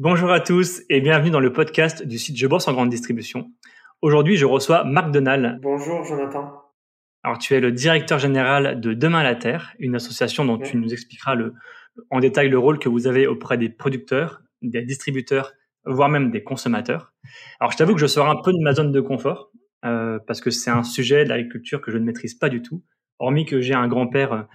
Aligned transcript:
Bonjour 0.00 0.32
à 0.32 0.40
tous 0.40 0.82
et 0.90 1.00
bienvenue 1.00 1.30
dans 1.30 1.38
le 1.38 1.52
podcast 1.52 2.04
du 2.04 2.18
site 2.18 2.36
Je 2.36 2.48
bosse 2.48 2.66
en 2.66 2.72
grande 2.72 2.88
distribution. 2.88 3.52
Aujourd'hui, 4.02 4.36
je 4.36 4.44
reçois 4.44 4.82
Marc 4.82 5.12
Donal. 5.12 5.60
Bonjour 5.62 6.02
Jonathan. 6.02 6.52
Alors, 7.22 7.38
tu 7.38 7.54
es 7.54 7.60
le 7.60 7.70
directeur 7.70 8.18
général 8.18 8.80
de 8.80 8.92
Demain 8.92 9.22
la 9.22 9.36
Terre, 9.36 9.72
une 9.78 9.94
association 9.94 10.44
dont 10.44 10.58
tu 10.58 10.78
nous 10.78 10.92
expliqueras 10.92 11.36
le, 11.36 11.54
en 12.10 12.18
détail 12.18 12.48
le 12.48 12.58
rôle 12.58 12.80
que 12.80 12.88
vous 12.88 13.06
avez 13.06 13.28
auprès 13.28 13.56
des 13.56 13.68
producteurs, 13.68 14.42
des 14.62 14.82
distributeurs, 14.82 15.52
voire 15.84 16.08
même 16.08 16.32
des 16.32 16.42
consommateurs. 16.42 17.12
Alors, 17.60 17.70
je 17.70 17.76
t'avoue 17.76 17.94
que 17.94 18.00
je 18.00 18.08
sors 18.08 18.28
un 18.28 18.42
peu 18.42 18.52
de 18.52 18.58
ma 18.64 18.72
zone 18.72 18.90
de 18.90 19.00
confort 19.00 19.52
euh, 19.84 20.18
parce 20.26 20.40
que 20.40 20.50
c'est 20.50 20.70
un 20.70 20.82
sujet 20.82 21.22
de 21.22 21.28
l'agriculture 21.28 21.80
que 21.80 21.92
je 21.92 21.98
ne 21.98 22.04
maîtrise 22.04 22.34
pas 22.34 22.48
du 22.48 22.62
tout, 22.62 22.82
hormis 23.20 23.46
que 23.46 23.60
j'ai 23.60 23.74
un 23.74 23.86
grand-père 23.86 24.48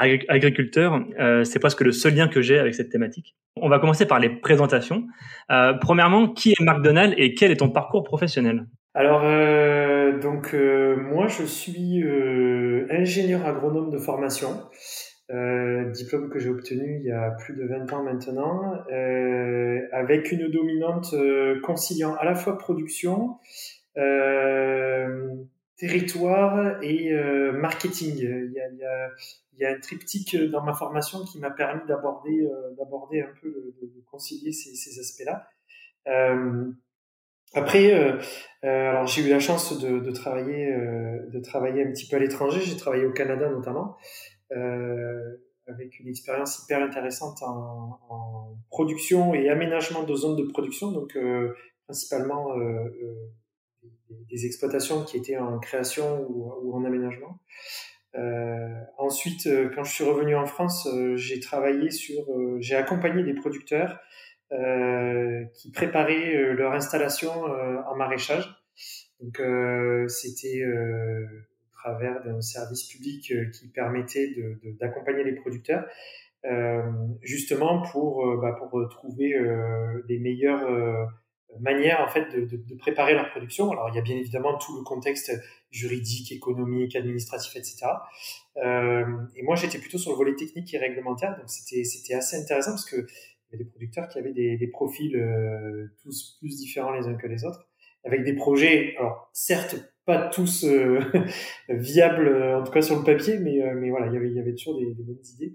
euh, 0.00 0.18
agriculteur, 0.28 1.00
euh, 1.18 1.44
c'est 1.44 1.58
presque 1.58 1.80
le 1.80 1.92
seul 1.92 2.14
lien 2.14 2.28
que 2.28 2.42
j'ai 2.42 2.58
avec 2.58 2.74
cette 2.74 2.90
thématique. 2.90 3.36
On 3.56 3.68
va 3.68 3.78
commencer 3.78 4.06
par 4.06 4.18
les 4.18 4.28
présentations. 4.28 5.06
Euh, 5.50 5.74
premièrement, 5.74 6.28
qui 6.28 6.50
est 6.50 6.60
Marc 6.60 6.82
Donald 6.82 7.14
et 7.16 7.34
quel 7.34 7.50
est 7.50 7.56
ton 7.56 7.70
parcours 7.70 8.02
professionnel? 8.02 8.66
Alors, 8.94 9.22
euh, 9.24 10.18
donc 10.20 10.54
moi, 10.54 11.26
je 11.26 11.44
suis 11.44 12.04
ingénieur 12.90 13.44
agronome 13.46 13.90
de 13.90 13.98
formation, 13.98 14.50
diplôme 15.28 16.30
que 16.30 16.38
j'ai 16.38 16.48
obtenu 16.48 17.00
il 17.00 17.06
y 17.06 17.12
a 17.12 17.30
plus 17.30 17.54
de 17.54 17.66
20 17.66 17.92
ans 17.92 18.04
maintenant, 18.04 18.72
avec 19.92 20.30
une 20.30 20.48
dominante 20.48 21.14
conciliant 21.62 22.14
à 22.14 22.24
la 22.24 22.34
fois 22.34 22.56
production, 22.56 23.38
territoire 25.76 26.82
et 26.82 27.12
euh, 27.12 27.52
marketing. 27.52 28.16
Il, 28.18 28.52
y 28.52 28.84
a, 28.84 29.10
il 29.56 29.62
y, 29.62 29.64
a, 29.64 29.70
un 29.70 29.80
triptyque 29.80 30.36
dans 30.50 30.62
ma 30.62 30.74
formation 30.74 31.24
qui 31.24 31.38
m'a 31.38 31.50
permis 31.50 31.86
d'aborder 31.86 32.42
euh, 32.42 32.74
d'aborder 32.76 33.22
un 33.22 33.32
peu, 33.40 33.74
de, 33.80 34.02
concilier 34.10 34.52
ces, 34.52 35.00
aspects-là. 35.00 35.48
Euh, 36.08 36.70
après, 37.54 37.94
euh, 37.94 38.18
euh, 38.64 38.90
alors 38.90 39.06
j'ai 39.06 39.22
eu 39.22 39.30
la 39.30 39.38
chance 39.38 39.78
de, 39.80 40.10
travailler 40.10 40.72
de 40.72 41.40
travailler 41.40 41.84
un 41.84 41.90
petit 41.90 42.08
peu 42.08 42.16
à 42.16 42.18
l'étranger. 42.18 42.60
J'ai 42.60 42.76
travaillé 42.76 43.06
au 43.06 43.12
Canada 43.12 43.48
notamment, 43.48 43.96
avec 44.50 45.98
une 46.00 46.08
expérience 46.08 46.62
hyper 46.64 46.82
intéressante 46.82 47.42
en, 47.42 48.56
production 48.70 49.34
et 49.34 49.48
aménagement 49.50 50.02
de 50.02 50.14
zones 50.14 50.36
de 50.36 50.50
production, 50.50 50.90
donc 50.90 51.16
principalement 51.86 52.54
des 54.10 54.46
exploitations 54.46 55.04
qui 55.04 55.16
étaient 55.16 55.36
en 55.36 55.58
création 55.60 56.26
ou, 56.28 56.74
en 56.74 56.84
aménagement. 56.84 57.38
Euh, 58.16 58.68
ensuite, 58.96 59.46
euh, 59.46 59.70
quand 59.74 59.82
je 59.84 59.92
suis 59.92 60.04
revenu 60.04 60.36
en 60.36 60.46
France, 60.46 60.86
euh, 60.86 61.16
j'ai 61.16 61.40
travaillé 61.40 61.90
sur, 61.90 62.24
j'ai 62.60 62.76
accompagné 62.76 63.22
des 63.22 63.34
producteurs 63.34 64.00
qui 65.54 65.72
préparaient 65.72 66.54
leur 66.54 66.74
installation 66.74 67.32
en 67.32 67.96
maraîchage. 67.96 68.48
Donc, 69.18 69.42
c'était 70.08 70.64
au 70.64 71.72
travers 71.72 72.22
d'un 72.22 72.40
service 72.40 72.84
public 72.84 73.32
qui 73.50 73.68
permettait 73.74 74.32
d'accompagner 74.78 75.24
les 75.24 75.34
producteurs, 75.34 75.84
justement 77.20 77.82
pour, 77.82 78.36
bah, 78.40 78.52
pour 78.52 78.88
trouver 78.90 79.34
les 80.08 80.20
meilleurs 80.20 81.08
manière 81.60 82.00
en 82.00 82.08
fait 82.08 82.34
de, 82.34 82.74
préparer 82.76 83.14
leur 83.14 83.30
production. 83.30 83.70
Alors 83.70 83.88
il 83.90 83.96
y 83.96 83.98
a 83.98 84.02
bien 84.02 84.16
évidemment 84.16 84.56
tout 84.58 84.76
le 84.76 84.82
contexte 84.82 85.32
juridique, 85.70 86.32
économique, 86.32 86.96
administratif, 86.96 87.56
etc. 87.56 87.86
Euh, 88.64 89.04
et 89.36 89.42
moi 89.42 89.56
j'étais 89.56 89.78
plutôt 89.78 89.98
sur 89.98 90.12
le 90.12 90.16
volet 90.16 90.34
technique 90.34 90.72
et 90.74 90.78
réglementaire, 90.78 91.36
donc 91.36 91.48
c'était 91.48 92.14
assez 92.14 92.36
intéressant 92.36 92.72
parce 92.72 92.88
que 92.88 92.96
il 92.96 93.58
y 93.58 93.60
a 93.60 93.64
des 93.64 93.70
producteurs 93.70 94.08
qui 94.08 94.18
avaient 94.18 94.32
des, 94.32 94.66
profils 94.72 95.16
euh, 95.16 95.86
tous 96.02 96.38
plus 96.40 96.56
différents 96.56 96.92
les 96.92 97.06
uns 97.06 97.14
que 97.14 97.28
les 97.28 97.44
autres, 97.44 97.68
avec 98.04 98.24
des 98.24 98.34
projets, 98.34 98.94
alors 98.98 99.30
certes 99.32 99.76
pas 100.06 100.28
tous 100.28 100.64
euh, 100.64 101.00
viables 101.68 102.28
en 102.56 102.62
tout 102.62 102.72
cas 102.72 102.82
sur 102.82 102.98
le 102.98 103.04
papier, 103.04 103.38
mais 103.38 103.58
mais 103.74 103.90
voilà 103.90 104.06
il 104.06 104.14
y 104.14 104.16
avait 104.16 104.28
il 104.28 104.36
y 104.36 104.40
avait 104.40 104.54
toujours 104.54 104.78
des, 104.78 104.92
des 104.92 105.02
bonnes 105.02 105.24
idées. 105.34 105.54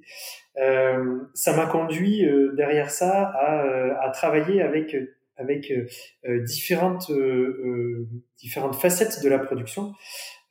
Ça 1.33 1.55
m'a 1.55 1.67
conduit 1.67 2.25
derrière 2.55 2.89
ça 2.89 3.23
à, 3.29 4.05
à 4.05 4.09
travailler 4.09 4.61
avec 4.61 4.95
avec 5.39 5.72
euh, 5.72 5.88
euh, 6.27 6.44
différentes 6.44 7.09
euh, 7.09 8.07
différentes 8.38 8.75
facettes 8.75 9.23
de 9.23 9.29
la 9.29 9.39
production 9.39 9.94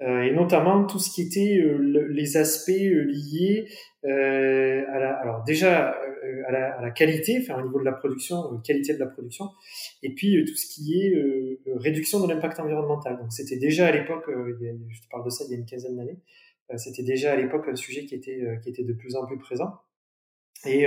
et 0.01 0.31
notamment 0.31 0.87
tout 0.87 1.01
ce 1.01 1.11
qui 1.11 1.23
était 1.23 1.61
les 1.81 2.37
aspects 2.37 2.69
liés 2.71 3.67
à 4.05 4.09
la, 5.01 5.19
alors 5.21 5.43
déjà 5.43 5.89
à 6.47 6.53
la, 6.53 6.79
à 6.79 6.81
la, 6.81 6.91
qualité, 6.93 7.41
enfin 7.41 7.61
au 7.61 7.67
niveau 7.67 7.81
de 7.81 7.85
la 7.85 7.91
production, 7.91 8.61
qualité 8.65 8.95
de 8.95 9.01
la 9.01 9.07
production, 9.07 9.47
et 10.05 10.15
puis 10.15 10.45
tout 10.47 10.55
ce 10.55 10.73
qui 10.73 11.01
est 11.01 11.13
réduction 11.81 12.25
de 12.25 12.33
l'impact 12.33 12.61
environnemental. 12.61 13.19
Donc 13.19 13.33
c'était 13.33 13.57
déjà 13.57 13.89
à 13.89 13.91
l'époque, 13.91 14.27
je 14.29 15.01
te 15.01 15.09
parle 15.11 15.25
de 15.25 15.31
ça 15.31 15.43
il 15.49 15.51
y 15.51 15.55
a 15.57 15.59
une 15.59 15.67
quinzaine 15.67 15.97
d'années, 15.97 16.19
c'était 16.77 17.03
déjà 17.03 17.33
à 17.33 17.37
l'époque 17.37 17.67
un 17.69 17.75
sujet 17.75 18.05
qui 18.05 18.15
était 18.15 18.41
qui 18.63 18.69
était 18.69 18.85
de 18.85 18.93
plus 18.93 19.17
en 19.17 19.27
plus 19.27 19.39
présent. 19.39 19.81
Et 20.65 20.87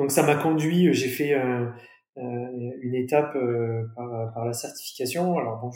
donc 0.00 0.10
ça 0.10 0.24
m'a 0.24 0.34
conduit, 0.34 0.92
j'ai 0.92 1.08
fait 1.08 1.34
un, 1.34 1.72
une 2.18 2.94
étape 2.94 3.36
euh, 3.36 3.84
par, 3.94 4.44
la 4.44 4.52
certification. 4.52 5.38
Alors 5.38 5.60
bon, 5.60 5.70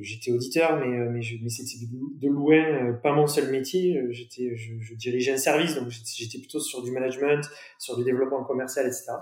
j'étais 0.00 0.30
auditeur, 0.30 0.78
mais, 0.78 0.98
euh, 0.98 1.48
c'était 1.48 1.86
de 1.86 2.28
loin 2.28 2.92
pas 3.02 3.12
mon 3.12 3.26
seul 3.26 3.50
métier. 3.50 4.00
Je, 4.10 4.94
dirigeais 4.94 5.32
un 5.32 5.38
service, 5.38 5.74
donc 5.74 5.88
j'étais 5.90 6.38
plutôt 6.38 6.60
sur 6.60 6.82
du 6.82 6.90
management, 6.90 7.48
sur 7.78 7.96
du 7.96 8.04
développement 8.04 8.44
commercial, 8.44 8.86
etc. 8.86 9.12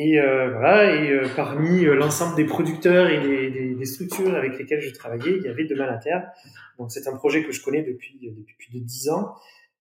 Et 0.00 0.20
euh, 0.20 0.50
voilà, 0.50 0.94
et 0.94 1.10
euh, 1.10 1.26
parmi 1.34 1.84
l'ensemble 1.84 2.36
des 2.36 2.44
producteurs 2.44 3.08
et 3.08 3.50
des, 3.50 3.84
structures 3.84 4.32
avec 4.34 4.56
lesquelles 4.58 4.80
je 4.80 4.92
travaillais, 4.92 5.38
il 5.38 5.42
y 5.42 5.48
avait 5.48 5.64
Demain 5.64 5.86
la 5.86 5.96
Terre. 5.96 6.30
Donc 6.78 6.92
c'est 6.92 7.08
un 7.08 7.16
projet 7.16 7.42
que 7.42 7.52
je 7.52 7.62
connais 7.62 7.82
depuis, 7.82 8.16
depuis 8.20 8.56
plus 8.56 8.78
de 8.78 8.84
dix 8.84 9.08
ans. 9.08 9.34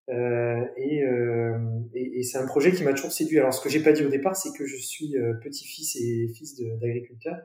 Euh, 0.09 0.66
et, 0.78 1.03
euh, 1.03 1.57
et, 1.94 2.19
et 2.19 2.23
c'est 2.23 2.38
un 2.38 2.45
projet 2.47 2.72
qui 2.72 2.84
m'a 2.84 2.94
toujours 2.94 3.12
séduit. 3.12 3.40
Alors, 3.40 3.53
ce 3.53 3.62
que 3.62 3.69
j'ai 3.69 3.81
pas 3.81 3.91
dit 3.91 4.06
au 4.06 4.09
départ, 4.09 4.35
c'est 4.35 4.57
que 4.57 4.66
je 4.66 4.78
suis 4.78 5.18
euh, 5.18 5.34
petit-fils 5.34 5.95
et 5.97 6.29
fils 6.34 6.62
d'agriculteur. 6.79 7.38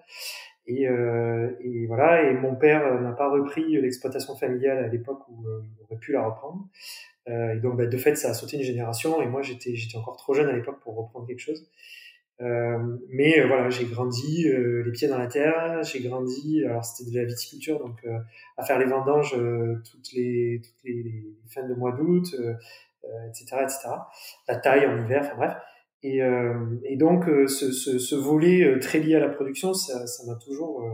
Et, 0.66 0.88
euh, 0.88 1.50
et, 1.60 1.86
voilà. 1.86 2.30
Et 2.30 2.34
mon 2.34 2.54
père 2.54 3.00
n'a 3.00 3.12
pas 3.12 3.30
repris 3.30 3.80
l'exploitation 3.80 4.36
familiale 4.36 4.78
à 4.78 4.88
l'époque 4.88 5.28
où 5.28 5.44
il 5.44 5.82
aurait 5.84 5.98
pu 6.00 6.12
la 6.12 6.22
reprendre. 6.22 6.68
et 7.28 7.58
donc, 7.60 7.76
bah, 7.76 7.86
de 7.86 7.96
fait, 7.96 8.14
ça 8.16 8.30
a 8.30 8.34
sauté 8.34 8.56
une 8.58 8.62
génération. 8.62 9.20
Et 9.22 9.26
moi, 9.26 9.42
j'étais 9.42 9.74
j'étais 9.74 9.98
encore 9.98 10.16
trop 10.16 10.34
jeune 10.34 10.48
à 10.48 10.52
l'époque 10.52 10.80
pour 10.80 10.96
reprendre 10.96 11.26
quelque 11.26 11.40
chose. 11.40 11.68
Euh, 12.42 12.98
mais 13.08 13.38
euh, 13.38 13.46
voilà, 13.46 13.70
j'ai 13.70 13.84
grandi 13.84 14.48
euh, 14.48 14.82
les 14.84 14.90
pieds 14.90 15.06
dans 15.06 15.18
la 15.18 15.28
terre, 15.28 15.82
j'ai 15.84 16.00
grandi, 16.00 16.64
alors 16.64 16.84
c'était 16.84 17.08
de 17.10 17.16
la 17.16 17.24
viticulture, 17.24 17.78
donc 17.78 18.04
à 18.56 18.64
faire 18.64 18.78
les 18.78 18.86
vendanges 18.86 19.36
toutes, 19.88 20.12
les, 20.12 20.60
toutes 20.64 20.82
les, 20.84 21.24
fins 21.48 21.66
de 21.68 21.74
mois 21.74 21.92
d'août, 21.92 22.34
etc., 23.28 23.56
etc. 23.62 23.88
La 24.48 24.56
taille 24.56 24.86
en 24.86 25.04
hiver, 25.04 25.20
enfin 25.24 25.36
bref. 25.36 25.54
Et, 26.02 26.96
donc 26.96 27.26
ce, 27.46 27.70
ce, 27.70 28.14
volet 28.16 28.78
très 28.80 28.98
lié 28.98 29.14
à 29.14 29.20
la 29.20 29.28
production, 29.28 29.72
ça, 29.72 30.04
m'a 30.26 30.34
toujours, 30.34 30.84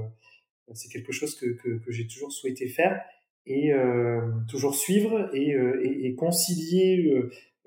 c'est 0.74 0.90
quelque 0.90 1.12
chose 1.12 1.34
que, 1.34 1.46
que, 1.46 1.90
j'ai 1.90 2.06
toujours 2.06 2.30
souhaité 2.30 2.68
faire 2.68 3.00
et 3.46 3.72
toujours 4.50 4.74
suivre 4.74 5.30
et, 5.32 5.56
et, 5.82 6.14
concilier 6.14 7.10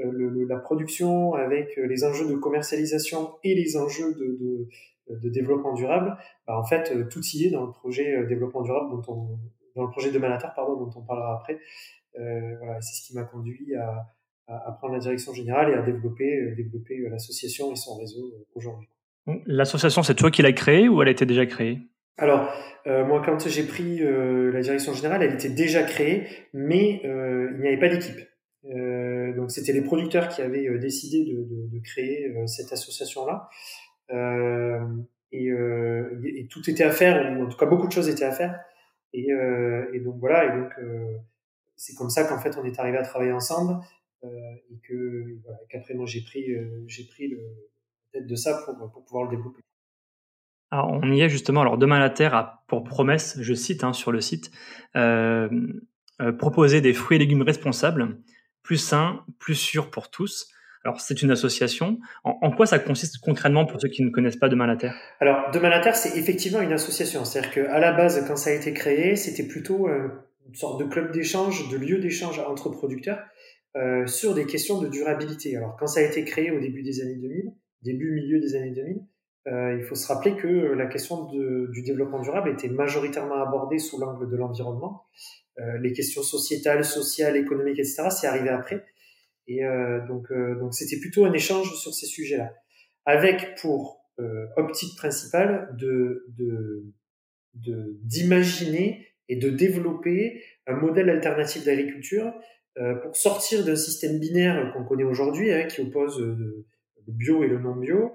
le, 0.10 0.46
la 0.46 0.58
production 0.58 1.34
avec 1.34 1.78
euh, 1.78 1.86
les 1.86 2.04
enjeux 2.04 2.28
de 2.28 2.36
commercialisation 2.36 3.32
et 3.44 3.56
les 3.56 3.78
enjeux 3.78 4.14
de, 4.14 4.38
de, 4.40 5.20
de 5.20 5.30
développement 5.30 5.74
durable, 5.74 6.18
bah 6.48 6.58
en 6.58 6.64
fait, 6.64 6.92
euh, 6.96 7.06
tout 7.10 7.22
y 7.34 7.46
est 7.46 7.52
dans 7.52 7.66
le 7.66 7.72
projet 7.72 8.26
développement 8.26 8.62
durable 8.62 8.90
dont 8.92 9.14
on, 9.14 9.40
dans 9.76 9.84
le 9.84 9.90
projet 9.90 10.12
de 10.12 10.20
Malatar, 10.20 10.54
pardon, 10.54 10.76
dont 10.76 10.92
on 10.96 11.02
parlera 11.02 11.36
après. 11.36 11.60
Euh, 12.20 12.58
voilà, 12.58 12.82
c'est 12.82 13.02
ce 13.02 13.08
qui 13.08 13.16
m'a 13.16 13.24
conduit 13.24 13.76
à, 13.76 14.08
prendre 14.80 14.94
la 14.94 15.00
direction 15.00 15.34
générale 15.34 15.70
et 15.70 15.76
à 15.76 15.82
développer, 15.82 16.54
développer 16.58 16.98
l'association 17.10 17.72
et 17.72 17.78
son 17.78 17.98
réseau 17.98 18.46
aujourd'hui. 18.54 18.90
L'association, 19.46 20.04
c'est 20.04 20.16
toi 20.16 20.30
qui 20.30 20.42
l'as 20.42 20.52
créée 20.52 20.90
ou 20.90 21.02
elle 21.02 21.08
était 21.08 21.26
déjà 21.26 21.46
créée? 21.46 21.80
Alors, 22.18 22.52
euh, 22.88 23.06
moi, 23.06 23.22
quand 23.26 23.48
j'ai 23.48 23.64
pris 23.64 24.02
euh, 24.02 24.52
la 24.52 24.62
direction 24.62 24.94
générale, 24.94 25.24
elle 25.24 25.34
était 25.34 25.50
déjà 25.50 25.84
créée, 25.84 26.28
mais 26.54 27.02
euh, 27.06 27.52
il 27.56 27.62
n'y 27.62 27.68
avait 27.68 27.80
pas 27.80 27.90
d'équipe. 27.90 28.20
Euh, 28.66 29.34
donc 29.36 29.52
c'était 29.52 29.74
les 29.74 29.82
producteurs 29.82 30.30
qui 30.30 30.42
avaient 30.42 30.68
euh, 30.68 30.78
décidé 30.78 31.26
de, 31.26 31.80
créer 31.80 32.28
euh, 32.28 32.46
cette 32.46 32.72
association-là. 32.72 33.50
Et, 35.32 36.48
tout 36.50 36.70
était 36.70 36.84
à 36.84 36.92
faire, 36.92 37.42
en 37.42 37.48
tout 37.48 37.58
cas 37.58 37.66
beaucoup 37.66 37.88
de 37.88 37.92
choses 37.92 38.10
étaient 38.10 38.26
à 38.26 38.32
faire. 38.32 38.60
Et, 39.14 39.30
donc 40.04 40.18
voilà, 40.20 40.46
et 40.46 40.60
donc 40.60 40.72
c'est 41.76 41.96
comme 41.96 42.10
ça 42.10 42.26
qu'en 42.26 42.40
fait 42.40 42.58
on 42.58 42.66
est 42.66 42.78
arrivé 42.80 42.98
à 42.98 43.04
travailler 43.04 43.32
ensemble 43.32 43.80
et 44.24 44.80
que 44.84 45.40
voilà, 45.44 45.60
qu'après 45.70 45.94
moi 45.94 46.06
j'ai 46.06 46.22
pris 46.22 46.46
j'ai 46.88 47.06
pris 47.06 47.30
le 47.30 47.40
tête 48.12 48.28
de 48.28 48.36
ça 48.36 48.62
pour, 48.66 48.92
pour 48.92 49.06
pouvoir 49.06 49.26
le 49.26 49.38
développer. 49.38 49.62
Alors, 50.72 50.92
on 50.92 51.12
y 51.12 51.22
est 51.22 51.30
justement. 51.30 51.62
Alors, 51.62 51.78
Demain 51.78 52.00
la 52.00 52.10
Terre 52.10 52.34
a 52.34 52.64
pour 52.68 52.84
promesse, 52.84 53.38
je 53.42 53.54
cite 53.54 53.84
hein, 53.86 53.94
sur 53.94 54.12
le 54.12 54.20
site, 54.20 54.52
proposer 56.38 56.82
des 56.82 56.94
fruits 56.94 57.16
et 57.16 57.20
légumes 57.20 57.44
responsables 57.44 58.18
plus 58.64 58.78
sain, 58.78 59.24
plus 59.40 59.56
sûr 59.56 59.90
pour 59.90 60.10
tous. 60.10 60.48
Alors, 60.84 61.00
c'est 61.00 61.22
une 61.22 61.30
association. 61.30 62.00
En, 62.24 62.52
quoi 62.52 62.66
ça 62.66 62.80
consiste 62.80 63.20
concrètement 63.20 63.66
pour 63.66 63.80
ceux 63.80 63.90
qui 63.90 64.04
ne 64.04 64.10
connaissent 64.10 64.38
pas 64.38 64.50
Demain 64.50 64.66
la 64.66 64.78
Terre? 64.78 64.96
Alors, 65.20 65.52
Demain 65.52 65.70
la 65.70 65.80
Terre, 65.80 65.96
c'est 65.96 66.18
effectivement 66.18 66.62
une 66.62 66.74
association. 66.74 67.24
C'est-à-dire 67.24 67.52
qu'à 67.52 67.80
la 67.80 67.92
base, 67.92 68.26
quand 68.28 68.36
ça 68.36 68.50
a 68.50 68.54
été 68.54 68.74
créé, 68.74 69.16
c'était 69.16 69.48
plutôt 69.48 69.88
une 69.88 70.56
sorte 70.56 70.80
de 70.80 70.86
club 70.86 71.12
d'échange, 71.12 71.70
de 71.70 71.78
lieu 71.78 72.00
d'échange 72.00 72.40
entre 72.40 72.70
producteurs 72.70 73.20
euh, 73.78 74.06
sur 74.06 74.34
des 74.34 74.46
questions 74.46 74.82
de 74.82 74.90
durabilité. 74.90 75.56
Alors, 75.56 75.78
quand 75.78 75.88
ça 75.88 76.02
a 76.02 76.04
été 76.04 76.26
créé 76.26 76.52
au 76.52 76.60
début 76.60 76.84
des 76.84 77.02
années 77.02 77.16
2000, 77.16 77.54
début, 77.84 78.12
milieu 78.12 78.40
des 78.40 78.56
années 78.56 78.72
2000, 78.72 79.02
euh, 79.48 79.78
il 79.80 79.84
faut 79.84 79.96
se 79.96 80.08
rappeler 80.12 80.36
que 80.36 80.48
la 80.48 80.88
question 80.88 81.26
du 81.26 81.82
développement 81.84 82.20
durable 82.22 82.50
était 82.50 82.68
majoritairement 82.68 83.42
abordée 83.42 83.80
sous 83.80 84.00
l'angle 84.00 84.30
de 84.30 84.36
l'environnement. 84.36 85.06
Euh, 85.60 85.78
les 85.80 85.94
questions 85.94 86.24
sociétales, 86.24 86.86
sociales, 86.86 87.36
économiques, 87.36 87.80
etc., 87.80 88.04
c'est 88.10 88.28
arrivé 88.28 88.50
après. 88.50 88.86
Et 89.48 89.66
euh, 89.66 90.06
donc, 90.08 90.32
euh, 90.32 90.56
donc 90.56 90.74
c'était 90.74 91.00
plutôt 91.00 91.26
un 91.26 91.34
échange 91.34 91.74
sur 91.76 91.94
ces 91.94 92.06
sujets-là, 92.06 92.54
avec 93.06 93.56
pour 93.60 94.00
optique 94.56 94.96
principale 94.98 95.76
de 95.80 96.28
d'imaginer 97.56 99.08
et 99.30 99.36
de 99.36 99.50
développer 99.50 100.44
un 100.68 100.76
modèle 100.76 101.10
alternatif 101.10 101.66
d'agriculture 101.66 102.32
euh, 102.78 102.96
pour 102.96 103.16
sortir 103.18 103.66
d'un 103.66 103.76
système 103.76 104.20
binaire 104.20 104.72
qu'on 104.74 104.86
connaît 104.86 105.04
aujourd'hui, 105.04 105.52
hein, 105.52 105.68
qui 105.68 105.82
oppose 105.82 106.22
le 106.22 106.66
bio 107.08 107.44
et 107.44 107.48
le 107.48 107.60
non 107.60 107.76
bio, 107.76 108.14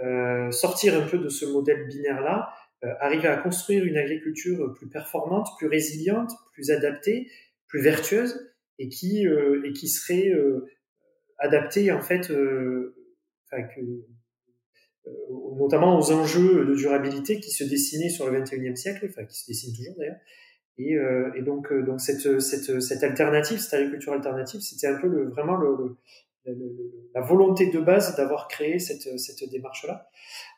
euh, 0.00 0.50
sortir 0.50 0.94
un 0.98 1.06
peu 1.06 1.18
de 1.18 1.28
ce 1.28 1.44
modèle 1.44 1.86
binaire-là, 1.88 2.48
arriver 2.82 3.28
à 3.28 3.36
construire 3.36 3.84
une 3.84 3.96
agriculture 3.96 4.72
plus 4.74 4.88
performante, 4.88 5.48
plus 5.58 5.66
résiliente, 5.66 6.32
plus 6.52 6.70
adaptée, 6.70 7.30
plus 7.66 7.82
vertueuse, 7.82 8.52
et 8.78 8.88
qui 8.88 9.26
et 9.26 9.72
qui 9.72 9.88
serait 9.88 10.32
adaptée 11.38 11.90
en 11.90 12.00
fait, 12.00 12.30
enfin, 13.46 13.62
que, 13.64 13.80
notamment 15.56 15.98
aux 15.98 16.12
enjeux 16.12 16.64
de 16.64 16.74
durabilité 16.74 17.40
qui 17.40 17.50
se 17.50 17.64
dessinaient 17.64 18.10
sur 18.10 18.30
le 18.30 18.40
21e 18.40 18.76
siècle, 18.76 19.06
enfin 19.08 19.24
qui 19.24 19.38
se 19.38 19.46
dessinent 19.46 19.74
toujours 19.74 19.96
d'ailleurs, 19.98 20.20
et, 20.78 20.96
euh, 20.96 21.32
et 21.34 21.42
donc, 21.42 21.72
euh, 21.72 21.82
donc 21.82 22.00
cette, 22.00 22.40
cette, 22.40 22.80
cette 22.80 23.02
alternative, 23.02 23.58
cette 23.58 23.74
agriculture 23.74 24.12
alternative, 24.12 24.60
c'était 24.60 24.86
un 24.86 24.98
peu 25.00 25.08
le, 25.08 25.28
vraiment 25.28 25.56
le, 25.56 25.96
le, 26.46 27.08
la 27.14 27.20
volonté 27.20 27.70
de 27.70 27.80
base 27.80 28.16
d'avoir 28.16 28.46
créé 28.46 28.78
cette, 28.78 29.18
cette 29.18 29.50
démarche-là. 29.50 30.08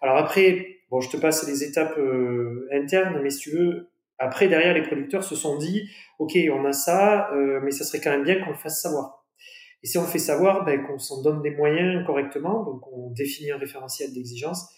Alors 0.03 0.19
après, 0.19 0.80
bon, 0.91 1.01
je 1.01 1.11
te 1.11 1.17
passe 1.17 1.47
les 1.47 1.65
étapes 1.65 1.97
euh, 1.99 2.69
internes, 2.73 3.21
mais 3.23 3.31
si 3.31 3.39
tu 3.39 3.51
veux, 3.57 3.91
après, 4.19 4.49
derrière, 4.49 4.75
les 4.75 4.83
producteurs 4.83 5.25
se 5.25 5.35
sont 5.35 5.57
dit, 5.57 5.89
OK, 6.19 6.37
on 6.53 6.65
a 6.65 6.73
ça, 6.73 7.33
euh, 7.33 7.61
mais 7.63 7.71
ça 7.71 7.85
serait 7.85 8.01
quand 8.01 8.11
même 8.11 8.25
bien 8.25 8.43
qu'on 8.43 8.51
le 8.51 8.57
fasse 8.57 8.83
savoir. 8.83 9.25
Et 9.83 9.87
si 9.87 9.97
on 9.97 10.03
le 10.03 10.09
fait 10.09 10.19
savoir, 10.19 10.65
ben, 10.65 10.83
qu'on 10.87 10.99
s'en 10.99 11.23
donne 11.23 11.41
des 11.41 11.53
moyens 11.53 12.05
correctement, 12.05 12.65
donc 12.65 12.87
on 12.93 13.11
définit 13.13 13.51
un 13.51 13.57
référentiel 13.57 14.13
d'exigence, 14.13 14.69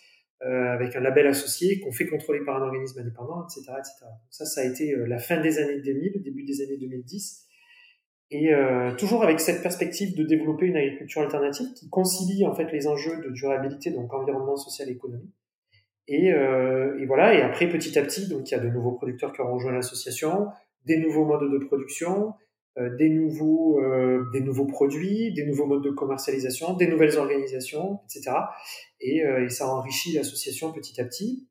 euh, 0.44 0.72
avec 0.72 0.94
un 0.94 1.00
label 1.00 1.26
associé 1.26 1.80
qu'on 1.80 1.92
fait 1.92 2.06
contrôler 2.06 2.40
par 2.44 2.56
un 2.56 2.66
organisme 2.66 3.00
indépendant, 3.00 3.44
etc., 3.44 3.72
etc. 3.78 4.06
Ça, 4.30 4.44
ça 4.44 4.60
a 4.60 4.64
été 4.64 4.94
la 5.06 5.18
fin 5.18 5.40
des 5.40 5.58
années 5.58 5.80
2000, 5.80 6.22
début 6.22 6.44
des 6.44 6.62
années 6.62 6.78
2010, 6.78 7.46
et 8.34 8.50
toujours 8.96 9.22
avec 9.22 9.40
cette 9.40 9.60
perspective 9.60 10.16
de 10.16 10.24
développer 10.24 10.64
une 10.66 10.76
agriculture 10.76 11.20
alternative 11.20 11.66
qui 11.74 11.90
concilie 11.90 12.46
en 12.46 12.54
fait 12.54 12.72
les 12.72 12.86
enjeux 12.86 13.20
de 13.22 13.30
durabilité, 13.30 13.90
donc 13.90 14.12
environnement, 14.14 14.56
social, 14.56 14.88
économie. 14.88 15.30
Et, 16.08 16.32
euh, 16.32 16.98
et 17.00 17.06
voilà. 17.06 17.34
Et 17.34 17.42
après, 17.42 17.68
petit 17.68 17.98
à 17.98 18.02
petit, 18.02 18.28
donc 18.28 18.50
il 18.50 18.54
y 18.54 18.56
a 18.56 18.60
de 18.60 18.68
nouveaux 18.68 18.92
producteurs 18.92 19.32
qui 19.32 19.40
ont 19.40 19.52
rejoint 19.52 19.72
l'association, 19.72 20.48
des 20.84 20.98
nouveaux 20.98 21.24
modes 21.24 21.50
de 21.50 21.58
production, 21.58 22.34
euh, 22.78 22.96
des 22.96 23.10
nouveaux 23.10 23.80
euh, 23.82 24.24
des 24.32 24.40
nouveaux 24.40 24.64
produits, 24.64 25.30
des 25.34 25.44
nouveaux 25.44 25.66
modes 25.66 25.84
de 25.84 25.90
commercialisation, 25.90 26.72
des 26.72 26.86
nouvelles 26.86 27.18
organisations, 27.18 28.00
etc. 28.06 28.34
Et, 28.98 29.22
euh, 29.26 29.44
et 29.44 29.50
ça 29.50 29.68
enrichit 29.68 30.14
l'association 30.14 30.72
petit 30.72 30.98
à 30.98 31.04
petit. 31.04 31.46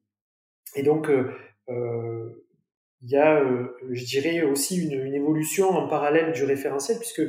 Et 0.76 0.82
donc 0.82 1.12
il 3.04 3.10
y 3.10 3.18
a, 3.18 3.44
je 3.92 4.06
dirais 4.06 4.42
aussi 4.42 4.82
une, 4.84 5.00
une, 5.00 5.14
évolution 5.14 5.70
en 5.70 5.88
parallèle 5.88 6.32
du 6.34 6.44
référentiel, 6.44 6.98
puisque 6.98 7.22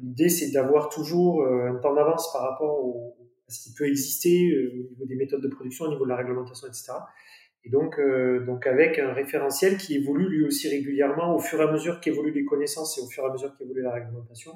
l'idée 0.00 0.28
c'est 0.28 0.50
d'avoir 0.50 0.88
toujours 0.88 1.46
un 1.46 1.74
temps 1.76 1.94
d'avance 1.94 2.32
par 2.32 2.42
rapport 2.42 2.84
au, 2.84 3.16
à 3.20 3.27
ce 3.48 3.62
qui 3.62 3.74
peut 3.74 3.86
exister 3.86 4.52
au 4.68 4.88
niveau 4.88 5.06
des 5.06 5.16
méthodes 5.16 5.42
de 5.42 5.48
production, 5.48 5.86
au 5.86 5.88
niveau 5.88 6.04
de 6.04 6.10
la 6.10 6.16
réglementation, 6.16 6.68
etc. 6.68 6.92
Et 7.64 7.70
donc, 7.70 7.98
euh, 7.98 8.44
donc 8.46 8.66
avec 8.66 8.98
un 8.98 9.12
référentiel 9.12 9.76
qui 9.76 9.96
évolue 9.96 10.28
lui 10.28 10.44
aussi 10.44 10.68
régulièrement 10.68 11.34
au 11.34 11.38
fur 11.38 11.60
et 11.60 11.64
à 11.64 11.72
mesure 11.72 12.00
qu'évoluent 12.00 12.32
les 12.32 12.44
connaissances 12.44 12.98
et 12.98 13.02
au 13.02 13.06
fur 13.06 13.24
et 13.24 13.26
à 13.26 13.32
mesure 13.32 13.54
qu'évolue 13.56 13.82
la 13.82 13.92
réglementation. 13.92 14.52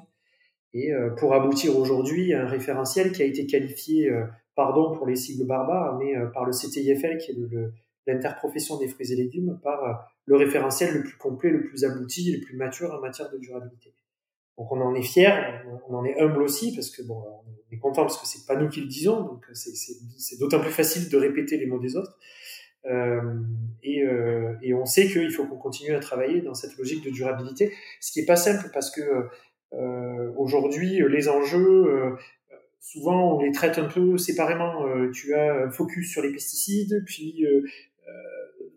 Et 0.73 0.91
euh, 0.93 1.11
pour 1.11 1.33
aboutir 1.33 1.77
aujourd'hui 1.77 2.33
à 2.33 2.43
un 2.43 2.47
référentiel 2.47 3.11
qui 3.11 3.21
a 3.21 3.25
été 3.25 3.45
qualifié, 3.45 4.09
euh, 4.09 4.25
pardon 4.55 4.95
pour 4.95 5.05
les 5.05 5.15
sigles 5.15 5.45
barbares, 5.45 5.97
mais 5.99 6.13
par 6.33 6.45
le 6.45 6.51
CTIFL, 6.51 7.17
qui 7.17 7.31
est 7.31 7.35
l'interprofession 8.07 8.77
des 8.77 8.87
fruits 8.87 9.11
et 9.11 9.15
légumes, 9.15 9.59
par 9.63 10.11
le 10.25 10.35
référentiel 10.35 10.93
le 10.93 11.03
plus 11.03 11.17
complet, 11.17 11.49
le 11.49 11.63
plus 11.63 11.85
abouti, 11.85 12.31
le 12.31 12.43
plus 12.43 12.55
mature 12.55 12.93
en 12.93 12.99
matière 12.99 13.31
de 13.31 13.37
durabilité. 13.37 13.93
Donc 14.57 14.71
on 14.71 14.81
en 14.81 14.93
est 14.93 15.03
fier, 15.03 15.63
on 15.89 15.95
en 15.95 16.05
est 16.05 16.19
humble 16.19 16.43
aussi 16.43 16.75
parce 16.75 16.91
que 16.91 17.01
bon, 17.01 17.15
on 17.15 17.75
est 17.75 17.79
content 17.79 18.03
parce 18.03 18.19
que 18.19 18.27
c'est 18.27 18.45
pas 18.45 18.55
nous 18.55 18.69
qui 18.69 18.81
le 18.81 18.87
disons, 18.87 19.21
donc 19.21 19.45
c'est 19.53 20.39
d'autant 20.39 20.59
plus 20.59 20.71
facile 20.71 21.09
de 21.09 21.17
répéter 21.17 21.57
les 21.57 21.65
mots 21.65 21.79
des 21.79 21.95
autres. 21.95 22.17
Euh, 22.85 23.21
et, 23.81 24.03
euh, 24.03 24.55
et, 24.61 24.73
on 24.73 24.85
sait 24.85 25.07
qu'il 25.07 25.31
faut 25.31 25.45
qu'on 25.45 25.57
continue 25.57 25.95
à 25.95 25.99
travailler 25.99 26.41
dans 26.41 26.53
cette 26.53 26.77
logique 26.77 27.03
de 27.03 27.11
durabilité, 27.11 27.73
ce 28.01 28.11
qui 28.11 28.19
est 28.19 28.25
pas 28.25 28.35
simple 28.35 28.69
parce 28.73 28.91
que 28.91 29.01
euh, 29.73 30.31
aujourd'hui 30.35 31.01
les 31.09 31.29
enjeux 31.29 32.17
souvent 32.81 33.37
on 33.37 33.41
les 33.41 33.53
traite 33.53 33.77
un 33.77 33.85
peu 33.87 34.17
séparément. 34.17 34.85
tu 35.13 35.33
as 35.33 35.71
focus 35.71 36.11
sur 36.11 36.21
les 36.21 36.31
pesticides, 36.31 37.03
puis 37.05 37.45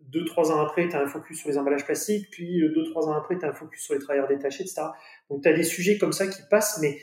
deux 0.08 0.24
trois 0.24 0.52
ans 0.52 0.60
après, 0.60 0.88
tu 0.88 0.96
as 0.96 1.02
un 1.02 1.06
focus 1.06 1.40
sur 1.40 1.48
les 1.48 1.58
emballages 1.58 1.84
plastiques, 1.84 2.28
puis 2.30 2.60
deux 2.74 2.84
trois 2.90 3.08
ans 3.08 3.12
après, 3.12 3.38
tu 3.38 3.44
as 3.44 3.50
un 3.50 3.54
focus 3.54 3.82
sur 3.82 3.94
les 3.94 4.00
travailleurs 4.00 4.28
détachés, 4.28 4.62
etc. 4.62 4.82
Donc 5.30 5.42
tu 5.42 5.48
as 5.48 5.52
des 5.52 5.62
sujets 5.62 5.98
comme 5.98 6.12
ça 6.12 6.26
qui 6.26 6.40
passent, 6.50 6.78
mais 6.80 6.98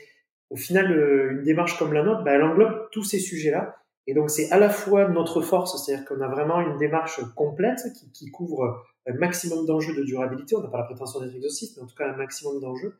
au 0.50 0.56
final, 0.56 0.90
une 1.32 1.42
démarche 1.42 1.78
comme 1.78 1.92
la 1.92 2.02
nôtre, 2.02 2.22
bah, 2.22 2.32
elle 2.32 2.42
englobe 2.42 2.88
tous 2.92 3.04
ces 3.04 3.18
sujets-là. 3.18 3.76
Et 4.06 4.14
donc 4.14 4.30
c'est 4.30 4.50
à 4.52 4.58
la 4.58 4.68
fois 4.68 5.08
notre 5.08 5.40
force, 5.40 5.82
c'est-à-dire 5.82 6.04
qu'on 6.04 6.20
a 6.20 6.28
vraiment 6.28 6.60
une 6.60 6.76
démarche 6.76 7.20
complète 7.34 7.80
qui, 8.12 8.30
couvre 8.30 8.84
un 9.06 9.14
maximum 9.14 9.64
d'enjeux 9.66 9.94
de 9.94 10.02
durabilité. 10.02 10.56
On 10.56 10.62
n'a 10.62 10.68
pas 10.68 10.78
la 10.78 10.84
prétention 10.84 11.20
d'être 11.20 11.34
exhaustif, 11.34 11.70
mais 11.76 11.82
en 11.82 11.86
tout 11.86 11.96
cas 11.96 12.10
un 12.10 12.16
maximum 12.16 12.60
d'enjeux. 12.60 12.96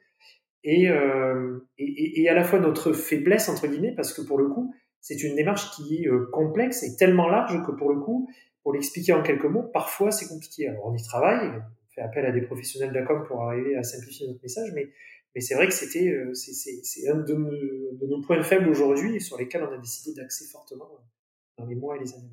Et, 0.63 0.89
euh, 0.89 1.59
et, 1.77 2.23
et, 2.23 2.29
à 2.31 2.35
la 2.35 2.43
fois 2.43 2.59
notre 2.59 2.95
faiblesse 2.95 3.51
entre 3.51 3.67
guillemets, 3.67 3.95
parce 3.95 4.15
que 4.15 4.23
pour 4.23 4.39
le 4.39 4.49
coup, 4.49 4.75
c'est 5.01 5.23
une 5.23 5.37
démarche 5.37 5.71
qui 5.73 6.03
est 6.03 6.09
euh, 6.09 6.31
complexe 6.33 6.83
et 6.83 6.97
tellement 6.97 7.29
large 7.29 7.63
que 7.67 7.73
pour 7.73 7.93
le 7.93 8.01
coup, 8.01 8.31
pour 8.65 8.73
l'expliquer 8.73 9.13
en 9.13 9.23
quelques 9.23 9.45
mots, 9.45 9.63
parfois 9.63 10.11
c'est 10.11 10.27
compliqué. 10.27 10.69
Alors 10.69 10.87
on 10.87 10.95
y 10.97 11.03
travaille, 11.03 11.49
on 11.49 11.95
fait 11.95 12.01
appel 12.01 12.27
à 12.27 12.33
des 12.33 12.41
professionnels 12.41 12.93
d'ACOM 12.93 13.25
pour 13.25 13.43
arriver 13.43 13.77
à 13.77 13.85
simplifier 13.85 14.27
notre 14.27 14.43
message, 14.43 14.73
mais 14.75 14.91
c'est 15.41 15.55
vrai 15.55 15.67
que 15.67 15.75
c'était, 15.75 16.09
euh, 16.09 16.33
c'est 16.33 17.09
un 17.09 17.17
de 17.17 17.35
nos, 17.35 18.21
points 18.23 18.43
faibles 18.43 18.69
aujourd'hui 18.69 19.21
sur 19.21 19.39
lesquels 19.39 19.63
on 19.63 19.73
a 19.73 19.79
décidé 19.79 20.15
d'axer 20.15 20.47
fortement 20.51 20.89
dans 21.59 21.67
les 21.67 21.75
mois 21.75 21.97
et 21.97 22.01
les 22.01 22.15
années 22.15 22.31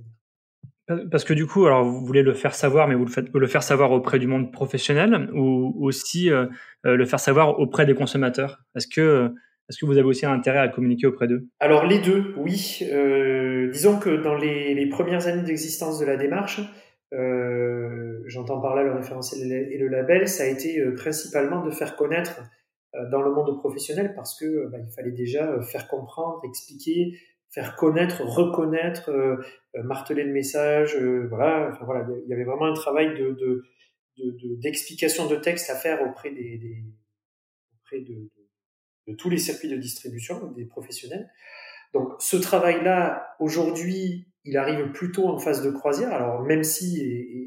à 0.88 0.96
venir. 0.96 1.10
Parce 1.10 1.24
que 1.24 1.34
du 1.34 1.48
coup, 1.48 1.66
alors 1.66 1.84
vous 1.84 2.06
voulez 2.06 2.24
le 2.24 2.34
faire 2.34 2.56
savoir, 2.56 2.88
mais 2.88 2.96
vous 2.96 3.06
le 3.06 3.12
faites 3.12 3.28
le 3.34 3.48
faire 3.48 3.64
savoir 3.64 3.92
auprès 3.92 4.20
du 4.20 4.28
monde 4.28 4.52
professionnel 4.52 5.30
ou 5.34 5.76
aussi 5.80 6.32
euh, 6.32 6.48
euh, 6.86 6.96
le 6.96 7.06
faire 7.06 7.20
savoir 7.20 7.60
auprès 7.60 7.86
des 7.86 7.94
consommateurs? 7.94 8.64
Est-ce 8.76 8.88
que 8.88 9.34
est-ce 9.72 9.80
que 9.80 9.86
vous 9.86 9.98
avez 9.98 10.08
aussi 10.08 10.26
un 10.26 10.34
intérêt 10.34 10.60
à 10.60 10.68
communiquer 10.68 11.08
auprès 11.08 11.28
d'eux? 11.28 11.48
Alors 11.60 11.86
les 11.86 12.00
deux, 12.00 12.34
oui. 12.38 12.80
Euh, 12.92 13.70
disons 13.72 13.98
que 13.98 14.10
dans 14.10 14.36
les, 14.36 14.86
premières 14.90 15.28
années 15.28 15.44
d'existence 15.44 16.00
de 16.00 16.06
la 16.06 16.18
démarche, 16.18 16.62
euh, 17.14 18.22
j'entends 18.28 18.62
par 18.62 18.76
là 18.76 18.84
le 18.84 18.92
référentiel 18.94 19.52
et 19.52 19.78
le 19.78 19.88
label, 19.88 20.28
ça 20.28 20.44
a 20.44 20.48
été 20.48 20.82
principalement 20.96 21.64
de 21.66 21.72
faire 21.72 21.96
connaître 21.96 22.42
euh, 22.96 23.10
dans 23.10 23.22
le 23.22 23.32
monde 23.32 23.58
professionnel 23.58 24.14
parce 24.16 24.38
que 24.38 24.46
euh, 24.46 24.68
bah, 24.70 24.78
il 24.80 24.92
fallait 24.94 25.12
déjà 25.12 25.50
euh, 25.50 25.62
faire 25.62 25.88
comprendre, 25.88 26.42
expliquer, 26.44 27.18
faire 27.50 27.78
connaître, 27.78 28.22
reconnaître, 28.22 29.12
marteler 29.84 30.24
le 30.24 30.34
message. 30.34 30.98
voilà, 31.30 31.78
voilà, 31.84 32.08
il 32.26 32.30
y 32.30 32.34
avait 32.34 32.46
vraiment 32.46 32.66
un 32.66 32.74
travail 32.74 33.14
de, 33.18 33.32
de 33.32 33.64
d'explication 34.62 35.28
de, 35.28 35.36
texte 35.36 35.70
à 35.70 35.76
faire 35.76 36.02
auprès 36.02 36.32
des, 36.32 36.84
auprès 37.76 38.02
de, 38.02 38.30
tous 39.18 39.30
les 39.30 39.38
circuits 39.38 39.70
de 39.70 39.78
distribution 39.78 40.52
des 40.52 40.66
professionnels. 40.66 41.30
Donc 41.94 42.14
ce 42.20 42.38
travail-là, 42.38 43.36
aujourd'hui, 43.40 44.28
il 44.46 44.58
arrive 44.58 44.92
plutôt 44.92 45.28
en 45.28 45.38
phase 45.38 45.64
de 45.64 45.72
croisière. 45.72 46.14
Alors 46.14 46.42
même 46.42 46.64
si, 46.64 47.02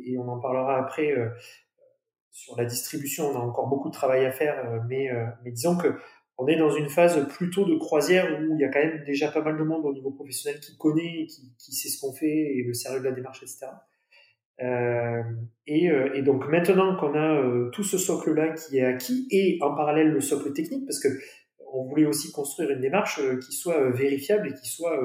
et, 0.06 0.16
on 0.18 0.28
en 0.28 0.38
parlera 0.38 0.78
après, 0.78 1.14
sur 2.34 2.56
la 2.56 2.64
distribution, 2.64 3.30
on 3.30 3.36
a 3.36 3.38
encore 3.38 3.68
beaucoup 3.68 3.88
de 3.88 3.94
travail 3.94 4.26
à 4.26 4.32
faire, 4.32 4.58
euh, 4.66 4.80
mais, 4.88 5.08
euh, 5.10 5.24
mais 5.44 5.52
disons 5.52 5.78
que 5.78 5.94
on 6.36 6.48
est 6.48 6.56
dans 6.56 6.70
une 6.70 6.88
phase 6.88 7.28
plutôt 7.28 7.64
de 7.64 7.76
croisière 7.76 8.26
où 8.40 8.56
il 8.56 8.60
y 8.60 8.64
a 8.64 8.68
quand 8.68 8.80
même 8.80 9.04
déjà 9.04 9.30
pas 9.30 9.40
mal 9.40 9.56
de 9.56 9.62
monde 9.62 9.86
au 9.86 9.92
niveau 9.92 10.10
professionnel 10.10 10.58
qui 10.58 10.76
connaît, 10.76 11.26
qui, 11.26 11.54
qui 11.56 11.72
sait 11.72 11.88
ce 11.88 12.00
qu'on 12.00 12.12
fait 12.12 12.26
et 12.26 12.64
le 12.66 12.74
sérieux 12.74 12.98
de 12.98 13.04
la 13.04 13.12
démarche, 13.12 13.40
etc. 13.44 13.66
Euh, 14.60 15.22
et, 15.68 15.88
euh, 15.90 16.12
et, 16.14 16.22
donc 16.22 16.48
maintenant 16.48 16.96
qu'on 16.96 17.14
a 17.14 17.70
tout 17.70 17.84
ce 17.84 17.98
socle-là 17.98 18.48
qui 18.54 18.78
est 18.78 18.84
acquis 18.84 19.28
et 19.30 19.58
en 19.62 19.76
parallèle 19.76 20.08
le 20.08 20.20
socle 20.20 20.52
technique, 20.52 20.86
parce 20.86 20.98
que 20.98 21.08
on 21.74 21.84
voulait 21.84 22.06
aussi 22.06 22.32
construire 22.32 22.70
une 22.70 22.80
démarche 22.80 23.20
qui 23.44 23.52
soit 23.52 23.90
vérifiable 23.90 24.48
et 24.48 24.54
qui 24.54 24.68
soit 24.68 24.98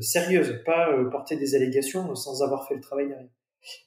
sérieuse, 0.00 0.62
pas 0.64 0.92
porter 1.10 1.36
des 1.36 1.54
allégations 1.54 2.14
sans 2.14 2.42
avoir 2.42 2.66
fait 2.66 2.74
le 2.74 2.80
travail 2.80 3.08
derrière. 3.08 3.28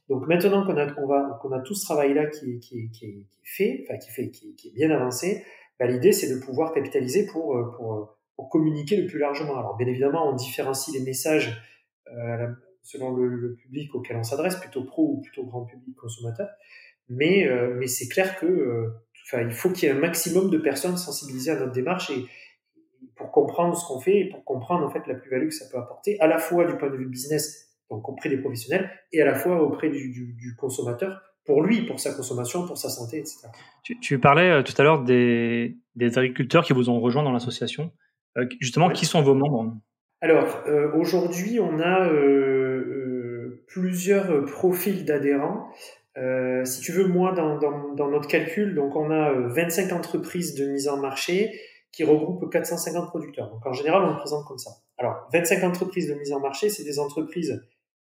Donc 0.10 0.28
maintenant 0.28 0.66
qu'on 0.66 0.78
a, 0.78 0.88
on 1.00 1.06
va, 1.06 1.40
qu'on 1.42 1.52
a 1.52 1.60
tout 1.60 1.76
ce 1.76 1.86
travail-là 1.86 2.26
qui, 2.28 2.60
qui, 2.60 2.90
qui, 2.92 3.06
est 3.06 3.26
fait, 3.44 3.84
enfin 3.84 3.98
qui, 3.98 4.10
fait, 4.10 4.30
qui, 4.30 4.70
est 4.70 4.74
bien 4.74 4.90
avancé, 4.90 5.44
bah, 5.80 5.86
l'idée 5.86 6.12
c'est 6.12 6.34
de 6.34 6.40
pouvoir 6.40 6.74
capitaliser 6.74 7.28
pour, 7.28 7.56
pour, 7.76 8.50
communiquer 8.50 8.98
le 8.98 9.08
plus 9.08 9.20
largement. 9.20 9.58
Alors 9.58 9.78
bien 9.78 9.88
évidemment, 9.88 10.30
on 10.30 10.36
différencie 10.36 10.96
les 10.96 11.04
messages 11.04 11.62
euh, 12.16 12.48
selon 12.84 13.16
le, 13.16 13.56
public 13.56 13.94
auquel 13.96 14.16
on 14.18 14.24
s'adresse, 14.24 14.56
plutôt 14.56 14.86
pro 14.86 15.16
ou 15.16 15.22
plutôt 15.22 15.44
grand 15.44 15.66
public 15.66 15.96
consommateur, 15.98 16.48
mais, 17.10 17.46
euh, 17.46 17.76
mais 17.78 17.88
c'est 17.88 18.08
clair 18.08 18.40
que 18.40 18.46
euh, 18.46 18.90
enfin, 19.28 19.44
il 19.44 19.52
faut 19.52 19.70
qu'il 19.70 19.88
y 19.88 19.92
ait 19.92 19.96
un 19.96 20.00
maximum 20.00 20.50
de 20.50 20.58
personnes 20.58 20.98
sensibilisées 20.98 21.52
à 21.52 21.60
notre 21.60 21.74
démarche 21.74 22.10
et, 22.10 22.26
pour 23.16 23.32
comprendre 23.32 23.76
ce 23.76 23.86
qu'on 23.88 24.00
fait 24.00 24.20
et 24.20 24.30
pour 24.30 24.44
comprendre 24.44 24.86
en 24.86 24.90
fait 24.90 25.06
la 25.08 25.16
plus-value 25.16 25.48
que 25.48 25.54
ça 25.54 25.66
peut 25.72 25.78
apporter, 25.78 26.20
à 26.20 26.28
la 26.28 26.38
fois 26.40 26.66
du 26.66 26.78
point 26.78 26.90
de 26.90 26.98
vue 26.98 27.08
business, 27.08 27.78
donc 27.90 28.08
auprès 28.10 28.30
des 28.30 28.38
professionnels, 28.38 28.90
et 29.12 29.22
à 29.22 29.26
la 29.26 29.36
fois 29.36 29.62
auprès 29.62 29.90
du, 29.90 30.12
du, 30.12 30.34
du 30.34 30.56
consommateur, 30.56 31.22
pour 31.46 31.64
lui, 31.64 31.86
pour 31.86 32.00
sa 32.00 32.14
consommation, 32.14 32.68
pour 32.68 32.78
sa 32.78 32.90
santé, 32.90 33.20
etc. 33.20 33.48
Tu, 33.84 34.00
tu 34.00 34.20
parlais 34.20 34.50
euh, 34.50 34.64
tout 34.64 34.74
à 34.78 34.84
l'heure 34.84 35.04
des, 35.04 35.78
des, 35.96 36.18
agriculteurs 36.18 36.66
qui 36.66 36.74
vous 36.74 36.90
ont 36.90 37.00
rejoint 37.00 37.24
dans 37.24 37.32
l'association. 37.32 37.92
Euh, 38.38 38.46
justement, 38.60 38.90
qui 38.90 39.06
sont 39.06 39.22
vos 39.22 39.34
membres? 39.34 39.74
Alors, 40.22 40.64
euh, 40.68 40.92
aujourd'hui, 40.94 41.60
on 41.60 41.80
a 41.80 42.10
euh, 42.10 43.64
plusieurs 43.68 44.46
profils 44.46 45.06
d'adhérents. 45.06 45.70
Si 46.66 46.82
tu 46.82 46.92
veux, 46.92 47.08
moi, 47.08 47.32
dans, 47.34 47.58
dans, 47.58 47.94
dans, 47.94 48.10
notre 48.10 48.28
calcul, 48.28 48.74
donc 48.74 48.96
on 48.96 49.12
a 49.12 49.32
25 49.32 49.92
entreprises 49.92 50.56
de 50.56 50.66
mise 50.66 50.88
en 50.88 50.98
marché 50.98 51.60
qui 51.92 52.04
regroupent 52.04 52.50
450 52.50 53.10
producteurs. 53.10 53.50
Donc 53.52 53.66
en 53.66 53.74
général, 53.74 54.04
on 54.04 54.12
le 54.12 54.18
présente 54.18 54.46
comme 54.46 54.58
ça. 54.58 54.72
Alors, 54.98 55.28
25 55.34 55.64
entreprises 55.64 56.10
de 56.10 56.16
mise 56.16 56.34
en 56.34 56.40
marché, 56.40 56.70
c'est 56.70 56.84
des 56.84 57.00
entreprises 57.00 57.62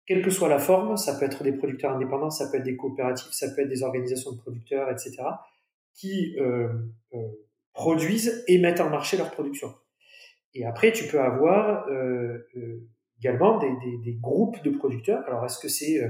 quelle 0.06 0.22
que 0.22 0.30
soit 0.30 0.48
la 0.48 0.58
forme, 0.58 0.96
ça 0.96 1.18
peut 1.18 1.26
être 1.26 1.42
des 1.42 1.52
producteurs 1.52 1.92
indépendants, 1.92 2.30
ça 2.30 2.48
peut 2.48 2.58
être 2.58 2.64
des 2.64 2.76
coopératives, 2.76 3.32
ça 3.32 3.48
peut 3.50 3.62
être 3.62 3.68
des 3.68 3.82
organisations 3.82 4.32
de 4.32 4.38
producteurs, 4.38 4.88
etc., 4.90 5.16
qui 5.94 6.36
euh, 6.38 6.68
euh, 7.14 7.18
produisent 7.72 8.44
et 8.46 8.58
mettent 8.58 8.80
en 8.80 8.88
marché 8.88 9.16
leur 9.16 9.32
production. 9.32 9.75
Et 10.54 10.64
après, 10.64 10.92
tu 10.92 11.08
peux 11.08 11.20
avoir 11.20 11.88
euh, 11.88 12.48
euh 12.56 12.88
également 13.18 13.56
des, 13.56 13.70
des, 13.82 13.96
des, 14.04 14.12
groupes 14.12 14.62
de 14.62 14.68
producteurs. 14.68 15.25
Alors, 15.26 15.42
est-ce 15.46 15.58
que 15.58 15.68
c'est 15.68 16.02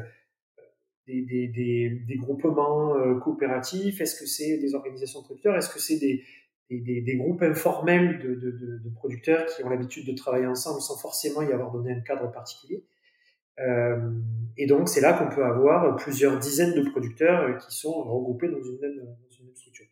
des, 1.06 2.16
groupements 2.16 2.96
euh, 2.96 3.18
coopératifs? 3.18 4.00
Est-ce 4.00 4.18
que 4.18 4.26
c'est 4.26 4.58
des 4.58 4.74
organisations 4.74 5.20
de 5.20 5.24
producteurs? 5.24 5.56
Est-ce 5.56 5.70
que 5.72 5.78
c'est 5.78 5.98
des, 5.98 7.16
groupes 7.16 7.42
informels 7.42 8.18
de, 8.18 8.90
producteurs 8.94 9.46
qui 9.46 9.64
ont 9.64 9.68
l'habitude 9.68 10.06
de 10.06 10.14
travailler 10.14 10.46
ensemble 10.46 10.80
sans 10.80 10.96
forcément 10.96 11.42
y 11.42 11.52
avoir 11.52 11.72
donné 11.72 11.92
un 11.92 12.00
cadre 12.00 12.30
particulier? 12.30 12.84
Euh, 13.58 14.10
et 14.58 14.66
donc, 14.66 14.88
c'est 14.88 15.00
là 15.00 15.14
qu'on 15.14 15.34
peut 15.34 15.44
avoir 15.44 15.96
plusieurs 15.96 16.38
dizaines 16.38 16.74
de 16.74 16.90
producteurs 16.90 17.42
euh, 17.42 17.52
qui 17.54 17.74
sont 17.74 18.02
regroupés 18.02 18.48
dans 18.48 18.62
une 18.62 18.78
même, 18.80 18.98
dans 18.98 19.36
une 19.38 19.46
même 19.46 19.56
structure. 19.56 19.86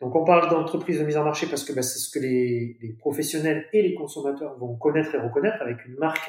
Donc, 0.00 0.16
on 0.16 0.24
parle 0.24 0.50
d'entreprise 0.50 0.98
de 0.98 1.04
mise 1.04 1.16
en 1.16 1.22
marché 1.22 1.46
parce 1.48 1.64
que 1.64 1.72
bah, 1.72 1.82
c'est 1.82 2.00
ce 2.00 2.10
que 2.10 2.18
les, 2.18 2.76
les, 2.80 2.92
professionnels 2.94 3.66
et 3.72 3.82
les 3.82 3.94
consommateurs 3.94 4.58
vont 4.58 4.74
connaître 4.76 5.14
et 5.14 5.18
reconnaître 5.18 5.62
avec 5.62 5.86
une 5.86 5.94
marque 5.94 6.28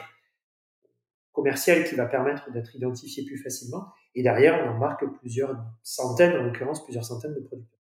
commerciale 1.32 1.86
qui 1.86 1.96
va 1.96 2.06
permettre 2.06 2.51
d'être 2.51 2.75
identifié 2.75 3.25
plus 3.25 3.38
facilement. 3.38 3.86
Et 4.16 4.24
derrière, 4.24 4.66
on 4.66 4.76
embarque 4.76 5.06
plusieurs 5.20 5.56
centaines, 5.84 6.38
en 6.38 6.44
l'occurrence 6.44 6.84
plusieurs 6.84 7.04
centaines 7.04 7.34
de 7.34 7.42
producteurs. 7.42 7.80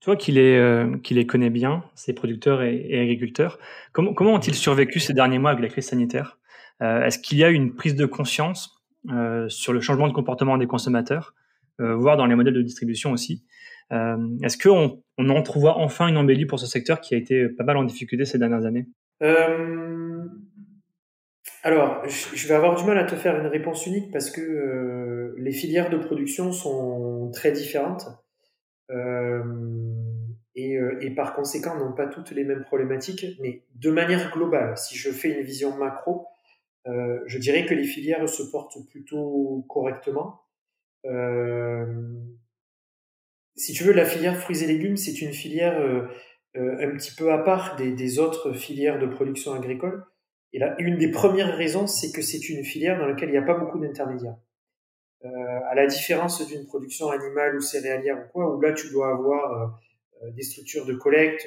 Toi 0.00 0.16
qui 0.16 0.32
les, 0.32 0.56
euh, 0.56 0.96
qui 0.98 1.14
les 1.14 1.26
connais 1.26 1.50
bien, 1.50 1.84
ces 1.94 2.12
producteurs 2.12 2.62
et, 2.62 2.86
et 2.88 3.00
agriculteurs, 3.00 3.58
comment, 3.92 4.14
comment 4.14 4.34
ont-ils 4.34 4.54
survécu 4.54 4.98
ces 4.98 5.12
derniers 5.12 5.38
mois 5.38 5.50
avec 5.50 5.62
la 5.62 5.68
crise 5.68 5.86
sanitaire? 5.86 6.38
Euh, 6.82 7.04
est-ce 7.04 7.18
qu'il 7.18 7.38
y 7.38 7.44
a 7.44 7.50
une 7.50 7.74
prise 7.74 7.94
de 7.94 8.06
conscience 8.06 8.82
euh, 9.10 9.48
sur 9.48 9.72
le 9.72 9.80
changement 9.80 10.08
de 10.08 10.12
comportement 10.12 10.56
des 10.56 10.66
consommateurs, 10.66 11.34
euh, 11.80 11.94
voire 11.94 12.16
dans 12.16 12.26
les 12.26 12.34
modèles 12.34 12.54
de 12.54 12.62
distribution 12.62 13.12
aussi? 13.12 13.44
Est-ce 13.92 14.56
qu'on 14.56 15.02
on 15.18 15.30
entrevoit 15.30 15.76
enfin 15.78 16.06
une 16.06 16.16
embellie 16.16 16.46
pour 16.46 16.60
ce 16.60 16.66
secteur 16.66 17.00
qui 17.00 17.16
a 17.16 17.18
été 17.18 17.48
pas 17.48 17.64
mal 17.64 17.76
en 17.76 17.82
difficulté 17.82 18.24
ces 18.24 18.38
dernières 18.38 18.64
années? 18.64 18.86
Alors, 21.62 22.02
je 22.08 22.48
vais 22.48 22.54
avoir 22.54 22.74
du 22.74 22.84
mal 22.84 22.98
à 22.98 23.04
te 23.04 23.14
faire 23.14 23.38
une 23.38 23.46
réponse 23.46 23.86
unique 23.86 24.10
parce 24.10 24.30
que 24.30 24.40
euh, 24.40 25.34
les 25.38 25.52
filières 25.52 25.90
de 25.90 25.98
production 25.98 26.52
sont 26.52 27.30
très 27.32 27.52
différentes 27.52 28.06
euh, 28.90 29.42
et, 30.54 30.76
euh, 30.76 30.98
et, 31.00 31.10
par 31.10 31.34
conséquent 31.34 31.76
n'ont 31.76 31.92
pas 31.92 32.06
toutes 32.06 32.30
les 32.30 32.44
mêmes 32.44 32.62
problématiques. 32.62 33.26
Mais 33.40 33.62
de 33.74 33.90
manière 33.90 34.32
globale, 34.32 34.76
si 34.76 34.96
je 34.96 35.10
fais 35.10 35.38
une 35.38 35.44
vision 35.44 35.76
macro, 35.76 36.26
euh, 36.86 37.20
je 37.26 37.38
dirais 37.38 37.66
que 37.66 37.74
les 37.74 37.84
filières 37.84 38.28
se 38.28 38.42
portent 38.42 38.78
plutôt 38.88 39.64
correctement. 39.68 40.42
Euh, 41.04 41.86
si 43.54 43.72
tu 43.72 43.84
veux, 43.84 43.92
la 43.92 44.04
filière 44.04 44.36
fruits 44.36 44.62
et 44.62 44.66
légumes, 44.66 44.96
c'est 44.96 45.20
une 45.20 45.32
filière 45.32 45.78
euh, 45.78 46.06
un 46.54 46.96
petit 46.96 47.14
peu 47.14 47.32
à 47.32 47.38
part 47.38 47.76
des, 47.76 47.92
des, 47.92 48.18
autres 48.18 48.52
filières 48.52 48.98
de 48.98 49.06
production 49.06 49.52
agricole. 49.52 50.04
Et 50.52 50.58
là, 50.58 50.74
une 50.78 50.98
des 50.98 51.10
premières 51.10 51.56
raisons, 51.56 51.86
c'est 51.86 52.12
que 52.12 52.22
c'est 52.22 52.48
une 52.48 52.64
filière 52.64 52.98
dans 52.98 53.06
laquelle 53.06 53.28
il 53.28 53.32
n'y 53.32 53.38
a 53.38 53.42
pas 53.42 53.58
beaucoup 53.58 53.78
d'intermédiaires. 53.78 54.36
Euh, 55.24 55.28
à 55.68 55.74
la 55.74 55.86
différence 55.86 56.46
d'une 56.46 56.66
production 56.66 57.10
animale 57.10 57.56
ou 57.56 57.60
céréalière 57.60 58.18
ou 58.18 58.32
quoi, 58.32 58.56
où 58.56 58.60
là 58.60 58.72
tu 58.72 58.90
dois 58.90 59.12
avoir 59.12 59.76
euh, 60.22 60.30
des 60.30 60.42
structures 60.42 60.86
de 60.86 60.94
collecte, 60.94 61.46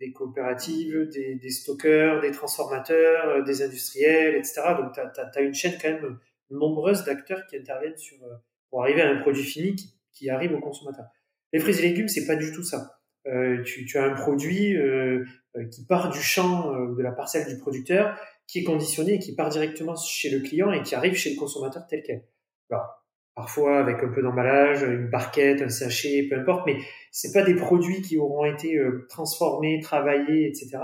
des 0.00 0.12
coopératives, 0.12 1.08
des, 1.08 1.36
des, 1.36 1.50
stockeurs, 1.50 2.20
des 2.20 2.30
transformateurs, 2.30 3.28
euh, 3.28 3.42
des 3.42 3.62
industriels, 3.62 4.36
etc. 4.36 4.62
Donc, 4.78 4.92
tu 4.92 5.00
as, 5.00 5.40
une 5.40 5.54
chaîne 5.54 5.78
quand 5.80 5.88
même 5.88 6.18
nombreuse 6.50 7.04
d'acteurs 7.04 7.46
qui 7.46 7.56
interviennent 7.56 7.96
sur, 7.96 8.22
euh, 8.24 8.36
pour 8.70 8.82
arriver 8.82 9.02
à 9.02 9.08
un 9.08 9.20
produit 9.20 9.44
fini 9.44 9.74
qui, 9.74 9.94
qui 10.12 10.30
arrive 10.30 10.52
au 10.52 10.60
consommateur. 10.60 11.06
Les 11.52 11.60
fruits 11.60 11.78
et 11.78 11.82
légumes, 11.82 12.08
c'est 12.08 12.26
pas 12.26 12.36
du 12.36 12.52
tout 12.52 12.62
ça. 12.62 12.95
Euh, 13.26 13.62
tu, 13.64 13.84
tu, 13.84 13.98
as 13.98 14.04
un 14.04 14.14
produit 14.14 14.76
euh, 14.76 15.24
qui 15.72 15.84
part 15.84 16.10
du 16.10 16.20
champ, 16.20 16.72
euh, 16.72 16.94
de 16.94 17.02
la 17.02 17.12
parcelle 17.12 17.46
du 17.48 17.58
producteur, 17.58 18.18
qui 18.46 18.60
est 18.60 18.64
conditionné 18.64 19.14
et 19.14 19.18
qui 19.18 19.34
part 19.34 19.48
directement 19.48 19.96
chez 19.96 20.30
le 20.30 20.40
client 20.40 20.70
et 20.72 20.82
qui 20.82 20.94
arrive 20.94 21.14
chez 21.14 21.30
le 21.30 21.36
consommateur 21.36 21.86
tel 21.88 22.02
quel. 22.04 22.24
Alors, 22.70 23.04
parfois 23.34 23.78
avec 23.78 24.02
un 24.02 24.08
peu 24.08 24.22
d'emballage, 24.22 24.82
une 24.82 25.08
barquette, 25.08 25.62
un 25.62 25.68
sachet, 25.68 26.28
peu 26.30 26.38
importe, 26.38 26.66
mais 26.66 26.76
c'est 27.10 27.32
pas 27.32 27.42
des 27.42 27.54
produits 27.54 28.02
qui 28.02 28.16
auront 28.16 28.44
été 28.44 28.78
transformés, 29.08 29.80
travaillés, 29.80 30.46
etc. 30.46 30.78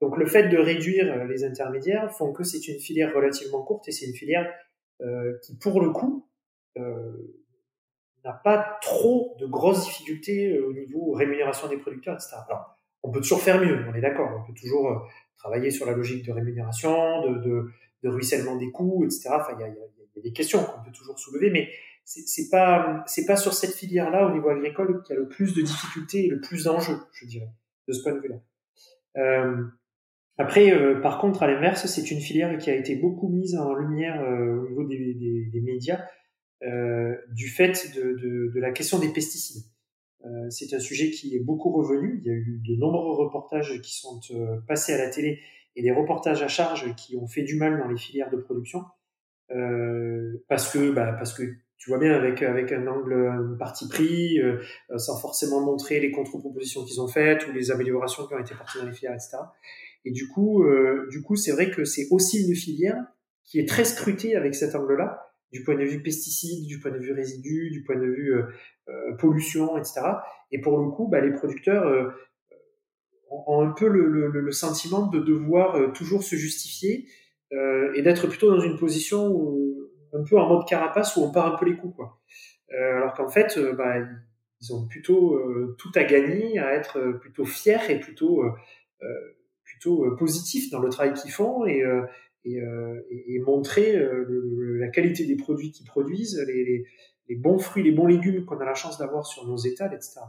Donc 0.00 0.18
le 0.18 0.26
fait 0.26 0.48
de 0.48 0.58
réduire 0.58 1.24
les 1.24 1.44
intermédiaires 1.44 2.12
font 2.12 2.32
que 2.32 2.44
c'est 2.44 2.68
une 2.68 2.78
filière 2.78 3.14
relativement 3.14 3.62
courte 3.62 3.88
et 3.88 3.92
c'est 3.92 4.06
une 4.06 4.14
filière 4.14 4.46
euh, 5.02 5.38
qui, 5.42 5.56
pour 5.58 5.80
le 5.82 5.90
coup, 5.90 6.26
euh, 6.78 7.44
n'a 8.26 8.32
pas 8.32 8.78
trop 8.82 9.36
de 9.40 9.46
grosses 9.46 9.84
difficultés 9.84 10.58
au 10.60 10.72
niveau 10.72 11.12
rémunération 11.12 11.68
des 11.68 11.76
producteurs, 11.76 12.14
etc. 12.14 12.36
Alors, 12.48 12.76
on 13.02 13.10
peut 13.10 13.20
toujours 13.20 13.40
faire 13.40 13.60
mieux, 13.60 13.84
on 13.88 13.94
est 13.94 14.00
d'accord, 14.00 14.30
on 14.42 14.46
peut 14.46 14.58
toujours 14.58 15.08
travailler 15.38 15.70
sur 15.70 15.86
la 15.86 15.92
logique 15.92 16.26
de 16.26 16.32
rémunération, 16.32 17.30
de, 17.30 17.70
ruissellement 18.04 18.56
des 18.56 18.70
coûts, 18.70 19.04
etc. 19.04 19.30
Enfin, 19.32 19.56
il 19.58 19.60
y 19.60 19.64
a, 19.64 20.22
des 20.22 20.32
questions 20.32 20.64
qu'on 20.64 20.82
peut 20.82 20.92
toujours 20.92 21.18
soulever, 21.18 21.50
mais 21.50 21.68
c'est 22.06 22.48
pas 22.50 23.04
pas 23.26 23.36
sur 23.36 23.52
cette 23.52 23.74
filière 23.74 24.10
là 24.10 24.26
au 24.28 24.32
niveau 24.32 24.48
agricole 24.48 25.02
qu'il 25.02 25.14
y 25.14 25.18
a 25.18 25.20
le 25.20 25.28
plus 25.28 25.54
de 25.54 25.62
difficultés 25.62 26.26
et 26.26 26.28
le 26.28 26.40
plus 26.40 26.64
d'enjeux 26.64 26.98
je 27.12 27.26
dirais 27.26 27.50
de 27.88 27.92
ce 27.92 28.02
point 28.02 28.12
de 28.12 28.20
vue 28.20 28.28
là 28.28 28.36
euh, 29.16 29.64
après 30.38 30.72
euh, 30.72 31.00
par 31.00 31.18
contre 31.18 31.42
à 31.42 31.48
l'inverse 31.48 31.86
c'est 31.86 32.10
une 32.12 32.20
filière 32.20 32.56
qui 32.58 32.70
a 32.70 32.74
été 32.74 32.94
beaucoup 32.94 33.28
mise 33.28 33.56
en 33.56 33.74
lumière 33.74 34.22
euh, 34.22 34.60
au 34.60 34.68
niveau 34.68 34.84
des, 34.84 35.60
médias 35.64 35.98
euh, 35.98 36.04
du 36.62 37.48
fait 37.48 37.92
de, 37.94 38.12
de, 38.12 38.52
de, 38.54 38.60
la 38.60 38.72
question 38.72 38.98
des 38.98 39.08
pesticides. 39.08 39.64
Euh, 40.24 40.50
c'est 40.50 40.72
un 40.74 40.78
sujet 40.78 41.10
qui 41.10 41.36
est 41.36 41.40
beaucoup 41.40 41.70
revenu. 41.70 42.20
Il 42.22 42.26
y 42.26 42.30
a 42.30 42.34
eu 42.34 42.60
de 42.66 42.76
nombreux 42.76 43.14
reportages 43.14 43.80
qui 43.82 43.94
sont 43.94 44.20
euh, 44.32 44.60
passés 44.66 44.94
à 44.94 44.98
la 44.98 45.10
télé 45.10 45.40
et 45.76 45.82
des 45.82 45.92
reportages 45.92 46.42
à 46.42 46.48
charge 46.48 46.94
qui 46.96 47.16
ont 47.16 47.26
fait 47.26 47.42
du 47.42 47.56
mal 47.56 47.78
dans 47.78 47.88
les 47.88 47.98
filières 47.98 48.30
de 48.30 48.36
production. 48.36 48.84
Parce 50.48 50.72
que 50.72 50.90
bah, 50.90 51.12
parce 51.12 51.32
que 51.32 51.42
tu 51.78 51.90
vois 51.90 51.98
bien 51.98 52.14
avec 52.14 52.42
avec 52.42 52.72
un 52.72 52.86
angle 52.88 53.56
parti 53.58 53.86
pris, 53.86 54.40
euh, 54.40 54.58
sans 54.96 55.20
forcément 55.20 55.60
montrer 55.60 56.00
les 56.00 56.10
contre-propositions 56.10 56.84
qu'ils 56.84 57.00
ont 57.00 57.06
faites 57.06 57.46
ou 57.46 57.52
les 57.52 57.70
améliorations 57.70 58.26
qui 58.26 58.34
ont 58.34 58.40
été 58.40 58.54
portées 58.54 58.80
dans 58.80 58.86
les 58.86 58.92
filières, 58.92 59.14
etc. 59.14 59.36
Et 60.04 60.10
du 60.10 60.26
coup, 60.28 60.64
euh, 60.64 61.06
du 61.10 61.22
coup, 61.22 61.36
c'est 61.36 61.52
vrai 61.52 61.70
que 61.70 61.84
c'est 61.84 62.08
aussi 62.10 62.48
une 62.48 62.56
filière 62.56 62.96
qui 63.44 63.60
est 63.60 63.68
très 63.68 63.84
scrutée 63.84 64.34
avec 64.34 64.56
cet 64.56 64.74
angle-là, 64.74 65.25
du 65.56 65.64
point 65.64 65.74
de 65.74 65.84
vue 65.84 66.02
pesticides, 66.02 66.66
du 66.66 66.78
point 66.80 66.90
de 66.90 66.98
vue 66.98 67.12
résidus, 67.12 67.70
du 67.70 67.82
point 67.82 67.96
de 67.96 68.06
vue 68.06 68.34
euh, 68.34 68.42
euh 68.88 69.16
pollution, 69.16 69.78
etc. 69.78 70.02
Et 70.52 70.60
pour 70.60 70.78
le 70.78 70.90
coup, 70.90 71.08
bah, 71.08 71.20
les 71.20 71.32
producteurs 71.32 71.86
euh, 71.86 72.10
ont 73.30 73.62
un 73.66 73.72
peu 73.72 73.88
le, 73.88 74.52
sentiment 74.52 75.06
de 75.06 75.18
devoir 75.18 75.92
toujours 75.92 76.22
se 76.22 76.36
justifier 76.36 77.08
et 77.50 78.02
d'être 78.02 78.28
plutôt 78.28 78.50
dans 78.50 78.60
une 78.60 78.78
position 78.78 79.26
un 80.12 80.22
peu 80.22 80.38
en 80.38 80.48
mode 80.48 80.66
carapace 80.68 81.16
où 81.16 81.22
on 81.22 81.32
part 81.32 81.52
un 81.52 81.56
peu 81.56 81.66
les 81.66 81.76
coups, 81.76 81.96
quoi. 81.96 82.20
Alors 82.72 83.14
qu'en 83.14 83.28
fait, 83.28 83.58
bah, 83.76 83.98
ils 83.98 84.08
ils 84.62 84.72
ont 84.72 84.86
plutôt 84.86 85.38
tout 85.76 85.90
à 85.96 86.04
gagner, 86.04 86.58
à 86.60 86.72
être 86.74 87.18
plutôt 87.20 87.44
fiers 87.44 87.90
et 87.90 87.98
plutôt 87.98 88.44
plutôt 89.64 90.14
positifs 90.16 90.70
dans 90.70 90.80
le 90.80 90.88
travail 90.88 91.12
qu'ils 91.14 91.32
font 91.32 91.66
et 91.66 91.82
et, 92.46 93.34
et, 93.34 93.38
montrer 93.40 93.98
la 94.78 94.88
qualité 94.88 95.26
des 95.26 95.36
produits 95.36 95.72
qu'ils 95.72 95.86
produisent, 95.86 96.42
les, 96.46 97.36
bons 97.36 97.58
fruits, 97.58 97.82
les 97.82 97.92
bons 97.92 98.06
légumes 98.06 98.44
qu'on 98.44 98.58
a 98.58 98.64
la 98.64 98.74
chance 98.74 98.98
d'avoir 98.98 99.26
sur 99.26 99.46
nos 99.46 99.56
étals, 99.56 99.92
etc. 99.94 100.20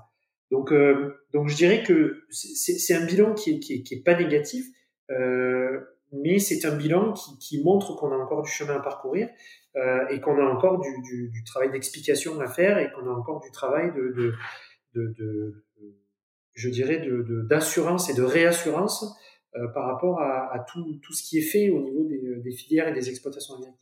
Donc, 0.52 0.72
euh, 0.72 1.26
donc 1.34 1.50
je 1.50 1.56
dirais 1.56 1.84
que 1.84 2.24
c'est 2.30 2.94
un 2.94 3.06
bilan 3.06 3.34
qui 3.34 3.52
est, 3.52 3.60
qui 3.60 3.74
est, 3.74 3.84
qui 3.84 3.96
est 3.96 4.04
pas 4.04 4.16
négatif, 4.16 4.66
euh, 5.12 5.80
mais 6.12 6.40
c'est 6.40 6.66
un 6.66 6.76
bilan 6.76 7.14
qui, 7.40 7.62
montre 7.64 7.96
qu'on 7.96 8.12
a 8.12 8.16
encore 8.16 8.42
du 8.42 8.50
chemin 8.50 8.76
à 8.78 8.80
parcourir 8.80 9.30
euh, 9.76 10.08
et 10.10 10.22
qu'on 10.22 10.38
a 10.40 10.46
encore 10.46 10.80
du, 10.80 11.44
travail 11.46 11.70
d'explication 11.72 12.40
à 12.40 12.48
faire 12.48 12.78
et 12.78 12.90
qu'on 12.92 13.08
a 13.08 13.12
encore 13.12 13.42
du 13.42 13.52
travail 13.52 13.92
de, 13.94 14.14
de, 14.16 14.34
de, 14.96 15.64
de 16.56 17.42
d'assurance 17.48 18.10
et 18.10 18.14
de 18.14 18.24
réassurance 18.24 19.16
euh, 19.58 19.68
par 19.74 19.88
rapport 19.88 20.22
à, 20.22 20.66
tout, 20.72 21.00
ce 21.12 21.24
qui 21.24 21.40
est 21.40 21.42
fait 21.42 21.70
au 21.70 21.82
niveau 21.82 22.04
des, 22.04 22.42
des 22.44 22.52
filières 22.52 22.88
et 22.88 22.94
des 22.94 23.10
exploitations 23.10 23.56
agricoles. 23.56 23.74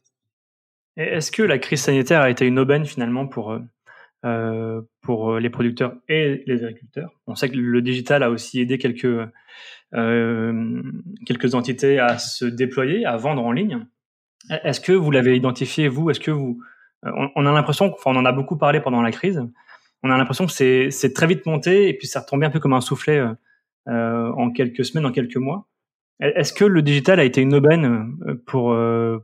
Est-ce 0.98 1.32
que 1.32 1.44
la 1.44 1.58
crise 1.58 1.82
sanitaire 1.82 2.22
a 2.22 2.30
été 2.30 2.46
une 2.46 2.58
aubaine 2.58 2.86
finalement 2.86 3.28
pour 3.28 3.52
euh, 3.52 3.60
euh, 4.26 4.82
pour 5.02 5.34
euh, 5.34 5.40
les 5.40 5.50
producteurs 5.50 5.94
et 6.10 6.44
les 6.48 6.64
agriculteurs? 6.64 7.12
On 7.28 7.36
sait 7.36 7.50
que 7.50 7.58
le 7.58 7.82
digital 7.82 8.24
a 8.24 8.32
aussi 8.32 8.60
aidé 8.60 8.78
quelques, 8.78 9.30
euh, 9.94 10.82
quelques 11.28 11.54
entités 11.54 12.00
à 12.00 12.18
se 12.18 12.46
déployer, 12.46 13.06
à 13.06 13.18
vendre 13.18 13.44
en 13.44 13.52
ligne. 13.52 13.86
Est-ce 14.64 14.80
que 14.80 14.94
vous 14.94 15.12
l'avez 15.12 15.36
identifié, 15.36 15.88
vous? 15.88 16.12
Que 16.12 16.32
vous... 16.32 16.60
On, 17.04 17.46
a 17.46 17.52
l'impression, 17.52 17.94
enfin 17.94 18.12
on 18.12 18.16
en 18.16 18.26
a 18.26 18.32
beaucoup 18.32 18.58
parlé 18.58 18.80
pendant 18.80 19.04
la 19.04 19.12
crise, 19.12 19.44
on 20.02 20.10
a 20.10 20.18
l'impression 20.18 20.48
que 20.48 20.52
c'est 20.90 21.14
très 21.14 21.28
vite 21.28 21.46
monté 21.46 21.90
et 21.90 21.94
puis 21.94 22.08
ça 22.08 22.22
retombé 22.22 22.48
un 22.48 22.50
peu 22.50 22.60
comme 22.60 22.74
un 22.74 22.82
soufflet 22.82 23.20
euh, 23.20 23.34
en 23.88 24.52
quelques 24.52 24.86
semaines, 24.86 25.06
en 25.06 25.12
quelques 25.12 25.38
mois. 25.38 25.68
Est-ce 26.20 26.54
que 26.54 26.66
le 26.66 26.82
digital 26.82 27.20
a 27.20 27.24
été 27.24 27.42
une 27.42 27.54
aubaine 27.54 28.18
pour, 28.46 28.76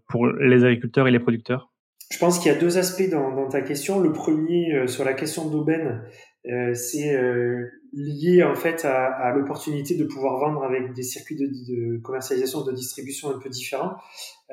pour 0.08 0.28
les 0.28 0.64
agriculteurs 0.64 1.08
et 1.08 1.12
les 1.12 1.20
producteurs? 1.20 1.72
Je 2.12 2.18
pense 2.18 2.40
qu'il 2.40 2.52
y 2.52 2.56
a 2.56 2.58
deux 2.58 2.78
aspects 2.78 3.10
dans, 3.10 3.34
dans 3.34 3.48
ta 3.48 3.62
question. 3.62 4.02
Le 4.02 4.12
premier, 4.12 4.76
euh, 4.76 4.88
sur 4.88 5.06
la 5.06 5.14
question 5.14 5.50
d'aubaine, 5.50 6.04
euh, 6.46 6.74
c'est 6.74 7.16
euh, 7.16 7.70
lié 7.94 8.44
en 8.44 8.54
fait 8.54 8.84
à, 8.84 9.06
à 9.06 9.34
l'opportunité 9.34 9.96
de 9.96 10.04
pouvoir 10.04 10.38
vendre 10.40 10.62
avec 10.64 10.94
des 10.94 11.04
circuits 11.04 11.38
de, 11.38 11.48
de, 11.48 11.98
commercialisation, 12.00 12.66
de 12.66 12.74
distribution 12.74 13.34
un 13.34 13.40
peu 13.40 13.50
différents. 13.50 13.96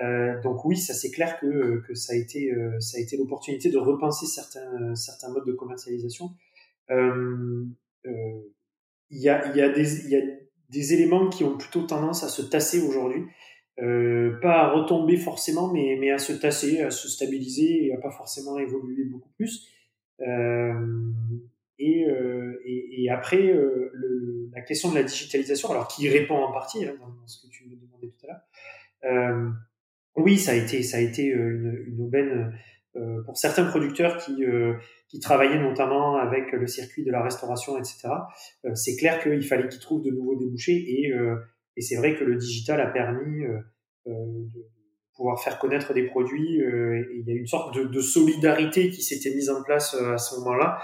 Euh, 0.00 0.40
donc 0.42 0.64
oui, 0.64 0.76
ça 0.76 0.94
c'est 0.94 1.10
clair 1.10 1.40
que, 1.40 1.82
que 1.84 1.94
ça 1.94 2.12
a 2.12 2.16
été, 2.16 2.54
ça 2.78 2.98
a 2.98 3.00
été 3.00 3.16
l'opportunité 3.16 3.70
de 3.70 3.78
repenser 3.78 4.26
certains, 4.26 4.94
certains 4.94 5.30
modes 5.32 5.46
de 5.46 5.52
commercialisation. 5.52 6.30
Il 9.10 9.20
y, 9.20 9.28
a, 9.28 9.54
y, 9.56 9.60
a 9.60 9.66
y 9.68 10.16
a 10.16 10.22
des 10.68 10.92
éléments 10.92 11.28
qui 11.28 11.44
ont 11.44 11.56
plutôt 11.56 11.82
tendance 11.82 12.24
à 12.24 12.28
se 12.28 12.42
tasser 12.42 12.80
aujourd'hui. 12.80 13.24
Euh, 13.80 14.38
pas 14.40 14.64
à 14.64 14.70
retomber 14.72 15.16
forcément, 15.16 15.72
mais, 15.72 15.96
mais 16.00 16.10
à 16.10 16.18
se 16.18 16.32
tasser, 16.32 16.80
à 16.80 16.90
se 16.90 17.08
stabiliser 17.08 17.86
et 17.86 17.94
à 17.94 17.98
pas 17.98 18.10
forcément 18.10 18.58
évoluer 18.58 19.04
beaucoup 19.04 19.30
plus. 19.36 19.68
Euh, 20.20 21.12
et, 21.78 22.04
euh, 22.08 22.60
et, 22.64 23.04
et, 23.04 23.10
après, 23.10 23.46
euh, 23.46 23.90
le, 23.92 24.50
la 24.52 24.62
question 24.62 24.90
de 24.90 24.96
la 24.96 25.04
digitalisation, 25.04 25.70
alors 25.70 25.86
qui 25.86 26.08
répond 26.08 26.34
en 26.34 26.52
partie 26.52 26.84
hein, 26.84 26.94
dans, 26.98 27.26
ce 27.26 27.46
que 27.46 27.52
tu 27.52 27.68
me 27.68 27.76
demandais 27.76 28.08
tout 28.08 28.26
à 28.26 29.12
l'heure. 29.12 29.52
oui, 30.16 30.38
ça 30.38 30.52
a 30.52 30.54
été, 30.54 30.82
ça 30.82 30.96
a 30.96 31.00
été 31.00 31.26
une, 31.26 31.84
une 31.86 32.00
aubaine 32.00 32.52
pour 33.26 33.36
certains 33.36 33.66
producteurs 33.66 34.16
qui, 34.16 34.44
qui 35.08 35.20
travaillaient 35.20 35.60
notamment 35.60 36.16
avec 36.16 36.52
le 36.52 36.66
circuit 36.66 37.04
de 37.04 37.10
la 37.10 37.22
restauration, 37.22 37.78
etc. 37.78 38.08
c'est 38.74 38.96
clair 38.96 39.22
qu'il 39.22 39.42
fallait 39.42 39.68
qu'ils 39.68 39.80
trouvent 39.80 40.02
de 40.02 40.10
nouveaux 40.10 40.36
débouchés 40.36 40.76
et 40.76 41.12
et 41.78 41.80
c'est 41.80 41.96
vrai 41.96 42.16
que 42.16 42.24
le 42.24 42.36
digital 42.36 42.80
a 42.80 42.88
permis 42.88 43.44
euh, 43.44 43.56
euh, 44.08 44.12
de 44.12 44.66
pouvoir 45.14 45.40
faire 45.40 45.60
connaître 45.60 45.94
des 45.94 46.06
produits. 46.06 46.60
Euh, 46.60 46.96
et 46.96 47.20
il 47.20 47.28
y 47.28 47.30
a 47.30 47.34
une 47.38 47.46
sorte 47.46 47.74
de, 47.74 47.84
de 47.84 48.00
solidarité 48.00 48.90
qui 48.90 49.00
s'était 49.00 49.30
mise 49.30 49.48
en 49.48 49.62
place 49.62 49.94
à 49.94 50.18
ce 50.18 50.34
moment-là, 50.40 50.78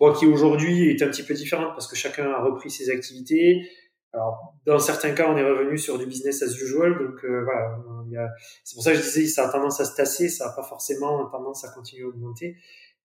bon, 0.00 0.12
qui 0.12 0.26
aujourd'hui 0.26 0.90
est 0.90 1.02
un 1.02 1.06
petit 1.06 1.22
peu 1.22 1.34
différente 1.34 1.68
parce 1.74 1.86
que 1.86 1.94
chacun 1.94 2.28
a 2.30 2.42
repris 2.42 2.68
ses 2.68 2.90
activités. 2.90 3.62
Alors, 4.12 4.56
dans 4.66 4.80
certains 4.80 5.12
cas, 5.12 5.30
on 5.30 5.36
est 5.36 5.44
revenu 5.44 5.78
sur 5.78 5.96
du 5.96 6.06
business 6.06 6.42
as 6.42 6.52
usual, 6.60 6.98
donc 6.98 7.24
voilà. 7.24 8.28
C'est 8.64 8.74
pour 8.74 8.82
ça 8.82 8.90
que 8.90 8.98
je 8.98 9.02
disais, 9.02 9.26
ça 9.26 9.48
a 9.48 9.52
tendance 9.52 9.80
à 9.80 9.84
se 9.84 9.94
tasser, 9.94 10.28
ça 10.28 10.48
n'a 10.48 10.52
pas 10.52 10.64
forcément 10.64 11.30
tendance 11.30 11.64
à 11.64 11.72
continuer 11.72 12.02
à 12.02 12.08
augmenter. 12.08 12.56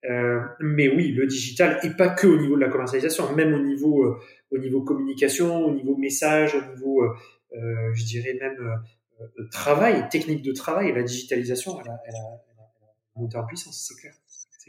Euh, 0.10 0.40
mais 0.60 0.88
oui, 0.88 1.12
le 1.12 1.26
digital, 1.26 1.80
et 1.84 1.90
pas 1.90 2.10
que 2.10 2.28
au 2.28 2.40
niveau 2.40 2.56
de 2.56 2.62
la 2.62 2.70
commercialisation, 2.70 3.34
même 3.36 3.54
au 3.54 3.60
niveau, 3.60 4.18
au 4.52 4.58
niveau 4.58 4.82
communication, 4.84 5.66
au 5.66 5.74
niveau 5.74 5.98
message, 5.98 6.56
au 6.56 6.76
niveau 6.76 7.04
euh, 7.04 7.94
je 7.94 8.04
dirais 8.06 8.38
même 8.40 8.82
euh, 9.22 9.44
travail, 9.52 10.08
technique 10.10 10.42
de 10.42 10.52
travail, 10.52 10.94
la 10.94 11.04
digitalisation, 11.04 11.80
elle 11.82 11.90
a, 11.90 12.00
elle 12.06 12.16
a, 12.16 12.44
elle 12.52 12.58
a 12.58 13.20
monté 13.20 13.38
en 13.38 13.46
puissance, 13.46 13.88
c'est 13.88 14.00
clair. 14.00 14.14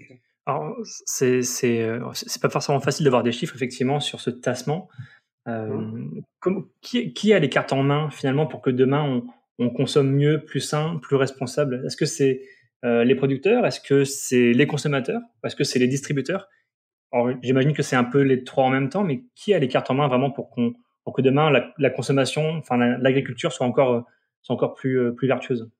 clair. 0.06 0.18
Alors, 0.46 0.76
c'est, 0.84 1.42
euh, 1.82 2.12
pas 2.40 2.50
forcément 2.50 2.80
facile 2.80 3.04
d'avoir 3.04 3.24
des 3.24 3.32
chiffres, 3.32 3.56
effectivement, 3.56 3.98
sur 3.98 4.20
ce 4.20 4.30
tassement. 4.30 4.88
Euh, 5.48 5.66
mmh. 5.66 6.22
comme, 6.40 6.68
qui, 6.80 7.12
qui, 7.12 7.32
a 7.32 7.38
les 7.38 7.48
cartes 7.48 7.72
en 7.72 7.82
main, 7.82 8.10
finalement, 8.10 8.46
pour 8.46 8.62
que 8.62 8.70
demain, 8.70 9.02
on, 9.02 9.26
on 9.58 9.70
consomme 9.70 10.12
mieux, 10.12 10.44
plus 10.44 10.60
sain, 10.60 11.00
plus 11.02 11.16
responsable? 11.16 11.82
Est-ce 11.84 11.96
que 11.96 12.06
c'est 12.06 12.42
euh, 12.84 13.04
les 13.04 13.14
producteurs 13.14 13.64
Est-ce 13.66 13.80
que 13.80 14.04
c'est 14.04 14.52
les 14.52 14.66
consommateurs? 14.66 15.20
Est-ce 15.44 15.56
que 15.56 15.64
c'est 15.64 15.78
les 15.78 15.88
distributeurs? 15.88 16.48
J'imagine 17.42 17.72
que 17.72 17.82
c'est 17.82 17.96
un 17.96 18.04
peu 18.04 18.20
les 18.20 18.44
trois 18.44 18.64
en 18.64 18.70
même 18.70 18.90
temps, 18.90 19.02
mais 19.02 19.22
qui 19.34 19.54
a 19.54 19.58
les 19.58 19.68
cartes 19.68 19.90
en 19.90 19.94
main 19.94 20.08
vraiment 20.08 20.30
pour 20.30 20.50
qu'on 20.50 20.74
pour 21.04 21.14
que 21.14 21.22
demain 21.22 21.50
la, 21.78 21.90
consommation, 21.90 22.58
enfin 22.58 22.76
l'agriculture 22.76 23.52
soit 23.52 23.64
encore 23.64 24.04
soit 24.42 24.54
encore 24.54 24.74
plus 24.74 24.98
euh, 24.98 25.12
plus 25.12 25.26
vertueuse? 25.26 25.70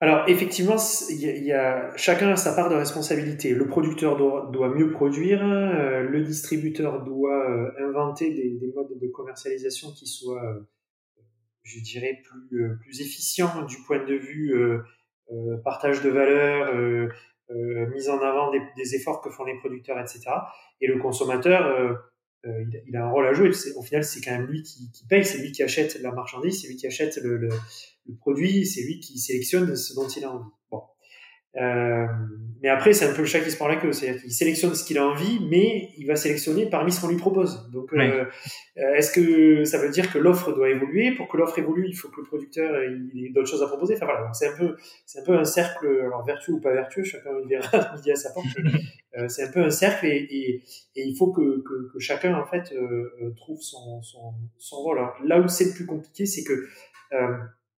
Alors 0.00 0.24
effectivement, 0.28 0.76
y, 1.10 1.52
a 1.52 1.94
chacun 1.96 2.30
a 2.30 2.36
sa 2.36 2.54
part 2.54 2.70
de 2.70 2.76
responsabilité. 2.76 3.52
Le 3.52 3.66
producteur 3.66 4.16
doit, 4.16 4.74
mieux 4.74 4.90
produire, 4.90 5.42
euh, 5.44 6.02
le 6.02 6.22
distributeur 6.22 7.02
doit 7.02 7.46
inventer 7.78 8.32
des, 8.32 8.50
des, 8.58 8.72
modes 8.74 8.98
de 8.98 9.08
commercialisation 9.08 9.90
qui 9.92 10.06
soient, 10.06 10.60
je 11.62 11.80
dirais, 11.80 12.22
plus 12.22 12.78
plus 12.78 13.00
efficients 13.00 13.64
du 13.66 13.76
point 13.86 14.02
de 14.04 14.14
vue 14.14 14.54
partage 15.64 16.02
de 16.02 16.10
valeur, 16.10 16.72
mise 17.90 18.08
en 18.08 18.20
avant 18.20 18.50
des, 18.50 18.60
des, 18.76 18.94
efforts 18.94 19.20
que 19.20 19.30
font 19.30 19.44
les 19.44 19.56
producteurs, 19.58 19.98
etc. 19.98 20.22
Et 20.80 20.86
le 20.86 20.98
consommateur 20.98 21.96
euh, 22.46 22.64
il, 22.68 22.82
il, 22.88 22.96
a 22.96 23.04
un 23.04 23.10
rôle 23.10 23.26
à 23.26 23.32
jouer. 23.32 23.50
Au 23.76 23.82
final, 23.82 24.04
c'est 24.04 24.20
quand 24.20 24.32
même 24.32 24.46
lui 24.46 24.62
qui, 24.62 24.90
qui 24.92 25.06
paye, 25.06 25.24
c'est 25.24 25.38
lui 25.38 25.52
qui 25.52 25.62
achète 25.62 26.00
la 26.00 26.12
marchandise, 26.12 26.62
c'est 26.62 26.68
lui 26.68 26.76
qui 26.76 26.86
achète 26.86 27.16
le, 27.16 27.36
le, 27.36 27.48
le 27.48 28.14
produit, 28.14 28.66
c'est 28.66 28.82
lui 28.82 29.00
qui 29.00 29.18
sélectionne 29.18 29.74
ce 29.74 29.94
dont 29.94 30.06
il 30.06 30.24
a 30.24 30.32
envie. 30.32 30.50
Bon. 30.70 30.82
Euh, 31.60 32.06
mais 32.62 32.68
après, 32.70 32.92
c'est 32.94 33.04
un 33.04 33.12
peu 33.12 33.20
le 33.20 33.26
chat 33.26 33.40
qui 33.40 33.50
se 33.50 33.56
prend 33.56 33.68
la 33.68 33.76
queue. 33.76 33.92
C'est-à-dire 33.92 34.20
qu'il 34.20 34.32
sélectionne 34.32 34.74
ce 34.74 34.84
qu'il 34.84 34.98
a 34.98 35.06
envie, 35.06 35.38
mais 35.48 35.90
il 35.98 36.06
va 36.06 36.16
sélectionner 36.16 36.66
parmi 36.66 36.90
ce 36.90 37.00
qu'on 37.00 37.08
lui 37.08 37.16
propose. 37.16 37.70
Donc, 37.70 37.92
euh, 37.92 38.24
euh, 38.78 38.94
est-ce 38.94 39.12
que 39.12 39.64
ça 39.64 39.78
veut 39.78 39.90
dire 39.90 40.12
que 40.12 40.18
l'offre 40.18 40.52
doit 40.52 40.70
évoluer? 40.70 41.12
Pour 41.14 41.28
que 41.28 41.36
l'offre 41.36 41.58
évolue, 41.58 41.86
il 41.86 41.94
faut 41.94 42.08
que 42.08 42.20
le 42.20 42.26
producteur 42.26 42.82
il 43.14 43.26
ait 43.26 43.30
d'autres 43.30 43.48
choses 43.48 43.62
à 43.62 43.66
proposer. 43.66 43.94
Enfin 43.96 44.06
voilà, 44.06 44.32
c'est 44.32 44.48
un 44.48 44.56
peu, 44.56 44.76
c'est 45.04 45.20
un 45.20 45.24
peu 45.24 45.36
un 45.38 45.44
cercle, 45.44 45.86
alors 45.86 46.24
vertueux 46.24 46.54
ou 46.54 46.60
pas 46.60 46.72
vertueux, 46.72 47.04
chacun 47.04 47.30
il 47.42 47.48
verra 47.48 47.92
midi 47.94 48.10
à 48.10 48.16
sa 48.16 48.32
porte. 48.32 48.46
euh, 49.18 49.28
c'est 49.28 49.44
un 49.44 49.52
peu 49.52 49.60
un 49.60 49.70
cercle 49.70 50.06
et, 50.06 50.26
et, 50.30 50.62
et 50.96 51.06
il 51.06 51.16
faut 51.16 51.32
que, 51.32 51.62
que, 51.62 51.92
que, 51.92 51.98
chacun 51.98 52.34
en 52.34 52.46
fait 52.46 52.72
euh, 52.72 53.32
trouve 53.36 53.60
son, 53.60 54.02
son, 54.02 54.32
son 54.58 54.76
rôle. 54.76 54.98
Alors, 54.98 55.14
là 55.24 55.40
où 55.40 55.48
c'est 55.48 55.66
le 55.66 55.72
plus 55.72 55.86
compliqué, 55.86 56.26
c'est 56.26 56.42
que 56.42 56.66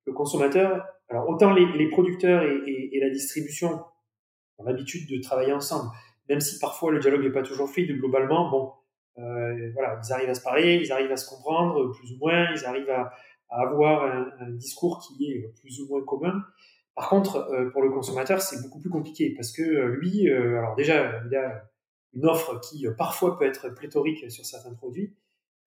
le 0.09 0.14
consommateur 0.14 0.85
alors 1.11 1.29
autant 1.29 1.53
les, 1.53 1.88
producteurs 1.88 2.42
et, 2.42 2.99
la 3.01 3.11
distribution 3.11 3.83
ont 4.59 4.64
l'habitude 4.64 5.09
de 5.09 5.23
travailler 5.23 5.53
ensemble, 5.53 5.90
même 6.29 6.40
si 6.40 6.59
parfois 6.59 6.92
le 6.92 6.99
dialogue 6.99 7.23
n'est 7.23 7.33
pas 7.33 7.42
toujours 7.42 7.71
fluide, 7.71 7.97
globalement, 7.99 8.51
bon, 8.51 8.73
euh, 9.18 9.71
voilà, 9.73 10.01
ils 10.05 10.12
arrivent 10.12 10.29
à 10.29 10.35
se 10.35 10.42
parler, 10.42 10.81
ils 10.83 10.92
arrivent 10.92 11.12
à 11.12 11.16
se 11.16 11.29
comprendre 11.29 11.92
plus 11.92 12.12
ou 12.12 12.18
moins, 12.18 12.51
ils 12.53 12.64
arrivent 12.64 12.90
à, 12.90 13.11
avoir 13.51 14.05
un, 14.05 14.51
discours 14.51 15.01
qui 15.01 15.31
est 15.33 15.55
plus 15.61 15.81
ou 15.81 15.88
moins 15.88 16.05
commun. 16.05 16.44
Par 16.94 17.09
contre, 17.09 17.49
euh, 17.51 17.71
pour 17.71 17.83
le 17.83 17.90
consommateur, 17.90 18.42
c'est 18.42 18.61
beaucoup 18.62 18.81
plus 18.81 18.90
compliqué 18.90 19.33
parce 19.35 19.53
que 19.53 19.62
euh, 19.62 19.97
lui, 19.97 20.31
alors 20.31 20.75
déjà, 20.75 21.23
il 21.25 21.35
a 21.35 21.62
une 22.12 22.27
offre 22.27 22.61
qui 22.61 22.87
parfois 22.99 23.38
peut 23.38 23.47
être 23.47 23.71
pléthorique 23.71 24.31
sur 24.31 24.44
certains 24.44 24.75
produits, 24.75 25.14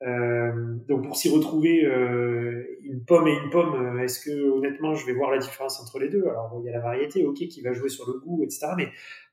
euh, 0.03 0.77
donc 0.89 1.05
pour 1.05 1.17
s'y 1.17 1.29
retrouver 1.29 1.85
euh, 1.85 2.79
une 2.83 3.05
pomme 3.05 3.29
et 3.29 3.33
une 3.33 3.51
pomme, 3.51 3.75
euh, 3.75 4.03
est-ce 4.03 4.21
que 4.21 4.51
honnêtement 4.51 4.95
je 4.95 5.05
vais 5.05 5.13
voir 5.13 5.31
la 5.31 5.39
différence 5.39 5.79
entre 5.81 5.99
les 5.99 6.09
deux? 6.09 6.23
Alors 6.23 6.59
il 6.63 6.67
y 6.67 6.71
a 6.71 6.73
la 6.73 6.81
variété, 6.81 7.25
ok, 7.25 7.37
qui 7.37 7.61
va 7.61 7.73
jouer 7.73 7.91
sur 7.91 8.07
le 8.07 8.19
goût, 8.19 8.43
etc. 8.43 8.69
Mais 8.77 8.89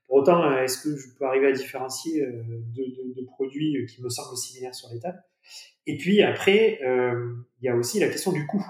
pour 0.06 0.16
autant, 0.16 0.42
euh, 0.44 0.62
est-ce 0.62 0.82
que 0.82 0.96
je 0.96 1.08
peux 1.18 1.24
arriver 1.24 1.46
à 1.46 1.52
différencier 1.52 2.22
euh, 2.22 3.24
produits 3.26 3.86
qui 3.86 4.02
me 4.02 4.10
semblent 4.10 4.36
similaires 4.36 4.74
sur 4.74 4.90
les 4.92 5.00
tables? 5.00 5.22
Et 5.86 5.96
puis 5.96 6.22
après, 6.22 6.80
il 6.82 7.64
y 7.64 7.68
a 7.68 7.74
aussi 7.74 7.98
la 7.98 8.08
question 8.08 8.32
du 8.32 8.46
coût. 8.46 8.62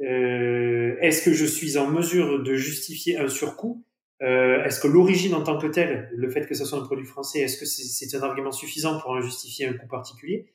est-ce 0.00 1.22
que 1.22 1.34
je 1.34 1.44
suis 1.44 1.76
en 1.76 1.90
mesure 1.90 2.42
de 2.42 2.54
justifier 2.54 3.18
un 3.18 3.28
surcoût? 3.28 3.84
Est-ce 4.20 4.80
que 4.80 4.88
l'origine 4.88 5.34
en 5.34 5.42
tant 5.42 5.58
que 5.58 5.66
telle, 5.66 6.08
le 6.14 6.30
fait 6.30 6.46
que 6.46 6.54
ce 6.54 6.64
soit 6.64 6.78
un 6.78 6.84
produit 6.84 7.04
français, 7.04 7.40
est-ce 7.40 7.58
que 7.58 7.66
c'est 7.66 8.16
un 8.16 8.22
argument 8.22 8.52
suffisant 8.52 8.98
pour 8.98 9.10
en 9.10 9.20
justifier 9.20 9.66
un 9.66 9.74
coût 9.74 9.86
particulier? 9.86 10.46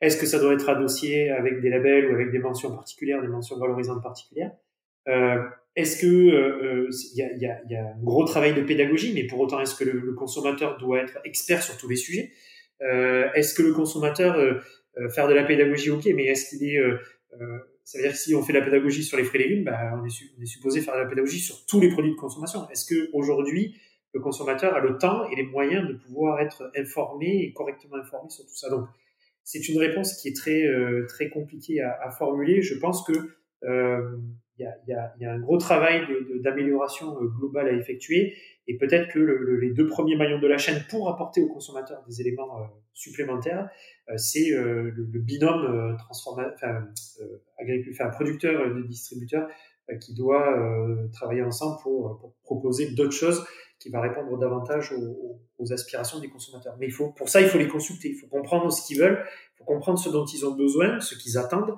Est-ce 0.00 0.16
que 0.16 0.26
ça 0.26 0.38
doit 0.38 0.54
être 0.54 0.68
adossé 0.68 1.28
avec 1.28 1.60
des 1.60 1.68
labels 1.68 2.10
ou 2.10 2.14
avec 2.14 2.30
des 2.30 2.38
mentions 2.38 2.74
particulières, 2.74 3.20
des 3.20 3.28
mentions 3.28 3.58
valorisantes 3.58 4.02
particulières? 4.02 4.52
Est-ce 5.76 6.00
que 6.00 6.06
il 6.06 6.34
euh, 6.34 6.86
euh, 6.86 6.90
y, 7.14 7.22
a, 7.22 7.32
y, 7.36 7.46
a, 7.46 7.60
y, 7.68 7.76
a, 7.76 7.84
un 7.84 8.02
gros 8.02 8.24
travail 8.24 8.54
de 8.54 8.62
pédagogie, 8.62 9.12
mais 9.14 9.24
pour 9.24 9.38
autant, 9.38 9.60
est-ce 9.60 9.76
que 9.76 9.84
le, 9.84 10.00
le, 10.00 10.14
consommateur 10.14 10.78
doit 10.78 10.98
être 10.98 11.18
expert 11.24 11.62
sur 11.62 11.76
tous 11.76 11.88
les 11.88 11.96
sujets? 11.96 12.32
Euh, 12.82 13.30
Est-ce 13.34 13.54
que 13.54 13.62
le 13.62 13.72
consommateur 13.72 14.36
euh, 14.36 15.08
faire 15.10 15.28
de 15.28 15.34
la 15.34 15.44
pédagogie, 15.44 15.90
ok, 15.90 16.06
mais 16.14 16.24
est-ce 16.26 16.50
qu'il 16.50 16.68
est, 16.68 16.80
ça 17.84 17.98
veut 17.98 18.04
dire 18.04 18.12
que 18.12 18.18
si 18.18 18.34
on 18.34 18.42
fait 18.42 18.52
de 18.52 18.58
la 18.58 18.64
pédagogie 18.64 19.04
sur 19.04 19.16
les 19.16 19.24
fruits 19.24 19.40
et 19.42 19.48
légumes, 19.48 19.64
bah, 19.64 19.78
on, 19.94 20.04
est 20.04 20.10
on 20.38 20.42
est 20.42 20.46
supposé 20.46 20.80
faire 20.80 20.94
de 20.94 21.00
la 21.00 21.06
pédagogie 21.06 21.38
sur 21.38 21.64
tous 21.66 21.80
les 21.80 21.90
produits 21.90 22.10
de 22.10 22.16
consommation? 22.16 22.68
Est-ce 22.70 22.84
que 22.84 23.08
aujourd'hui 23.12 23.76
le 24.12 24.20
consommateur 24.20 24.74
a 24.74 24.80
le 24.80 24.98
temps 24.98 25.28
et 25.30 25.36
les 25.36 25.44
moyens 25.44 25.86
de 25.86 25.94
pouvoir 25.94 26.40
être 26.40 26.72
informé 26.76 27.44
et 27.44 27.52
correctement 27.52 27.96
informé 27.96 28.28
sur 28.30 28.44
tout 28.44 28.56
ça? 28.56 28.68
Donc, 28.68 28.88
c'est 29.44 29.68
une 29.68 29.78
réponse 29.78 30.20
qui 30.20 30.28
est 30.28 30.36
très 30.36 30.64
très 31.08 31.28
compliquée 31.28 31.80
à, 31.80 32.10
formuler. 32.10 32.62
Je 32.62 32.78
pense 32.78 33.04
que 33.04 33.12
euh, 33.64 34.16
il 34.60 35.18
y 35.18 35.26
a, 35.26 35.32
un 35.32 35.38
gros 35.38 35.58
travail 35.58 36.06
d'amélioration 36.40 37.16
euh, 37.20 37.26
globale 37.28 37.68
à 37.68 37.72
effectuer 37.72 38.34
et 38.66 38.76
peut-être 38.76 39.08
que 39.08 39.18
les 39.18 39.72
deux 39.72 39.88
premiers 39.88 40.16
maillons 40.16 40.38
de 40.38 40.46
la 40.46 40.58
chaîne 40.58 40.82
pour 40.88 41.08
apporter 41.08 41.40
aux 41.40 41.48
consommateurs 41.48 42.04
des 42.06 42.20
éléments 42.20 42.60
euh, 42.60 42.66
supplémentaires, 42.92 43.68
euh, 44.10 44.16
c'est 44.16 44.50
le, 44.50 44.92
binôme 45.20 45.96
transformateur, 45.98 46.52
enfin, 46.54 46.86
agriculteur, 47.58 48.06
enfin, 48.06 48.14
producteur 48.14 48.66
et 48.66 48.88
distributeur 48.88 49.48
qui 50.00 50.14
doit 50.14 50.56
travailler 51.12 51.42
ensemble 51.42 51.80
pour, 51.82 52.34
proposer 52.42 52.92
d'autres 52.92 53.12
choses 53.12 53.44
qui 53.78 53.88
va 53.88 54.00
répondre 54.00 54.38
davantage 54.38 54.92
aux, 54.92 55.40
aux, 55.58 55.72
aspirations 55.72 56.20
des 56.20 56.28
consommateurs. 56.28 56.76
Mais 56.78 56.86
il 56.86 56.92
faut, 56.92 57.10
pour 57.12 57.28
ça, 57.28 57.40
il 57.40 57.48
faut 57.48 57.58
les 57.58 57.68
consulter, 57.68 58.10
il 58.10 58.14
faut 58.14 58.26
comprendre 58.26 58.70
ce 58.70 58.86
qu'ils 58.86 58.98
veulent, 58.98 59.24
il 59.54 59.58
faut 59.58 59.64
comprendre 59.64 59.98
ce 59.98 60.10
dont 60.10 60.26
ils 60.26 60.44
ont 60.44 60.54
besoin, 60.54 61.00
ce 61.00 61.14
qu'ils 61.14 61.38
attendent, 61.38 61.74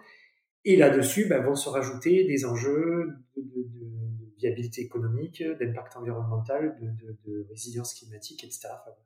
et 0.65 0.77
là-dessus, 0.77 1.27
bah, 1.27 1.41
vont 1.41 1.55
se 1.55 1.69
rajouter 1.69 2.25
des 2.25 2.45
enjeux 2.45 3.15
de, 3.37 3.43
de, 3.43 3.63
de 3.63 3.93
viabilité 4.39 4.83
économique, 4.83 5.43
d'impact 5.61 5.97
environnemental, 5.97 6.77
de, 7.25 7.47
résilience 7.49 7.95
climatique, 7.95 8.45
etc. 8.45 8.69
Enfin, 8.71 8.97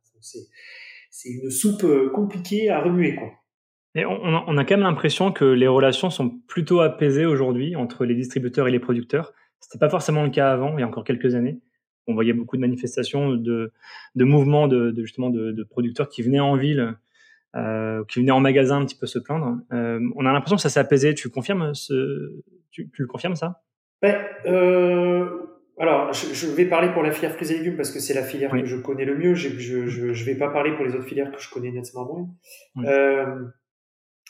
c'est 1.10 1.28
une 1.28 1.50
soupe 1.50 1.84
euh, 1.84 2.10
compliquée 2.10 2.68
à 2.68 2.82
remuer. 2.82 3.16
Quoi. 3.16 3.30
Et 3.96 4.04
on, 4.04 4.22
on 4.22 4.58
a 4.58 4.64
quand 4.64 4.76
même 4.76 4.86
l'impression 4.86 5.32
que 5.32 5.44
les 5.44 5.66
relations 5.66 6.10
sont 6.10 6.28
plutôt 6.28 6.80
apaisées 6.80 7.24
aujourd'hui 7.24 7.76
entre 7.76 8.04
les 8.04 8.14
distributeurs 8.14 8.68
et 8.68 8.70
les 8.70 8.78
producteurs. 8.78 9.32
Ce 9.60 9.68
n'était 9.68 9.78
pas 9.78 9.88
forcément 9.88 10.22
le 10.22 10.30
cas 10.30 10.52
avant, 10.52 10.76
il 10.76 10.82
y 10.82 10.84
a 10.84 10.86
encore 10.86 11.02
quelques 11.02 11.34
années. 11.34 11.58
On 12.06 12.14
voyait 12.14 12.34
beaucoup 12.34 12.56
de 12.56 12.60
manifestations, 12.60 13.30
de, 13.30 13.72
de 14.14 14.24
mouvements 14.24 14.68
de, 14.68 14.94
justement 14.98 15.30
de, 15.30 15.64
producteurs 15.64 16.08
qui 16.08 16.22
venaient 16.22 16.40
en 16.40 16.56
ville 16.56 16.94
euh, 17.56 18.04
qui 18.08 18.20
venaient 18.20 18.32
en 18.32 18.40
magasin 18.40 18.80
un 18.80 18.84
petit 18.84 18.98
peu 18.98 19.06
se 19.06 19.18
plaindre. 19.18 19.58
Euh, 19.72 19.98
on 20.14 20.26
a 20.26 20.32
l'impression 20.32 20.56
que 20.56 20.62
ça 20.62 20.68
s'est 20.68 20.80
apaisé. 20.80 21.14
Tu 21.14 21.30
confirmes 21.30 21.74
ce, 21.74 22.42
tu, 22.70 22.90
tu 22.90 23.02
le 23.02 23.08
confirmes 23.08 23.34
ça? 23.34 23.62
Ben, 24.02 24.14
euh, 24.44 25.26
alors, 25.78 26.12
je, 26.12 26.34
je, 26.34 26.46
vais 26.48 26.66
parler 26.66 26.90
pour 26.90 27.02
la 27.02 27.12
filière 27.12 27.32
fruits 27.32 27.50
et 27.50 27.58
légumes 27.58 27.76
parce 27.76 27.90
que 27.90 27.98
c'est 27.98 28.12
la 28.12 28.22
filière 28.22 28.50
que 28.50 28.66
je 28.66 28.76
connais 28.76 29.06
le 29.06 29.16
mieux. 29.16 29.34
Je, 29.34 29.48
je, 29.58 29.88
je, 29.88 30.24
vais 30.24 30.34
pas 30.34 30.50
parler 30.50 30.72
pour 30.72 30.84
les 30.84 30.94
autres 30.94 31.06
filières 31.06 31.32
que 31.32 31.40
je 31.40 31.48
connais 31.48 31.70
nettement 31.70 32.04
moins. 32.04 32.28
Euh, 32.84 33.46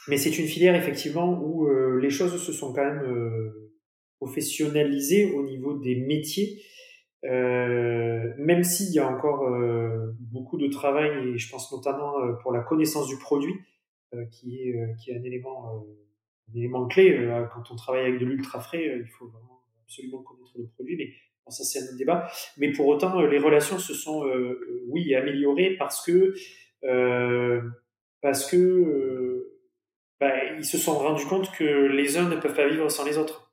mais 0.09 0.17
c'est 0.17 0.39
une 0.39 0.47
filière 0.47 0.75
effectivement 0.75 1.41
où 1.41 1.69
euh, 1.69 1.99
les 2.01 2.11
choses 2.11 2.41
se 2.43 2.53
sont 2.53 2.73
quand 2.73 2.85
même 2.85 3.05
euh, 3.05 3.73
professionnalisées 4.19 5.33
au 5.33 5.43
niveau 5.43 5.79
des 5.79 5.97
métiers. 5.97 6.63
Euh, 7.25 8.33
même 8.39 8.63
s'il 8.63 8.93
y 8.95 8.99
a 8.99 9.09
encore 9.09 9.49
euh, 9.49 10.13
beaucoup 10.21 10.59
de 10.59 10.69
travail, 10.69 11.35
et 11.35 11.39
je 11.39 11.51
pense 11.51 11.73
notamment 11.73 12.21
euh, 12.21 12.33
pour 12.43 12.53
la 12.53 12.61
connaissance 12.61 13.09
du 13.09 13.19
produit, 13.19 13.55
qui, 14.31 14.61
est, 14.61 14.97
qui 14.99 15.11
est 15.11 15.19
un 15.19 15.23
élément, 15.25 15.85
un 16.49 16.57
élément 16.57 16.87
clé. 16.87 17.29
quand 17.53 17.71
on 17.71 17.77
travaille 17.77 18.07
avec 18.07 18.19
de 18.19 18.25
l'ultra 18.25 18.61
frais, 18.61 18.99
il 18.99 19.09
faut 19.09 19.27
vraiment 19.27 19.61
absolument 19.85 20.23
connaître 20.23 20.53
le 20.57 20.69
produit, 20.69 20.97
mais 20.97 21.09
bon, 21.45 21.51
ça 21.51 21.65
c'est 21.65 21.81
un 21.81 21.85
autre 21.85 21.99
débat. 21.99 22.27
Mais 22.57 22.73
pour 22.73 22.87
autant, 22.87 23.21
les 23.21 23.39
relations 23.39 23.79
se 23.79 23.93
sont, 23.93 24.25
oui, 24.89 25.15
améliorées 25.15 25.77
parce 25.77 26.03
que, 26.07 26.35
parce 28.23 28.51
que 28.51 29.56
bah, 30.21 30.33
ils 30.57 30.65
se 30.65 30.79
sont 30.79 30.99
rendus 30.99 31.27
compte 31.27 31.51
que 31.53 31.65
les 31.65 32.17
uns 32.17 32.29
ne 32.29 32.37
peuvent 32.37 32.55
pas 32.55 32.69
vivre 32.69 32.89
sans 32.89 33.05
les 33.05 33.19
autres. 33.19 33.53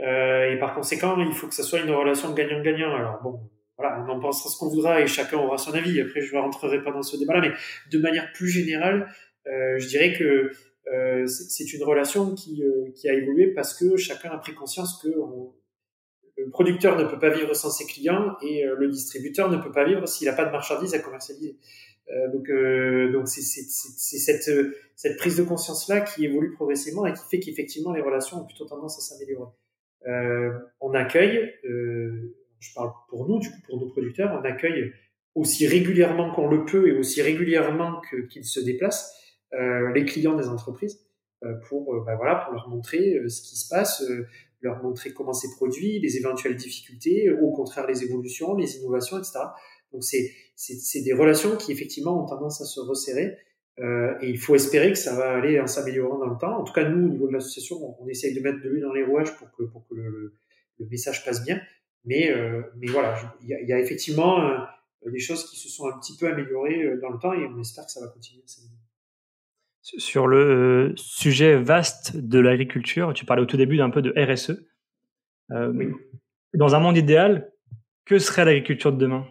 Euh, 0.00 0.52
et 0.52 0.58
par 0.58 0.74
conséquent, 0.74 1.16
il 1.18 1.32
faut 1.32 1.48
que 1.48 1.54
ça 1.54 1.62
soit 1.62 1.80
une 1.80 1.90
relation 1.90 2.32
gagnant-gagnant. 2.32 2.94
Alors 2.94 3.20
bon, 3.22 3.40
voilà, 3.76 4.04
on 4.04 4.10
en 4.10 4.20
pensera 4.20 4.50
ce 4.50 4.56
qu'on 4.56 4.68
voudra 4.68 5.00
et 5.00 5.06
chacun 5.06 5.38
aura 5.38 5.58
son 5.58 5.74
avis. 5.74 6.00
Après, 6.00 6.20
je 6.20 6.34
ne 6.34 6.40
rentrerai 6.40 6.82
pas 6.82 6.92
dans 6.92 7.02
ce 7.02 7.16
débat-là, 7.16 7.40
mais 7.40 7.52
de 7.90 7.98
manière 7.98 8.32
plus 8.32 8.48
générale, 8.48 9.12
euh, 9.46 9.78
je 9.78 9.88
dirais 9.88 10.12
que 10.12 10.52
euh, 10.94 11.26
c'est 11.26 11.72
une 11.72 11.84
relation 11.84 12.34
qui, 12.34 12.62
euh, 12.64 12.90
qui 12.94 13.08
a 13.08 13.14
évolué 13.14 13.48
parce 13.48 13.74
que 13.74 13.96
chacun 13.96 14.30
a 14.30 14.38
pris 14.38 14.54
conscience 14.54 15.02
que 15.02 15.08
le 16.38 16.50
producteur 16.50 16.96
ne 16.96 17.04
peut 17.04 17.18
pas 17.18 17.30
vivre 17.30 17.52
sans 17.54 17.70
ses 17.70 17.84
clients 17.86 18.36
et 18.42 18.64
euh, 18.64 18.76
le 18.78 18.88
distributeur 18.88 19.50
ne 19.50 19.56
peut 19.56 19.72
pas 19.72 19.84
vivre 19.84 20.06
s'il 20.06 20.28
n'a 20.28 20.34
pas 20.34 20.44
de 20.44 20.50
marchandises 20.50 20.94
à 20.94 21.00
commercialiser. 21.00 21.56
Euh, 22.10 22.32
donc, 22.32 22.50
donc 23.12 23.28
c'est 23.28 23.42
cette, 23.42 24.50
cette 24.96 25.16
prise 25.18 25.36
de 25.36 25.42
conscience 25.42 25.88
là 25.88 26.00
qui 26.00 26.24
évolue 26.24 26.52
progressivement 26.52 27.06
et 27.06 27.12
qui 27.12 27.22
fait 27.30 27.38
qu'effectivement 27.38 27.92
les 27.92 28.00
relations 28.00 28.42
ont 28.42 28.46
plutôt 28.46 28.64
tendance 28.64 28.98
à 28.98 29.00
s'améliorer. 29.00 29.50
Euh, 30.06 30.50
on 30.80 30.94
accueille, 30.94 31.52
euh, 31.64 32.34
je 32.60 32.74
parle 32.74 32.92
pour 33.08 33.28
nous, 33.28 33.38
du 33.38 33.50
coup 33.50 33.60
pour 33.66 33.80
nos 33.80 33.88
producteurs, 33.88 34.38
on 34.40 34.44
accueille 34.44 34.92
aussi 35.34 35.66
régulièrement 35.66 36.32
qu'on 36.32 36.48
le 36.48 36.64
peut 36.64 36.88
et 36.88 36.98
aussi 36.98 37.22
régulièrement 37.22 38.00
qu'ils 38.30 38.44
se 38.44 38.60
déplacent 38.60 39.14
euh, 39.54 39.92
les 39.92 40.04
clients 40.04 40.34
des 40.36 40.48
entreprises 40.48 41.04
pour, 41.68 42.04
bah 42.04 42.16
voilà, 42.16 42.34
pour 42.34 42.52
leur 42.52 42.68
montrer 42.68 43.16
ce 43.28 43.42
qui 43.42 43.56
se 43.56 43.68
passe, 43.68 44.02
leur 44.60 44.82
montrer 44.82 45.12
comment 45.12 45.32
c'est 45.32 45.54
produit, 45.54 46.00
les 46.00 46.16
éventuelles 46.16 46.56
difficultés, 46.56 47.30
au 47.30 47.52
contraire 47.52 47.86
les 47.86 48.02
évolutions, 48.02 48.56
les 48.56 48.78
innovations, 48.78 49.18
etc. 49.18 49.38
Donc 49.92 50.04
c'est 50.04 50.32
c'est 50.54 51.02
des 51.02 51.12
relations 51.12 51.56
qui 51.56 51.72
effectivement 51.72 52.24
ont 52.24 52.26
tendance 52.26 52.60
à 52.60 52.64
se 52.64 52.80
resserrer 52.80 53.38
euh, 53.80 54.14
et 54.20 54.30
il 54.30 54.38
faut 54.38 54.54
espérer 54.54 54.90
que 54.90 54.98
ça 54.98 55.14
va 55.14 55.36
aller 55.36 55.60
en 55.60 55.66
s'améliorant 55.66 56.18
dans 56.18 56.26
le 56.26 56.36
temps. 56.36 56.58
En 56.58 56.64
tout 56.64 56.72
cas, 56.72 56.88
nous, 56.88 57.06
au 57.06 57.10
niveau 57.10 57.28
de 57.28 57.32
l'association, 57.32 57.76
on, 57.76 58.04
on, 58.04 58.08
essaye 58.08 58.34
de 58.34 58.40
mettre 58.40 58.60
de 58.60 58.68
l'huile 58.68 58.82
dans 58.82 58.92
les 58.92 59.04
rouages 59.04 59.36
pour 59.36 59.50
que, 59.52 59.62
pour 59.62 59.86
que 59.86 59.94
le, 59.94 60.34
le 60.78 60.86
message 60.86 61.24
passe 61.24 61.44
bien. 61.44 61.60
Mais, 62.04 62.30
euh, 62.30 62.62
mais 62.76 62.88
voilà, 62.88 63.16
il 63.42 63.48
y 63.48 63.54
a, 63.54 63.62
y 63.62 63.72
a, 63.72 63.78
effectivement 63.78 64.40
euh, 64.40 64.58
des 65.06 65.20
choses 65.20 65.48
qui 65.48 65.56
se 65.56 65.68
sont 65.68 65.86
un 65.86 65.96
petit 65.98 66.16
peu 66.16 66.26
améliorées 66.26 66.96
dans 67.00 67.10
le 67.10 67.18
temps 67.18 67.32
et 67.32 67.46
on 67.46 67.60
espère 67.60 67.84
que 67.86 67.92
ça 67.92 68.00
va 68.00 68.08
continuer 68.08 68.42
à 68.44 68.48
s'améliorer. 68.48 68.82
Sur 69.80 70.26
le 70.26 70.92
sujet 70.96 71.56
vaste 71.56 72.16
de 72.16 72.40
l'agriculture, 72.40 73.12
tu 73.14 73.24
parlais 73.24 73.42
au 73.42 73.46
tout 73.46 73.56
début 73.56 73.76
d'un 73.76 73.90
peu 73.90 74.02
de 74.02 74.12
RSE. 74.16 74.60
oui. 75.50 75.86
Dans 76.54 76.74
un 76.74 76.80
monde 76.80 76.96
idéal, 76.96 77.52
que 78.04 78.18
serait 78.18 78.44
l'agriculture 78.44 78.92
de 78.92 78.98
demain? 78.98 79.26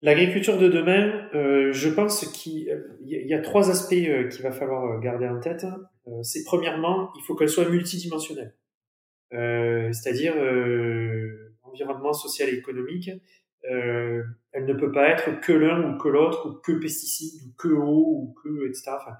L'agriculture 0.00 0.58
de 0.58 0.68
demain, 0.68 1.28
euh, 1.34 1.72
je 1.72 1.88
pense 1.88 2.24
qu'il 2.28 2.68
y 3.02 3.34
a 3.34 3.40
trois 3.40 3.68
aspects 3.68 3.94
euh, 3.94 4.28
qu'il 4.28 4.42
va 4.42 4.52
falloir 4.52 4.84
euh, 4.84 5.00
garder 5.00 5.26
en 5.26 5.40
tête. 5.40 5.66
Euh, 6.06 6.22
c'est 6.22 6.44
premièrement, 6.44 7.10
il 7.16 7.22
faut 7.24 7.34
qu'elle 7.34 7.48
soit 7.48 7.68
multidimensionnelle, 7.68 8.54
euh, 9.32 9.92
c'est-à-dire 9.92 10.34
euh, 10.36 11.52
environnement 11.62 12.12
social 12.12 12.48
et 12.48 12.54
économique. 12.54 13.10
elle 13.64 14.64
ne 14.64 14.72
peut 14.74 14.92
pas 14.92 15.08
être 15.08 15.40
que 15.40 15.52
l'un 15.52 15.90
ou 15.90 15.98
que 15.98 16.08
l'autre, 16.08 16.48
ou 16.48 16.60
que 16.60 16.72
pesticides, 16.80 17.42
ou 17.46 17.52
que 17.58 17.68
eau, 17.68 18.22
ou 18.22 18.34
que 18.42 18.68
etc. 18.68 18.92
Enfin, 18.96 19.16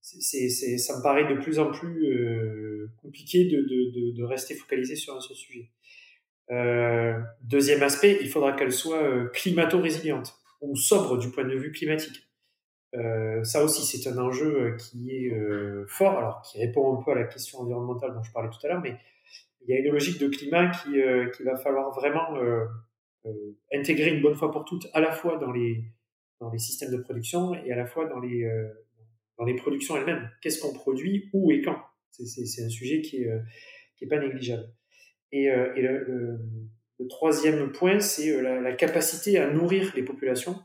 c'est, 0.00 0.48
c'est, 0.48 0.78
ça 0.78 0.98
me 0.98 1.02
paraît 1.02 1.26
de 1.34 1.40
plus 1.40 1.58
en 1.58 1.70
plus 1.70 2.90
compliqué 3.02 3.46
de, 3.46 3.56
de, 3.56 4.12
de, 4.12 4.16
de, 4.16 4.24
rester 4.24 4.54
focalisé 4.54 4.94
sur 4.94 5.16
un 5.16 5.20
seul 5.20 5.36
sujet. 5.36 5.70
Euh, 6.50 7.20
deuxième 7.42 7.82
aspect, 7.82 8.18
il 8.20 8.28
faudra 8.28 8.52
qu'elle 8.52 8.72
soit 8.72 9.02
euh, 9.02 9.28
climato-résiliente 9.28 10.34
ou 10.60 10.76
sobre 10.76 11.18
du 11.18 11.30
point 11.30 11.44
de 11.44 11.54
vue 11.54 11.72
climatique. 11.72 12.28
Euh, 12.94 13.44
ça 13.44 13.62
aussi, 13.62 13.84
c'est 13.84 14.08
un 14.08 14.18
enjeu 14.18 14.76
qui 14.78 15.10
est 15.10 15.32
fort, 15.86 16.18
alors 16.18 16.42
qui 16.42 16.58
répond 16.58 16.98
un 16.98 17.02
peu 17.02 17.12
à 17.12 17.14
la 17.14 17.24
question 17.24 17.60
environnementale 17.60 18.14
dont 18.14 18.22
je 18.22 18.32
parlais 18.32 18.48
tout 18.48 18.64
à 18.64 18.68
l'heure, 18.68 18.80
mais 18.80 18.96
il 19.60 19.70
y 19.70 19.76
a 19.76 19.80
une 19.80 19.92
logique 19.92 20.18
de 20.18 20.28
climat 20.28 20.70
qui 20.70 21.44
va 21.44 21.56
falloir 21.56 21.94
vraiment 21.94 22.38
intégrer 23.72 24.14
une 24.14 24.22
bonne 24.22 24.34
fois 24.34 24.50
pour 24.50 24.64
toutes, 24.64 24.88
à 24.94 25.00
la 25.00 25.12
fois 25.12 25.36
dans 25.36 25.52
les 25.52 25.84
dans 26.40 26.50
les 26.50 26.58
systèmes 26.58 26.92
de 26.92 27.02
production 27.02 27.54
et 27.54 27.72
à 27.72 27.76
la 27.76 27.84
fois 27.84 28.06
dans 28.06 28.20
les 28.20 28.50
dans 29.36 29.44
les 29.44 29.54
productions 29.54 29.96
elles-mêmes. 29.96 30.30
Qu'est-ce 30.40 30.60
qu'on 30.60 30.72
produit, 30.72 31.28
où 31.34 31.52
et 31.52 31.60
quand? 31.60 31.78
C'est 32.10 32.64
un 32.64 32.70
sujet 32.70 33.02
qui 33.02 33.24
est 33.24 33.30
qui 33.96 34.06
est 34.06 34.08
pas 34.08 34.18
négligeable. 34.18 34.72
Et, 35.32 35.50
euh, 35.50 35.74
et 35.76 35.82
le, 35.82 36.38
le, 36.98 37.08
troisième 37.08 37.70
point, 37.72 38.00
c'est 38.00 38.30
euh, 38.30 38.42
la, 38.42 38.60
la, 38.60 38.72
capacité 38.72 39.38
à 39.38 39.50
nourrir 39.50 39.92
les 39.94 40.02
populations. 40.02 40.56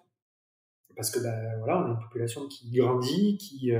Parce 0.96 1.10
que 1.10 1.20
ben, 1.20 1.36
voilà, 1.60 1.80
on 1.80 1.86
a 1.86 1.90
une 1.90 2.00
population 2.00 2.48
qui 2.48 2.72
grandit, 2.72 3.38
qui 3.38 3.74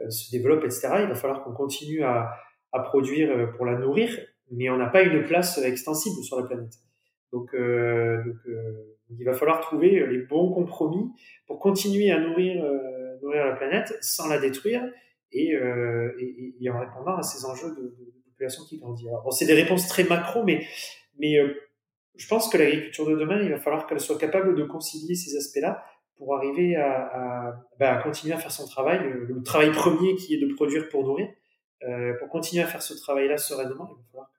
euh, 0.00 0.10
se 0.10 0.30
développe, 0.30 0.64
etc. 0.64 0.88
Il 1.02 1.08
va 1.08 1.14
falloir 1.14 1.42
qu'on 1.42 1.52
continue 1.52 2.02
à, 2.02 2.34
à, 2.72 2.80
produire 2.80 3.52
pour 3.56 3.66
la 3.66 3.76
nourrir, 3.76 4.10
mais 4.50 4.70
on 4.70 4.76
n'a 4.76 4.88
pas 4.88 5.02
une 5.02 5.24
place 5.24 5.58
extensible 5.58 6.22
sur 6.22 6.40
la 6.40 6.46
planète. 6.46 6.74
Donc, 7.32 7.54
euh, 7.54 8.22
donc 8.24 8.36
euh, 8.46 8.96
il 9.10 9.24
va 9.24 9.34
falloir 9.34 9.60
trouver 9.60 10.06
les 10.06 10.18
bons 10.18 10.52
compromis 10.52 11.10
pour 11.46 11.58
continuer 11.58 12.10
à 12.10 12.18
nourrir, 12.18 12.64
nourrir 13.22 13.46
la 13.46 13.56
planète 13.56 13.96
sans 14.00 14.28
la 14.28 14.38
détruire 14.38 14.82
et, 15.32 15.52
et, 15.52 16.54
et, 16.60 16.70
en 16.70 16.78
répondant 16.78 17.16
à 17.16 17.22
ces 17.22 17.44
enjeux 17.44 17.74
de 17.74 17.94
qui 18.68 18.78
grandit. 18.78 19.06
bon, 19.06 19.30
c'est 19.30 19.46
des 19.46 19.54
réponses 19.54 19.86
très 19.88 20.04
macro, 20.04 20.44
mais, 20.44 20.66
mais 21.18 21.36
je 22.16 22.28
pense 22.28 22.48
que 22.48 22.58
l'agriculture 22.58 23.08
de 23.08 23.16
demain, 23.16 23.40
il 23.42 23.50
va 23.50 23.58
falloir 23.58 23.86
qu'elle 23.86 24.00
soit 24.00 24.18
capable 24.18 24.54
de 24.54 24.64
concilier 24.64 25.14
ces 25.14 25.36
aspects-là 25.36 25.82
pour 26.16 26.36
arriver 26.36 26.76
à, 26.76 27.56
bah, 27.78 27.96
continuer 28.02 28.34
à 28.34 28.38
faire 28.38 28.52
son 28.52 28.66
travail, 28.66 29.00
le, 29.02 29.42
travail 29.42 29.72
premier 29.72 30.14
qui 30.16 30.34
est 30.34 30.38
de 30.38 30.52
produire 30.54 30.88
pour 30.88 31.04
nourrir. 31.04 31.28
Euh, 31.88 32.12
pour 32.18 32.28
continuer 32.28 32.62
à 32.62 32.66
faire 32.66 32.82
ce 32.82 32.92
travail-là 32.92 33.38
sereinement, 33.38 33.88
il 33.88 33.96
va 33.96 34.02
falloir 34.10 34.30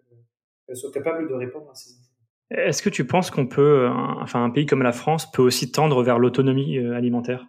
qu'elle 0.68 0.76
soit 0.76 0.92
capable 0.92 1.28
de 1.28 1.34
répondre 1.34 1.72
à 1.72 1.74
ces 1.74 1.92
enjeux. 1.92 2.12
Est-ce 2.52 2.84
que 2.84 2.90
tu 2.90 3.08
penses 3.08 3.32
qu'on 3.32 3.48
peut, 3.48 3.88
enfin, 3.88 4.44
un 4.44 4.52
pays 4.52 4.68
comme 4.68 4.84
la 4.84 4.92
France 4.92 5.32
peut 5.32 5.42
aussi 5.42 5.72
tendre 5.72 6.04
vers 6.04 6.20
l'autonomie 6.20 6.78
euh, 6.78 6.94
alimentaire? 6.94 7.48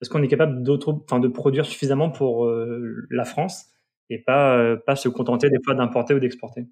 Est-ce 0.00 0.08
qu'on 0.08 0.22
est 0.22 0.28
capable 0.28 0.62
de 0.62 1.28
produire 1.28 1.66
suffisamment 1.66 2.10
pour 2.10 2.46
euh, 2.46 3.06
la 3.10 3.24
France? 3.24 3.66
Et 4.10 4.18
pas, 4.18 4.58
euh, 4.58 4.76
pas 4.76 4.96
se 4.96 5.08
contenter 5.08 5.50
des 5.50 5.58
fois 5.64 5.74
d'importer 5.74 6.14
ou 6.14 6.20
d'exporter 6.20 6.66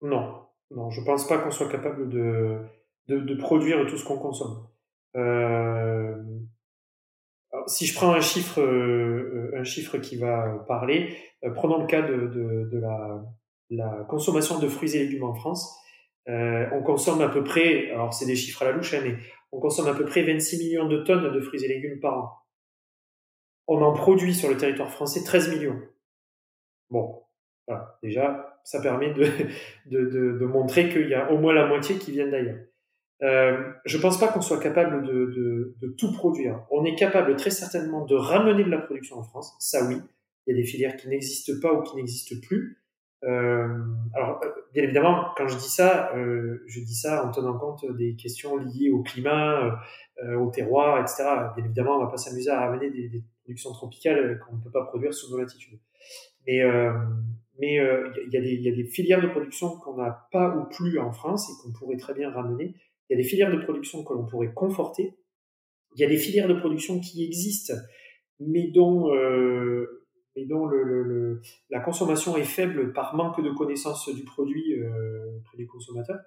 Non, 0.00 0.46
non, 0.70 0.90
je 0.90 1.02
pense 1.02 1.26
pas 1.26 1.38
qu'on 1.38 1.50
soit 1.50 1.68
capable 1.68 2.08
de, 2.08 2.58
de, 3.08 3.34
produire 3.34 3.86
tout 3.86 3.96
ce 3.96 4.04
qu'on 4.04 4.18
consomme. 4.18 4.66
Euh, 5.16 6.16
si 7.66 7.86
je 7.86 7.94
prends 7.94 8.12
un 8.12 8.20
chiffre, 8.20 8.60
euh, 8.60 9.52
un 9.56 9.64
chiffre 9.64 9.98
qui 9.98 10.16
va 10.16 10.64
parler, 10.66 11.16
prenons 11.54 11.80
le 11.80 11.86
cas 11.86 12.02
de, 12.02 12.26
de, 12.70 12.78
la, 12.78 13.22
la, 13.70 14.04
consommation 14.08 14.58
de 14.58 14.68
fruits 14.68 14.96
et 14.96 15.04
légumes 15.04 15.24
en 15.24 15.34
France. 15.34 15.78
On 16.26 16.82
consomme 16.84 17.20
à 17.20 17.28
peu 17.28 17.44
près, 17.44 17.90
alors 17.90 18.14
c'est 18.14 18.26
des 18.26 18.36
chiffres 18.36 18.62
à 18.62 18.66
la 18.66 18.72
louche, 18.72 18.94
hein, 18.94 19.00
mais 19.02 19.16
on 19.52 19.60
consomme 19.60 19.88
à 19.88 19.94
peu 19.94 20.04
près 20.04 20.22
26 20.22 20.58
millions 20.58 20.88
de 20.88 20.98
tonnes 20.98 21.32
de 21.32 21.40
fruits 21.40 21.64
et 21.64 21.68
légumes 21.68 22.00
par 22.00 22.18
an. 22.18 22.32
On 23.68 23.82
en 23.82 23.92
produit 23.92 24.34
sur 24.34 24.48
le 24.48 24.56
territoire 24.56 24.90
français 24.90 25.22
13 25.24 25.54
millions. 25.54 25.80
Bon, 26.92 27.22
déjà, 28.02 28.58
ça 28.64 28.82
permet 28.82 29.14
de, 29.86 30.44
montrer 30.44 30.90
qu'il 30.90 31.08
y 31.08 31.14
a 31.14 31.32
au 31.32 31.38
moins 31.38 31.54
la 31.54 31.66
moitié 31.66 31.96
qui 31.96 32.12
viennent 32.12 32.30
d'ailleurs. 32.30 32.58
Euh, 33.22 33.72
je 33.86 33.96
pense 33.98 34.20
pas 34.20 34.28
qu'on 34.28 34.42
soit 34.42 34.60
capable 34.60 35.02
de, 35.06 35.94
tout 35.96 36.12
produire. 36.12 36.66
On 36.70 36.84
est 36.84 36.94
capable 36.94 37.34
très 37.36 37.50
certainement 37.50 38.04
de 38.04 38.14
ramener 38.14 38.62
de 38.62 38.70
la 38.70 38.78
production 38.78 39.16
en 39.16 39.22
France, 39.22 39.56
ça 39.58 39.86
oui. 39.86 39.96
Il 40.46 40.54
y 40.54 40.58
a 40.58 40.60
des 40.60 40.66
filières 40.66 40.96
qui 40.96 41.08
n'existent 41.08 41.54
pas 41.62 41.72
ou 41.72 41.82
qui 41.82 41.96
n'existent 41.96 42.36
plus. 42.46 42.82
Euh, 43.24 43.78
alors, 44.14 44.40
euh, 44.44 44.48
bien 44.74 44.82
évidemment, 44.82 45.26
quand 45.36 45.48
je 45.48 45.56
dis 45.56 45.70
ça, 45.70 46.12
euh, 46.14 46.62
je 46.66 46.80
dis 46.80 46.96
ça 46.96 47.24
en 47.24 47.30
tenant 47.30 47.56
compte 47.56 47.86
des 47.96 48.16
questions 48.16 48.56
liées 48.58 48.90
au 48.90 49.02
climat, 49.02 49.80
au 50.36 50.50
terroir, 50.50 51.00
etc. 51.00 51.24
Bien 51.56 51.64
évidemment, 51.64 51.96
on 51.96 52.04
va 52.04 52.10
pas 52.10 52.18
s'amuser 52.18 52.50
à 52.50 52.60
ramener 52.60 52.90
des 52.90 53.24
productions 53.44 53.72
tropicales 53.72 54.40
qu'on 54.40 54.56
ne 54.56 54.62
peut 54.62 54.70
pas 54.70 54.84
produire 54.84 55.14
sous 55.14 55.30
nos 55.30 55.38
latitudes. 55.38 55.78
Mais 56.46 56.62
mais 57.60 57.74
il 57.76 58.32
y, 58.32 58.36
a 58.36 58.72
des, 58.72 58.84
filières 58.84 59.20
de 59.20 59.28
production 59.28 59.76
qu'on 59.76 59.96
n'a 59.96 60.26
pas 60.32 60.56
ou 60.56 60.64
plus 60.64 60.98
en 60.98 61.12
France 61.12 61.48
et 61.48 61.62
qu'on 61.62 61.72
pourrait 61.72 61.96
très 61.96 62.14
bien 62.14 62.30
ramener. 62.30 62.74
Il 63.08 63.12
y 63.12 63.20
a 63.20 63.22
des 63.22 63.28
filières 63.28 63.52
de 63.52 63.62
production 63.62 64.02
que 64.04 64.14
l'on 64.14 64.26
pourrait 64.26 64.52
conforter. 64.52 65.14
Il 65.94 66.00
y 66.00 66.04
a 66.04 66.08
des 66.08 66.16
filières 66.16 66.48
de 66.48 66.54
production 66.54 66.98
qui 66.98 67.24
existent, 67.24 67.74
mais 68.40 68.70
dont, 68.70 69.14
euh, 69.14 70.06
mais 70.36 70.46
dont 70.46 70.68
la 71.70 71.80
consommation 71.80 72.36
est 72.36 72.44
faible 72.44 72.92
par 72.92 73.14
manque 73.14 73.42
de 73.42 73.50
connaissance 73.50 74.08
du 74.14 74.24
produit 74.24 74.80
euh, 74.80 75.36
auprès 75.36 75.58
des 75.58 75.66
consommateurs. 75.66 76.20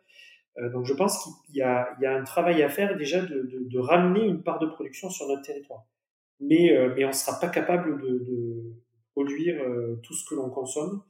Euh, 0.58 0.69
donc 0.71 0.86
je 0.86 0.93
pense 0.93 1.23
qu'il 1.23 1.56
y, 1.56 1.60
y, 1.60 1.62
a 1.62 2.15
un 2.15 2.23
travail 2.23 2.63
à 2.63 2.69
faire 2.69 2.95
déjà 2.97 3.21
de, 3.21 3.49
de, 3.51 3.80
ramener 3.80 4.23
une 4.25 4.41
part 4.41 4.60
de 4.60 4.67
production 4.67 5.10
sur 5.10 5.28
notre 5.28 5.41
territoire. 5.41 5.86
Mais, 6.39 6.71
euh, 6.71 6.93
mais 6.95 7.04
on 7.06 7.10
ne 7.10 7.13
sera 7.13 7.39
pas 7.39 7.49
capable 7.49 8.01
de 8.01 8.55
produire 9.15 9.63
euh, 9.63 9.95
tout 10.04 10.13
ce 10.13 10.25
que 10.25 10.36
l'on 10.36 10.49
consomme, 10.49 11.01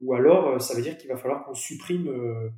ou 0.00 0.14
alors 0.14 0.48
euh, 0.48 0.58
ça 0.58 0.74
veut 0.74 0.82
dire 0.82 0.96
qu'il 0.96 1.08
va 1.08 1.18
falloir 1.18 1.44
qu'on 1.44 1.54
supprime 1.54 2.08
euh, 2.08 2.48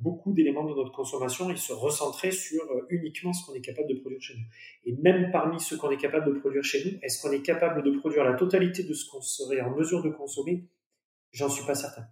beaucoup 0.00 0.32
d'éléments 0.32 0.64
de 0.64 0.74
notre 0.74 0.92
consommation 0.92 1.50
et 1.50 1.56
se 1.56 1.72
recentrer 1.72 2.30
sur 2.30 2.62
uniquement 2.90 3.32
ce 3.32 3.44
qu'on 3.44 3.54
est 3.54 3.60
capable 3.60 3.88
de 3.88 3.98
produire 3.98 4.20
chez 4.20 4.34
nous. 4.34 4.44
Et 4.84 4.96
même 5.02 5.30
parmi 5.32 5.58
ce 5.58 5.74
qu'on 5.74 5.90
est 5.90 5.96
capable 5.96 6.32
de 6.32 6.38
produire 6.38 6.62
chez 6.62 6.84
nous, 6.84 6.98
est-ce 7.02 7.20
qu'on 7.20 7.32
est 7.32 7.42
capable 7.42 7.82
de 7.82 7.90
produire 7.98 8.22
la 8.22 8.34
totalité 8.34 8.84
de 8.84 8.94
ce 8.94 9.10
qu'on 9.10 9.20
serait 9.20 9.60
en 9.60 9.74
mesure 9.74 10.00
de 10.02 10.10
consommer? 10.10 10.68
J'en 11.32 11.48
suis 11.48 11.66
pas 11.66 11.74
certain. 11.74 12.06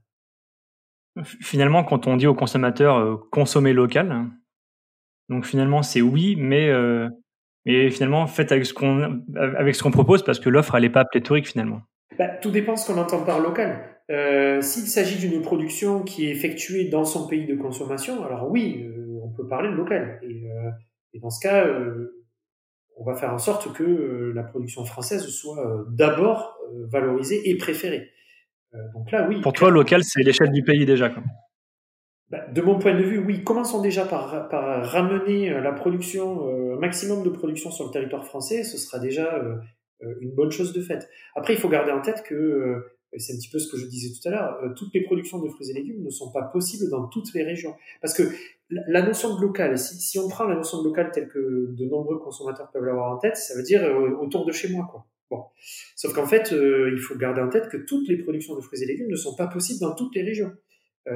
Finalement, 1.41 1.85
quand 1.85 2.09
on 2.09 2.17
dit 2.17 2.27
aux 2.27 2.35
consommateurs 2.35 3.29
consommer 3.31 3.73
local, 3.73 4.27
donc 5.29 5.47
finalement 5.47 5.85
c'est 5.85 6.03
oui, 6.03 6.35
mais 6.37 6.69
mais 7.67 7.91
finalement 7.91 8.27
faites 8.27 8.53
avec 8.53 8.67
ce 8.67 8.75
qu'on 8.75 9.23
avec 9.37 9.75
ce 9.75 9.83
qu'on 9.83 9.91
propose 9.91 10.25
parce 10.25 10.41
que 10.41 10.49
l'offre 10.49 10.75
elle 10.75 10.85
est 10.85 10.91
pas 10.91 11.05
pléthorique 11.05 11.49
finalement. 11.49 11.83
Bah, 12.19 12.29
tout 12.29 12.51
dépend 12.51 12.77
ce 12.77 12.91
qu'on 12.91 13.01
entend 13.01 13.23
par 13.23 13.41
local. 13.41 13.79
Euh, 14.11 14.61
S'il 14.61 14.87
s'agit 14.87 15.19
d'une 15.19 15.41
production 15.41 16.03
qui 16.03 16.27
est 16.27 16.31
effectuée 16.31 16.89
dans 16.89 17.05
son 17.05 17.29
pays 17.29 17.47
de 17.47 17.55
consommation, 17.55 18.25
alors 18.25 18.51
oui, 18.51 18.85
euh, 18.85 19.21
on 19.23 19.29
peut 19.31 19.47
parler 19.47 19.71
de 19.71 19.75
local. 19.75 20.21
Et, 20.23 20.51
euh, 20.51 20.71
et 21.15 21.21
dans 21.21 21.31
ce 21.31 21.41
cas, 21.41 21.67
on 22.97 23.05
va 23.05 23.15
faire 23.15 23.33
en 23.33 23.39
sorte 23.39 23.73
que 23.73 24.33
la 24.35 24.43
production 24.43 24.85
française 24.85 25.27
soit 25.29 25.87
d'abord 25.91 26.59
valorisée 26.89 27.49
et 27.49 27.57
préférée. 27.57 28.11
donc 28.95 29.11
là, 29.11 29.27
oui. 29.29 29.41
Pour 29.41 29.53
toi, 29.53 29.71
local, 29.71 30.03
c'est 30.05 30.23
l'échelle 30.23 30.51
du 30.51 30.63
pays 30.63 30.85
déjà. 30.87 31.09
Quoi. 31.09 31.23
Bah, 32.31 32.47
de 32.47 32.63
mon 32.63 32.79
point 32.79 32.97
de 32.97 33.03
vue, 33.03 33.19
oui. 33.19 33.43
Commençons 33.43 33.83
déjà 33.83 34.05
par, 34.05 34.31
ramener 34.85 35.51
la 35.51 35.73
production, 35.73 36.75
un 36.75 36.79
maximum 36.79 37.25
de 37.25 37.31
production 37.31 37.71
sur 37.71 37.87
le 37.87 37.91
territoire 37.91 38.25
français. 38.25 38.63
Ce 38.63 38.79
sera 38.79 38.99
déjà 38.99 39.43
une 40.21 40.31
bonne 40.31 40.51
chose 40.51 40.73
de 40.73 40.81
faite. 40.81 41.09
Après, 41.35 41.55
il 41.55 41.59
faut 41.59 41.69
garder 41.69 41.91
en 41.91 42.01
tête 42.01 42.23
que 42.23 42.85
c'est 43.19 43.35
un 43.35 43.37
petit 43.37 43.49
peu 43.49 43.59
ce 43.59 43.71
que 43.71 43.77
je 43.77 43.87
disais 43.87 44.15
tout 44.15 44.29
à 44.29 44.31
l'heure, 44.31 44.59
euh, 44.63 44.73
toutes 44.77 44.95
les 44.95 45.03
productions 45.03 45.41
de 45.41 45.49
fruits 45.49 45.71
et 45.71 45.75
légumes 45.75 46.03
ne 46.03 46.11
sont 46.11 46.31
pas 46.31 46.43
possibles 46.43 46.89
dans 46.91 47.09
toutes 47.09 47.33
les 47.35 47.43
régions. 47.43 47.75
Parce 48.01 48.15
que 48.15 48.23
la 48.71 49.03
notion 49.03 49.35
de 49.35 49.41
local, 49.41 49.77
si, 49.79 50.19
on 50.19 50.29
prend 50.29 50.45
la 50.45 50.55
notion 50.55 50.81
de 50.81 50.85
local 50.85 51.11
telle 51.13 51.29
que 51.29 51.75
de 51.75 51.85
nombreux 51.87 52.21
consommateurs 52.21 52.71
peuvent 52.71 52.85
l'avoir 52.85 53.13
en 53.13 53.19
tête, 53.19 53.37
ça 53.37 53.55
veut 53.57 53.65
dire 53.65 53.83
euh, 53.83 54.11
autour 54.21 54.47
de 54.47 54.53
chez 54.53 54.69
moi, 54.69 54.87
quoi. 54.91 55.07
Sauf 55.95 56.13
qu'en 56.13 56.27
fait, 56.27 56.53
euh, 56.53 56.91
il 56.93 56.99
faut 56.99 57.17
garder 57.17 57.41
en 57.41 57.49
tête 57.49 57.69
que 57.69 57.77
toutes 57.77 58.09
les 58.09 58.17
productions 58.17 58.57
de 58.57 58.61
fruits 58.61 58.83
et 58.83 58.87
légumes 58.87 59.09
ne 59.09 59.17
sont 59.17 59.37
pas 59.37 59.47
possibles 59.47 59.79
dans 59.79 59.95
toutes 59.95 60.15
les 60.17 60.23
régions. 60.23 60.53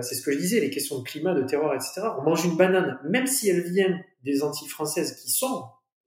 C'est 0.01 0.15
ce 0.15 0.23
que 0.23 0.33
je 0.33 0.39
disais, 0.39 0.61
les 0.61 0.71
questions 0.71 0.99
de 0.99 1.05
climat, 1.05 1.35
de 1.35 1.43
terroir, 1.43 1.75
etc. 1.75 2.03
On 2.19 2.23
mange 2.23 2.45
une 2.45 2.57
banane, 2.57 2.99
même 3.05 3.27
si 3.27 3.49
elle 3.49 3.61
vient 3.61 4.01
des 4.25 4.43
Antilles 4.43 4.69
françaises 4.69 5.21
qui 5.23 5.31
sont 5.31 5.65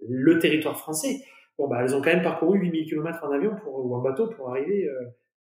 le 0.07 0.39
territoire 0.39 0.77
français, 0.77 1.21
bon, 1.57 1.67
bah, 1.67 1.79
elles 1.81 1.95
ont 1.95 2.01
quand 2.01 2.11
même 2.11 2.23
parcouru 2.23 2.59
8000 2.59 2.85
km 2.85 3.23
en 3.23 3.31
avion 3.31 3.55
pour, 3.63 3.85
ou 3.85 3.95
en 3.95 4.01
bateau 4.01 4.27
pour 4.27 4.49
arriver 4.49 4.89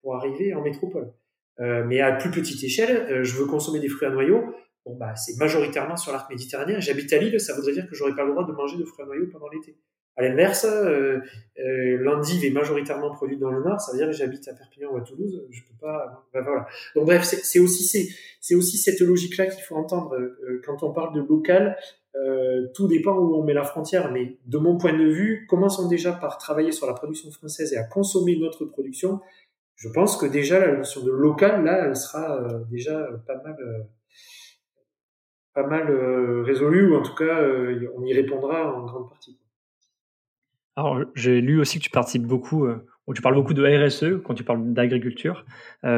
pour 0.01 0.15
arriver 0.15 0.53
en 0.53 0.61
métropole. 0.61 1.13
Euh, 1.59 1.83
mais 1.85 2.01
à 2.01 2.13
plus 2.13 2.31
petite 2.31 2.63
échelle, 2.63 3.07
euh, 3.11 3.23
je 3.23 3.35
veux 3.35 3.45
consommer 3.45 3.79
des 3.79 3.89
fruits 3.89 4.07
à 4.07 4.11
noyaux. 4.11 4.43
Bon, 4.85 4.95
bah, 4.95 5.15
c'est 5.15 5.37
majoritairement 5.37 5.95
sur 5.95 6.11
l'arc 6.11 6.29
méditerranéen. 6.29 6.79
J'habite 6.79 7.11
à 7.13 7.17
Lille, 7.17 7.39
ça 7.39 7.53
voudrait 7.53 7.73
dire 7.73 7.87
que 7.87 7.95
j'aurais 7.95 8.15
pas 8.15 8.23
le 8.23 8.31
droit 8.31 8.45
de 8.45 8.51
manger 8.51 8.77
de 8.77 8.85
fruits 8.85 9.03
à 9.03 9.05
noyaux 9.05 9.27
pendant 9.31 9.49
l'été. 9.49 9.77
À 10.17 10.23
l'inverse, 10.23 10.65
euh, 10.65 11.19
euh, 11.59 11.97
l'endive 11.99 12.43
est 12.43 12.51
majoritairement 12.51 13.11
produite 13.11 13.39
dans 13.39 13.49
le 13.49 13.63
nord, 13.63 13.79
ça 13.79 13.91
veut 13.91 13.97
dire 13.97 14.07
que 14.07 14.13
j'habite 14.13 14.47
à 14.47 14.53
Perpignan 14.53 14.91
ou 14.91 14.97
à 14.97 15.01
Toulouse, 15.01 15.45
je 15.49 15.61
peux 15.61 15.77
pas. 15.79 16.25
Bah, 16.33 16.41
voilà. 16.41 16.67
Donc 16.95 17.05
bref, 17.05 17.23
c'est 17.23 17.59
aussi 17.59 18.11
c'est 18.39 18.55
aussi 18.55 18.77
cette 18.77 18.99
logique-là 18.99 19.47
qu'il 19.47 19.63
faut 19.63 19.75
entendre 19.75 20.15
euh, 20.15 20.61
quand 20.65 20.83
on 20.83 20.91
parle 20.91 21.15
de 21.15 21.21
local. 21.21 21.77
Euh, 22.15 22.67
tout 22.73 22.87
dépend 22.87 23.15
où 23.15 23.35
on 23.35 23.43
met 23.43 23.53
la 23.53 23.63
frontière, 23.63 24.11
mais 24.11 24.35
de 24.45 24.57
mon 24.57 24.77
point 24.77 24.91
de 24.91 25.05
vue, 25.05 25.47
commençons 25.49 25.87
déjà 25.87 26.11
par 26.11 26.37
travailler 26.37 26.73
sur 26.73 26.85
la 26.85 26.93
production 26.93 27.31
française 27.31 27.71
et 27.71 27.77
à 27.77 27.83
consommer 27.83 28.35
notre 28.37 28.65
production 28.65 29.21
je 29.81 29.89
pense 29.89 30.15
que 30.15 30.27
déjà 30.27 30.59
la 30.59 30.75
notion 30.77 31.03
de 31.03 31.11
local, 31.11 31.63
là, 31.63 31.87
elle 31.87 31.95
sera 31.95 32.35
euh, 32.35 32.63
déjà 32.69 32.99
euh, 32.99 33.17
pas 33.25 33.41
mal, 33.41 33.57
euh, 33.59 33.81
pas 35.55 35.65
mal 35.65 35.91
résolue, 36.43 36.91
ou 36.91 36.95
en 36.97 37.01
tout 37.01 37.15
cas, 37.15 37.43
on 37.95 38.05
y 38.05 38.13
répondra 38.13 38.75
en 38.75 38.85
grande 38.85 39.09
partie. 39.09 39.40
Alors, 40.85 41.05
j'ai 41.15 41.41
lu 41.41 41.59
aussi 41.59 41.79
que 41.79 41.83
tu 41.83 41.89
participes 41.89 42.25
beaucoup, 42.25 42.67
ou 43.07 43.13
tu 43.13 43.21
parles 43.21 43.35
beaucoup 43.35 43.53
de 43.53 43.63
RSE 43.63 44.21
quand 44.23 44.33
tu 44.33 44.43
parles 44.43 44.73
d'agriculture. 44.73 45.45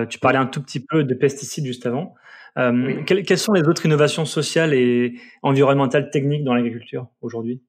tu 0.09 0.19
parlais 0.19 0.37
un 0.37 0.45
tout 0.45 0.61
petit 0.61 0.85
peu 0.85 1.03
de 1.03 1.13
pesticides 1.13 1.65
juste 1.65 1.85
avant. 1.85 2.15
Oui. 2.57 3.03
quelles, 3.05 3.23
quelles, 3.23 3.39
sont 3.39 3.53
les 3.53 3.63
autres 3.63 3.85
innovations 3.85 4.25
sociales 4.25 4.73
et 4.73 5.15
environnementales 5.41 6.11
techniques 6.11 6.43
dans 6.43 6.53
l'agriculture 6.53 7.07
aujourd'hui? 7.21 7.61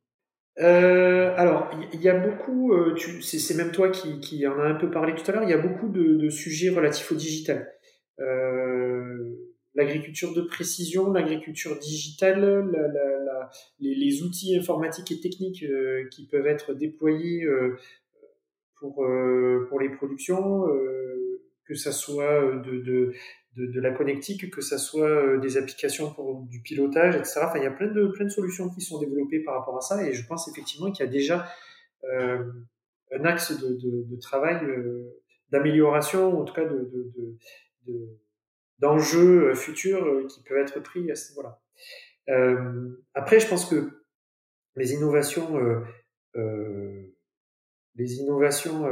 Euh, 0.60 1.34
alors, 1.36 1.70
il 1.92 2.00
y, 2.00 2.08
a 2.08 2.14
beaucoup, 2.14 2.72
euh, 2.72 2.94
c'est 3.20 3.56
même 3.56 3.72
toi 3.72 3.90
qui, 3.90 4.20
qui, 4.20 4.46
en 4.46 4.58
a 4.60 4.64
un 4.64 4.74
peu 4.74 4.90
parlé 4.90 5.14
tout 5.14 5.28
à 5.28 5.34
l'heure, 5.34 5.42
il 5.42 5.50
y 5.50 5.54
a 5.54 5.58
beaucoup 5.58 5.88
de, 5.88 6.16
de, 6.16 6.28
sujets 6.28 6.70
relatifs 6.70 7.10
au 7.10 7.16
digital. 7.16 7.68
Euh, 8.20 9.34
l'agriculture 9.74 10.32
de 10.32 10.42
précision, 10.42 11.12
l'agriculture 11.12 11.78
digitale, 11.78 12.70
les, 13.80 14.22
outils 14.22 14.56
informatiques 14.56 15.10
et 15.12 15.20
techniques 15.20 15.64
euh, 15.64 16.08
qui 16.10 16.26
peuvent 16.26 16.46
être 16.46 16.74
déployés 16.74 17.44
euh, 17.44 17.76
pour, 18.78 19.04
euh, 19.04 19.66
pour 19.68 19.80
les 19.80 19.90
productions, 19.90 20.64
que 21.66 21.74
ça 21.74 21.92
soit 21.92 22.42
de, 22.64 23.12
de 23.56 23.80
la 23.80 23.90
connectique, 23.92 24.50
que 24.50 24.60
ça 24.60 24.78
soit 24.78 25.38
des 25.38 25.56
applications 25.56 26.12
pour 26.12 26.42
du 26.42 26.60
pilotage, 26.60 27.16
etc. 27.16 27.40
Il 27.56 27.62
y 27.62 27.66
a 27.66 27.70
plein 27.70 27.90
de 27.90 28.28
solutions 28.28 28.68
qui 28.68 28.80
sont 28.80 29.00
développées 29.00 29.40
par 29.40 29.58
rapport 29.58 29.78
à 29.78 29.80
ça, 29.80 30.06
et 30.06 30.12
je 30.12 30.26
pense 30.26 30.48
effectivement 30.48 30.90
qu'il 30.92 31.04
y 31.04 31.08
a 31.08 31.10
déjà 31.10 31.48
un 32.12 33.24
axe 33.24 33.58
de, 33.58 34.20
travail 34.20 34.60
d'amélioration, 35.50 36.38
en 36.38 36.44
tout 36.44 36.54
cas 36.54 36.66
de, 36.66 37.38
d'enjeux 38.78 39.54
futurs 39.54 40.26
qui 40.28 40.42
peuvent 40.42 40.58
être 40.58 40.80
pris 40.80 41.10
à 41.10 41.14
ce 41.14 41.32
niveau-là. 41.32 41.60
après, 43.14 43.40
je 43.40 43.48
pense 43.48 43.66
que 43.68 44.04
les 44.76 44.92
innovations, 44.92 45.58
les 47.94 48.14
innovations 48.14 48.84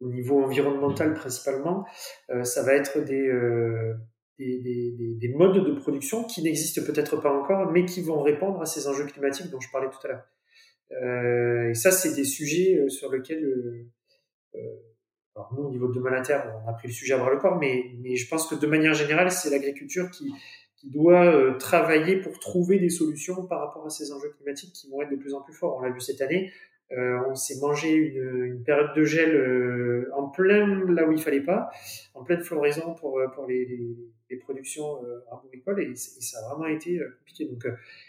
au 0.00 0.10
niveau 0.10 0.42
environnemental 0.42 1.14
principalement, 1.14 1.86
euh, 2.30 2.44
ça 2.44 2.62
va 2.62 2.74
être 2.74 3.00
des, 3.00 3.28
euh, 3.28 3.94
des, 4.38 4.60
des, 4.60 5.16
des, 5.16 5.28
modes 5.34 5.64
de 5.64 5.72
production 5.78 6.24
qui 6.24 6.42
n'existent 6.42 6.82
peut-être 6.84 7.20
pas 7.20 7.32
encore, 7.32 7.70
mais 7.72 7.84
qui 7.84 8.02
vont 8.02 8.22
répondre 8.22 8.60
à 8.60 8.66
ces 8.66 8.86
enjeux 8.86 9.06
climatiques 9.06 9.50
dont 9.50 9.60
je 9.60 9.70
parlais 9.70 9.90
tout 9.90 10.06
à 10.06 10.08
l'heure. 10.08 10.24
Euh, 11.02 11.70
et 11.70 11.74
ça, 11.74 11.90
c'est 11.90 12.14
des 12.14 12.24
sujets 12.24 12.78
euh, 12.78 12.88
sur 12.88 13.12
lesquels, 13.12 13.44
euh, 13.44 14.60
nous, 15.52 15.64
au 15.64 15.70
niveau 15.70 15.88
de 15.88 15.94
Demain 15.94 16.10
la 16.10 16.22
Terre, 16.22 16.52
on 16.64 16.68
a 16.68 16.72
pris 16.72 16.88
le 16.88 16.94
sujet 16.94 17.14
à 17.14 17.18
bras 17.18 17.30
le 17.30 17.38
corps, 17.38 17.58
mais, 17.58 17.94
je 18.16 18.28
pense 18.28 18.46
que 18.48 18.54
de 18.54 18.66
manière 18.66 18.94
générale, 18.94 19.30
c'est 19.30 19.50
l'agriculture 19.50 20.10
qui, 20.10 20.32
doit 20.84 21.56
travailler 21.58 22.20
pour 22.20 22.38
trouver 22.38 22.78
des 22.78 22.88
solutions 22.88 23.44
par 23.46 23.58
rapport 23.58 23.84
à 23.84 23.90
ces 23.90 24.12
enjeux 24.12 24.30
climatiques 24.36 24.72
qui 24.72 24.88
vont 24.88 25.02
être 25.02 25.10
de 25.10 25.16
plus 25.16 25.34
en 25.34 25.40
plus 25.40 25.52
forts. 25.52 25.76
On 25.76 25.80
l'a 25.80 25.90
vu 25.90 26.00
cette 26.00 26.20
année, 26.20 26.52
euh, 26.92 27.20
on 27.28 27.34
s'est 27.34 27.60
mangé 27.60 27.92
une, 27.92 28.62
période 28.64 28.94
de 28.96 29.04
gel 29.04 29.34
euh, 29.34 30.10
en 30.14 30.28
plein 30.28 30.84
là 30.86 31.06
où 31.06 31.12
il 31.12 31.20
fallait 31.20 31.42
pas, 31.42 31.70
en 32.14 32.24
pleine 32.24 32.40
floraison 32.40 32.94
pour, 32.94 33.18
euh, 33.18 33.26
les, 33.46 34.36
productions 34.40 34.98
arboricoles 35.30 35.82
et, 35.82 35.90
et, 35.90 35.96
ça 35.96 36.38
a 36.38 36.48
vraiment 36.48 36.66
été 36.66 37.00
compliqué. 37.18 37.44
Donc, 37.44 37.66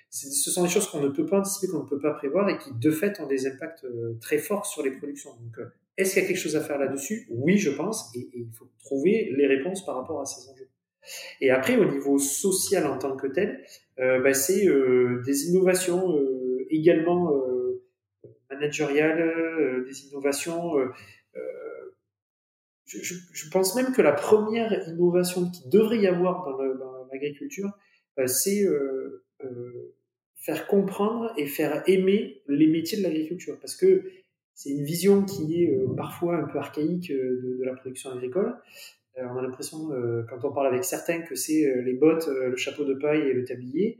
ce 0.09 0.51
sont 0.51 0.63
des 0.63 0.69
choses 0.69 0.87
qu'on 0.89 1.01
ne 1.01 1.09
peut 1.09 1.25
pas 1.25 1.39
anticiper, 1.39 1.71
qu'on 1.71 1.83
ne 1.83 1.89
peut 1.89 1.99
pas 1.99 2.13
prévoir 2.13 2.47
et 2.49 2.57
qui, 2.57 2.71
de 2.73 2.91
fait, 2.91 3.19
ont 3.19 3.27
des 3.27 3.47
impacts 3.47 3.85
très 4.21 4.37
forts 4.37 4.65
sur 4.65 4.83
les 4.83 4.91
productions. 4.91 5.31
Donc, 5.31 5.65
est-ce 5.99 6.13
qu'il 6.13 6.21
y 6.21 6.25
a 6.25 6.27
quelque 6.29 6.39
chose 6.39 6.55
à 6.55 6.61
faire 6.61 6.79
là-dessus? 6.79 7.27
Oui, 7.29 7.57
je 7.57 7.69
pense, 7.71 8.15
et, 8.15 8.29
il 8.33 8.49
faut 8.57 8.69
trouver 8.79 9.33
les 9.35 9.47
réponses 9.47 9.85
par 9.85 9.95
rapport 9.95 10.21
à 10.21 10.25
ces 10.25 10.49
enjeux. 10.49 10.69
Et 11.41 11.49
après, 11.51 11.75
au 11.75 11.85
niveau 11.85 12.17
social 12.17 12.87
en 12.87 12.97
tant 12.97 13.17
que 13.17 13.27
tel, 13.27 13.61
euh, 13.99 14.21
bah, 14.21 14.33
c'est 14.33 14.65
euh, 14.65 15.21
des 15.25 15.49
innovations 15.49 16.15
euh, 16.15 16.65
également 16.69 17.33
managériales, 18.49 19.83
des 19.85 20.07
innovations. 20.07 20.75
Je, 22.85 22.97
je, 23.03 23.15
je, 23.33 23.49
pense 23.51 23.75
même 23.75 23.91
que 23.93 24.01
la 24.01 24.13
première 24.13 24.87
innovation 24.87 25.51
qui 25.51 25.67
devrait 25.69 25.99
y 25.99 26.07
avoir 26.07 26.57
dans 26.57 27.07
l'agriculture, 27.11 27.69
c'est 28.25 28.65
faire 30.37 30.67
comprendre 30.67 31.31
et 31.37 31.45
faire 31.45 31.83
aimer 31.87 32.41
les 32.47 32.67
métiers 32.67 32.97
de 32.97 33.03
l'agriculture. 33.03 33.57
Parce 33.59 33.75
que 33.75 34.03
c'est 34.59 34.71
une 34.71 34.83
vision 34.83 35.23
qui 35.23 35.63
est 35.63 35.79
parfois 35.95 36.35
un 36.35 36.43
peu 36.43 36.57
archaïque 36.57 37.11
de, 37.11 37.57
de 37.59 37.63
la 37.63 37.73
production 37.73 38.11
agricole. 38.11 38.55
on 39.17 39.37
a 39.37 39.41
l'impression, 39.41 39.89
quand 40.29 40.43
on 40.43 40.51
parle 40.51 40.67
avec 40.67 40.83
certains, 40.83 41.21
que 41.21 41.35
c'est 41.35 41.81
les 41.83 41.93
bottes, 41.93 42.27
le 42.27 42.57
chapeau 42.57 42.83
de 42.83 42.93
paille 42.93 43.21
et 43.21 43.33
le 43.33 43.45
tablier. 43.45 43.99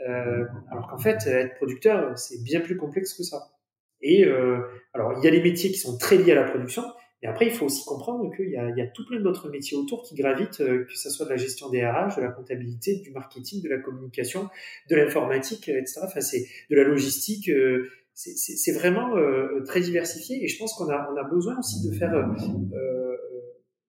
alors 0.00 0.88
qu'en 0.88 0.98
fait, 0.98 1.26
être 1.26 1.56
producteur, 1.56 2.16
c'est 2.18 2.42
bien 2.42 2.60
plus 2.60 2.76
complexe 2.78 3.12
que 3.14 3.22
ça. 3.22 3.50
Et 4.00 4.24
euh, 4.24 4.60
alors, 4.94 5.14
il 5.18 5.24
y 5.24 5.28
a 5.28 5.30
les 5.30 5.42
métiers 5.42 5.70
qui 5.70 5.78
sont 5.78 5.98
très 5.98 6.16
liés 6.16 6.32
à 6.32 6.36
la 6.36 6.44
production, 6.44 6.84
mais 7.22 7.28
après, 7.28 7.46
il 7.46 7.52
faut 7.52 7.66
aussi 7.66 7.84
comprendre 7.84 8.34
qu'il 8.34 8.48
y, 8.48 8.52
y 8.52 8.82
a, 8.82 8.86
tout 8.86 9.04
plein 9.06 9.20
d'autres 9.20 9.50
métiers 9.50 9.76
autour 9.76 10.04
qui 10.04 10.14
gravitent, 10.14 10.60
euh, 10.60 10.84
que 10.84 10.96
ce 10.96 11.10
soit 11.10 11.26
de 11.26 11.30
la 11.30 11.36
gestion 11.36 11.68
des 11.68 11.84
RH, 11.84 12.16
de 12.16 12.22
la 12.22 12.28
comptabilité, 12.28 12.96
du 12.96 13.10
marketing, 13.10 13.62
de 13.62 13.68
la 13.68 13.78
communication, 13.78 14.48
de 14.88 14.96
l'informatique, 14.96 15.68
etc. 15.68 16.00
Enfin, 16.04 16.20
c'est 16.20 16.46
de 16.70 16.76
la 16.76 16.84
logistique. 16.84 17.50
Euh, 18.26 18.30
c'est 18.34 18.72
vraiment 18.72 19.16
euh, 19.16 19.62
très 19.64 19.80
diversifié 19.80 20.42
et 20.42 20.48
je 20.48 20.58
pense 20.58 20.74
qu'on 20.74 20.88
a, 20.88 21.08
on 21.12 21.16
a 21.16 21.24
besoin 21.24 21.58
aussi 21.58 21.86
de 21.88 21.94
faire 21.94 22.12
euh, 22.14 23.16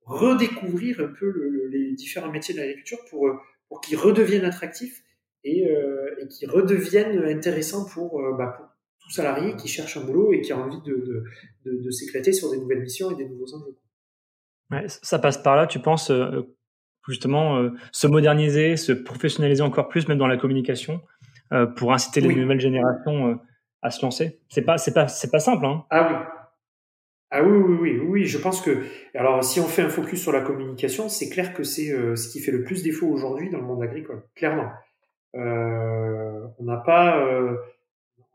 redécouvrir 0.05 0.99
un 0.99 1.13
peu 1.19 1.31
le, 1.31 1.67
les 1.69 1.93
différents 1.93 2.31
métiers 2.31 2.53
de 2.53 2.59
l'agriculture 2.59 2.99
pour, 3.09 3.27
pour 3.67 3.81
qu'ils 3.81 3.97
redeviennent 3.97 4.45
attractifs 4.45 5.03
et, 5.43 5.63
et 5.63 6.27
qu'ils 6.27 6.49
redeviennent 6.49 7.23
intéressants 7.23 7.85
pour, 7.85 8.21
bah, 8.37 8.57
pour 9.01 9.11
salarié 9.11 9.55
qui 9.55 9.67
cherche 9.67 9.97
un 9.97 10.01
boulot 10.01 10.33
et 10.33 10.41
qui 10.41 10.51
a 10.51 10.57
envie 10.57 10.81
de, 10.81 11.23
de, 11.65 11.83
de, 11.83 11.91
s'éclater 11.91 12.33
sur 12.33 12.51
des 12.51 12.57
nouvelles 12.57 12.81
missions 12.81 13.11
et 13.11 13.15
des 13.15 13.27
nouveaux 13.27 13.53
enjeux. 13.55 13.77
Ouais, 14.71 14.85
ça 14.87 15.17
passe 15.19 15.37
par 15.37 15.55
là, 15.55 15.65
tu 15.65 15.79
penses, 15.79 16.11
euh, 16.11 16.41
justement, 17.07 17.57
euh, 17.57 17.71
se 17.91 18.07
moderniser, 18.07 18.77
se 18.77 18.91
professionnaliser 18.91 19.63
encore 19.63 19.89
plus, 19.89 20.07
même 20.07 20.17
dans 20.17 20.27
la 20.27 20.37
communication, 20.37 21.01
euh, 21.53 21.65
pour 21.65 21.93
inciter 21.93 22.21
les 22.21 22.35
nouvelles 22.35 22.59
générations 22.59 23.39
à 23.81 23.91
se 23.91 24.01
lancer. 24.03 24.39
C'est 24.49 24.63
pas, 24.63 24.77
c'est 24.77 24.93
pas, 24.93 25.07
c'est 25.07 25.31
pas 25.31 25.39
simple, 25.39 25.65
hein. 25.65 25.85
Ah 25.89 26.07
oui. 26.09 26.15
Ah 27.31 27.43
oui, 27.43 27.57
oui, 27.57 27.77
oui, 27.79 27.99
oui, 27.99 28.25
je 28.25 28.39
pense 28.39 28.59
que, 28.59 28.83
alors, 29.13 29.43
si 29.43 29.59
on 29.59 29.67
fait 29.67 29.83
un 29.83 29.89
focus 29.89 30.19
sur 30.19 30.31
la 30.31 30.41
communication, 30.41 31.09
c'est 31.09 31.29
clair 31.29 31.53
que 31.53 31.61
c'est 31.61 31.91
ce 32.15 32.29
qui 32.31 32.39
fait 32.39 32.51
le 32.51 32.63
plus 32.63 32.81
défaut 32.81 33.07
aujourd'hui 33.07 33.51
dans 33.51 33.59
le 33.59 33.65
monde 33.65 33.83
agricole, 33.83 34.23
clairement. 34.35 34.71
on 35.35 36.63
n'a 36.63 36.77
pas, 36.77 37.23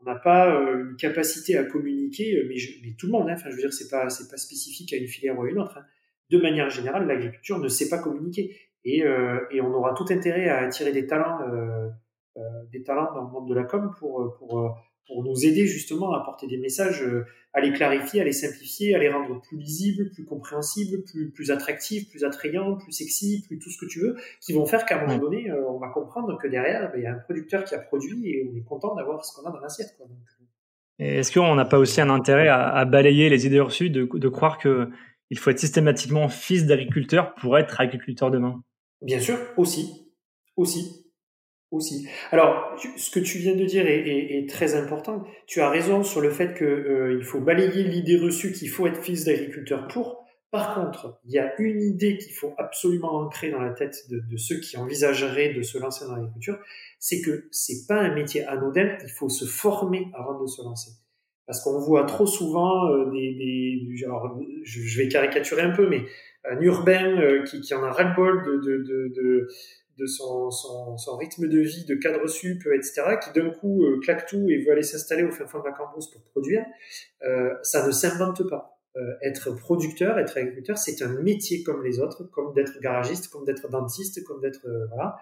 on 0.05 0.11
n'a 0.11 0.19
pas 0.19 0.53
euh, 0.53 0.89
une 0.89 0.95
capacité 0.97 1.57
à 1.57 1.63
communiquer, 1.63 2.37
euh, 2.37 2.47
mais, 2.47 2.93
tout 2.97 3.07
le 3.07 3.11
monde, 3.11 3.29
hein, 3.29 3.33
enfin, 3.35 3.49
je 3.49 3.55
veux 3.55 3.61
dire, 3.61 3.73
c'est 3.73 3.89
pas, 3.89 4.03
pas 4.03 4.37
spécifique 4.37 4.93
à 4.93 4.97
une 4.97 5.07
filière 5.07 5.37
ou 5.37 5.43
à 5.43 5.49
une 5.49 5.59
autre. 5.59 5.77
Hein. 5.77 5.85
De 6.29 6.39
manière 6.39 6.69
générale, 6.69 7.07
l'agriculture 7.07 7.59
ne 7.59 7.67
sait 7.67 7.89
pas 7.89 7.97
communiquer, 7.97 8.55
et, 8.83 9.03
euh, 9.03 9.39
et, 9.51 9.61
on 9.61 9.73
aura 9.73 9.93
tout 9.93 10.05
intérêt 10.09 10.47
à 10.47 10.59
attirer 10.59 10.91
des 10.91 11.07
talents, 11.07 11.41
euh, 11.41 11.89
euh, 12.37 12.41
des 12.71 12.83
talents 12.83 13.13
dans 13.13 13.23
le 13.23 13.29
monde 13.29 13.49
de 13.49 13.55
la 13.55 13.63
com 13.63 13.91
pour, 13.97 14.35
pour, 14.37 14.77
pour 15.07 15.23
nous 15.23 15.45
aider 15.45 15.67
justement 15.67 16.13
à 16.13 16.21
apporter 16.21 16.47
des 16.47 16.57
messages, 16.57 17.03
euh, 17.03 17.25
à 17.53 17.61
les 17.61 17.71
clarifier, 17.71 18.21
à 18.21 18.23
les 18.23 18.33
simplifier, 18.33 18.95
à 18.95 18.99
les 18.99 19.09
rendre 19.09 19.39
plus 19.41 19.57
lisibles, 19.57 20.09
plus 20.11 20.25
compréhensibles, 20.25 21.03
plus, 21.03 21.29
plus 21.29 21.51
attractifs, 21.51 22.09
plus 22.09 22.23
attrayants, 22.23 22.75
plus 22.75 22.91
sexy, 22.91 23.43
plus 23.47 23.59
tout 23.59 23.69
ce 23.69 23.77
que 23.77 23.85
tu 23.85 23.99
veux, 23.99 24.15
qui 24.41 24.53
vont 24.53 24.65
faire 24.65 24.85
qu'à 24.85 24.99
un 24.99 25.05
moment 25.05 25.19
donné, 25.19 25.49
euh, 25.49 25.69
on 25.69 25.77
va 25.77 25.89
comprendre 25.89 26.37
que 26.41 26.47
derrière, 26.47 26.91
ben, 26.91 26.97
il 26.97 27.03
y 27.03 27.07
a 27.07 27.13
un 27.13 27.19
producteur 27.19 27.63
qui 27.63 27.75
a 27.75 27.79
produit 27.79 28.29
et 28.29 28.49
on 28.51 28.57
est 28.57 28.63
content 28.63 28.95
d'avoir 28.95 29.23
ce 29.23 29.35
qu'on 29.35 29.47
a 29.47 29.51
dans 29.51 29.59
l'assiette. 29.59 29.95
Euh. 30.01 30.05
Est-ce 30.97 31.31
qu'on 31.31 31.55
n'a 31.55 31.65
pas 31.65 31.77
aussi 31.77 32.01
un 32.01 32.09
intérêt 32.09 32.47
à, 32.47 32.69
à 32.69 32.85
balayer 32.85 33.29
les 33.29 33.45
idées 33.45 33.59
reçues 33.59 33.89
de, 33.89 34.09
de 34.11 34.29
croire 34.29 34.57
que 34.57 34.89
il 35.29 35.39
faut 35.39 35.49
être 35.49 35.59
systématiquement 35.59 36.29
fils 36.29 36.65
d'agriculteur 36.65 37.33
pour 37.35 37.57
être 37.57 37.81
agriculteur 37.81 38.31
demain? 38.31 38.63
Bien 39.01 39.19
sûr, 39.19 39.37
aussi, 39.57 40.11
aussi 40.55 41.04
aussi. 41.75 42.07
Alors, 42.31 42.75
ce 42.97 43.11
que 43.11 43.19
tu 43.19 43.37
viens 43.37 43.55
de 43.55 43.65
dire 43.65 43.85
est, 43.87 44.49
très 44.49 44.75
important. 44.75 45.23
Tu 45.47 45.61
as 45.61 45.69
raison 45.69 46.03
sur 46.03 46.21
le 46.21 46.29
fait 46.29 46.55
qu'il 46.55 46.65
euh, 46.65 47.21
faut 47.23 47.39
balayer 47.39 47.83
l'idée 47.83 48.17
reçue 48.17 48.51
qu'il 48.51 48.69
faut 48.69 48.87
être 48.87 49.01
fils 49.01 49.25
d'agriculteur 49.25 49.87
pour. 49.87 50.25
Par 50.51 50.75
contre, 50.75 51.19
il 51.25 51.33
y 51.33 51.39
a 51.39 51.53
une 51.59 51.81
idée 51.81 52.17
qu'il 52.17 52.33
faut 52.33 52.53
absolument 52.57 53.13
ancrer 53.15 53.51
dans 53.51 53.59
la 53.59 53.71
tête 53.71 53.95
de, 54.09 54.37
ceux 54.37 54.59
qui 54.59 54.77
envisageraient 54.77 55.53
de 55.53 55.61
se 55.61 55.77
lancer 55.77 56.05
dans 56.05 56.15
l'agriculture, 56.15 56.57
c'est 56.99 57.21
que 57.21 57.49
c'est 57.51 57.85
pas 57.87 57.99
un 57.99 58.15
métier 58.15 58.45
anodin. 58.45 58.97
Il 59.03 59.09
faut 59.09 59.27
se 59.27 59.43
former 59.43 60.07
avant 60.13 60.41
de 60.41 60.47
se 60.47 60.61
lancer. 60.61 60.91
Parce 61.45 61.61
qu'on 61.61 61.79
voit 61.79 62.05
trop 62.05 62.25
souvent 62.25 62.89
euh, 62.89 63.11
des, 63.11 63.85
alors, 64.05 64.39
je, 64.63 64.97
vais 64.97 65.07
caricaturer 65.07 65.61
un 65.61 65.71
peu, 65.71 65.89
mais 65.89 66.05
un 66.49 66.59
urbain 66.61 67.19
euh, 67.19 67.43
qui, 67.43 67.73
en 67.73 67.83
a 67.83 67.91
ras-le-bol 67.91 68.61
de, 68.63 69.47
de 69.97 70.05
son, 70.05 70.51
son, 70.51 71.17
rythme 71.17 71.47
de 71.47 71.59
vie, 71.59 71.85
de 71.85 71.95
cadre 71.95 72.27
sup, 72.27 72.67
etc., 72.73 73.17
qui 73.23 73.39
d'un 73.39 73.49
coup 73.49 73.83
euh, 73.83 73.99
claque 74.01 74.25
tout 74.25 74.49
et 74.49 74.63
veut 74.63 74.71
aller 74.71 74.83
s'installer 74.83 75.23
au 75.23 75.31
fin 75.31 75.47
fond 75.47 75.59
de 75.59 75.65
la 75.65 75.71
campus 75.71 76.07
pour 76.07 76.21
produire, 76.23 76.65
euh, 77.23 77.53
ça 77.63 77.85
ne 77.85 77.91
s'invente 77.91 78.47
pas. 78.49 78.79
Euh, 78.97 79.13
être 79.21 79.51
producteur, 79.51 80.17
être 80.19 80.37
agriculteur, 80.37 80.77
c'est 80.77 81.01
un 81.01 81.21
métier 81.21 81.63
comme 81.63 81.83
les 81.83 81.99
autres, 81.99 82.23
comme 82.31 82.53
d'être 82.53 82.79
garagiste, 82.79 83.29
comme 83.29 83.43
d'être 83.43 83.69
dentiste, 83.69 84.23
comme 84.23 84.39
d'être 84.39 84.65
voilà. 84.89 85.17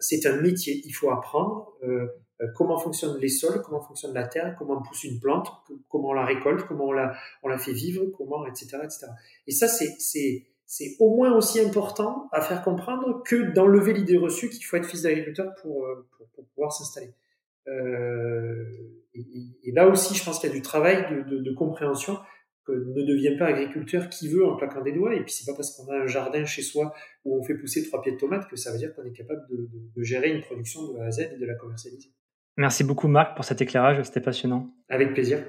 C'est 0.00 0.24
un 0.26 0.40
métier. 0.40 0.80
Il 0.86 0.92
faut 0.92 1.10
apprendre 1.10 1.76
comment 2.54 2.78
fonctionnent 2.78 3.18
les 3.18 3.28
sols, 3.28 3.60
comment 3.62 3.82
fonctionne 3.82 4.14
la 4.14 4.26
terre, 4.26 4.56
comment 4.58 4.80
pousse 4.80 5.04
une 5.04 5.20
plante, 5.20 5.48
comment 5.90 6.08
on 6.08 6.12
la 6.14 6.24
récolte, 6.24 6.66
comment 6.66 6.86
on 6.86 6.92
la 6.92 7.14
on 7.42 7.48
la 7.48 7.58
fait 7.58 7.72
vivre, 7.74 8.06
comment 8.16 8.46
etc 8.46 8.78
etc. 8.82 9.08
Et 9.46 9.52
ça 9.52 9.68
c'est 9.68 10.46
c'est 10.72 10.96
au 11.00 11.14
moins 11.14 11.36
aussi 11.36 11.60
important 11.60 12.30
à 12.32 12.40
faire 12.40 12.62
comprendre 12.62 13.22
que 13.26 13.52
d'enlever 13.52 13.92
l'idée 13.92 14.16
reçue 14.16 14.48
qu'il 14.48 14.64
faut 14.64 14.78
être 14.78 14.86
fils 14.86 15.02
d'agriculteur 15.02 15.54
pour, 15.60 15.84
euh, 15.84 16.08
pour, 16.16 16.26
pour, 16.30 16.46
pouvoir 16.46 16.72
s'installer. 16.72 17.12
Euh, 17.68 18.64
et, 19.12 19.20
et, 19.64 19.72
là 19.72 19.86
aussi, 19.86 20.14
je 20.14 20.24
pense 20.24 20.38
qu'il 20.38 20.48
y 20.48 20.52
a 20.52 20.54
du 20.54 20.62
travail 20.62 21.14
de, 21.14 21.28
de, 21.28 21.42
de, 21.42 21.52
compréhension 21.52 22.16
que 22.64 22.72
ne 22.72 23.02
devient 23.02 23.36
pas 23.36 23.48
agriculteur 23.48 24.08
qui 24.08 24.30
veut 24.30 24.46
en 24.46 24.56
claquant 24.56 24.80
des 24.80 24.92
doigts. 24.92 25.14
Et 25.14 25.22
puis 25.22 25.34
c'est 25.34 25.44
pas 25.44 25.54
parce 25.54 25.76
qu'on 25.76 25.92
a 25.92 25.94
un 25.94 26.06
jardin 26.06 26.46
chez 26.46 26.62
soi 26.62 26.94
où 27.26 27.38
on 27.38 27.42
fait 27.44 27.54
pousser 27.54 27.86
trois 27.86 28.00
pieds 28.00 28.12
de 28.12 28.16
tomates 28.16 28.48
que 28.48 28.56
ça 28.56 28.72
veut 28.72 28.78
dire 28.78 28.94
qu'on 28.94 29.04
est 29.04 29.12
capable 29.12 29.46
de, 29.50 29.68
de, 29.94 30.02
gérer 30.02 30.30
une 30.30 30.40
production 30.40 30.90
de 30.90 31.00
A 31.00 31.04
à 31.04 31.10
Z 31.10 31.32
et 31.34 31.38
de 31.38 31.44
la 31.44 31.54
commercialiser. 31.54 32.08
Merci 32.56 32.82
beaucoup 32.82 33.08
Marc 33.08 33.36
pour 33.36 33.44
cet 33.44 33.60
éclairage, 33.60 34.02
c'était 34.04 34.22
passionnant. 34.22 34.74
Avec 34.88 35.12
plaisir. 35.12 35.44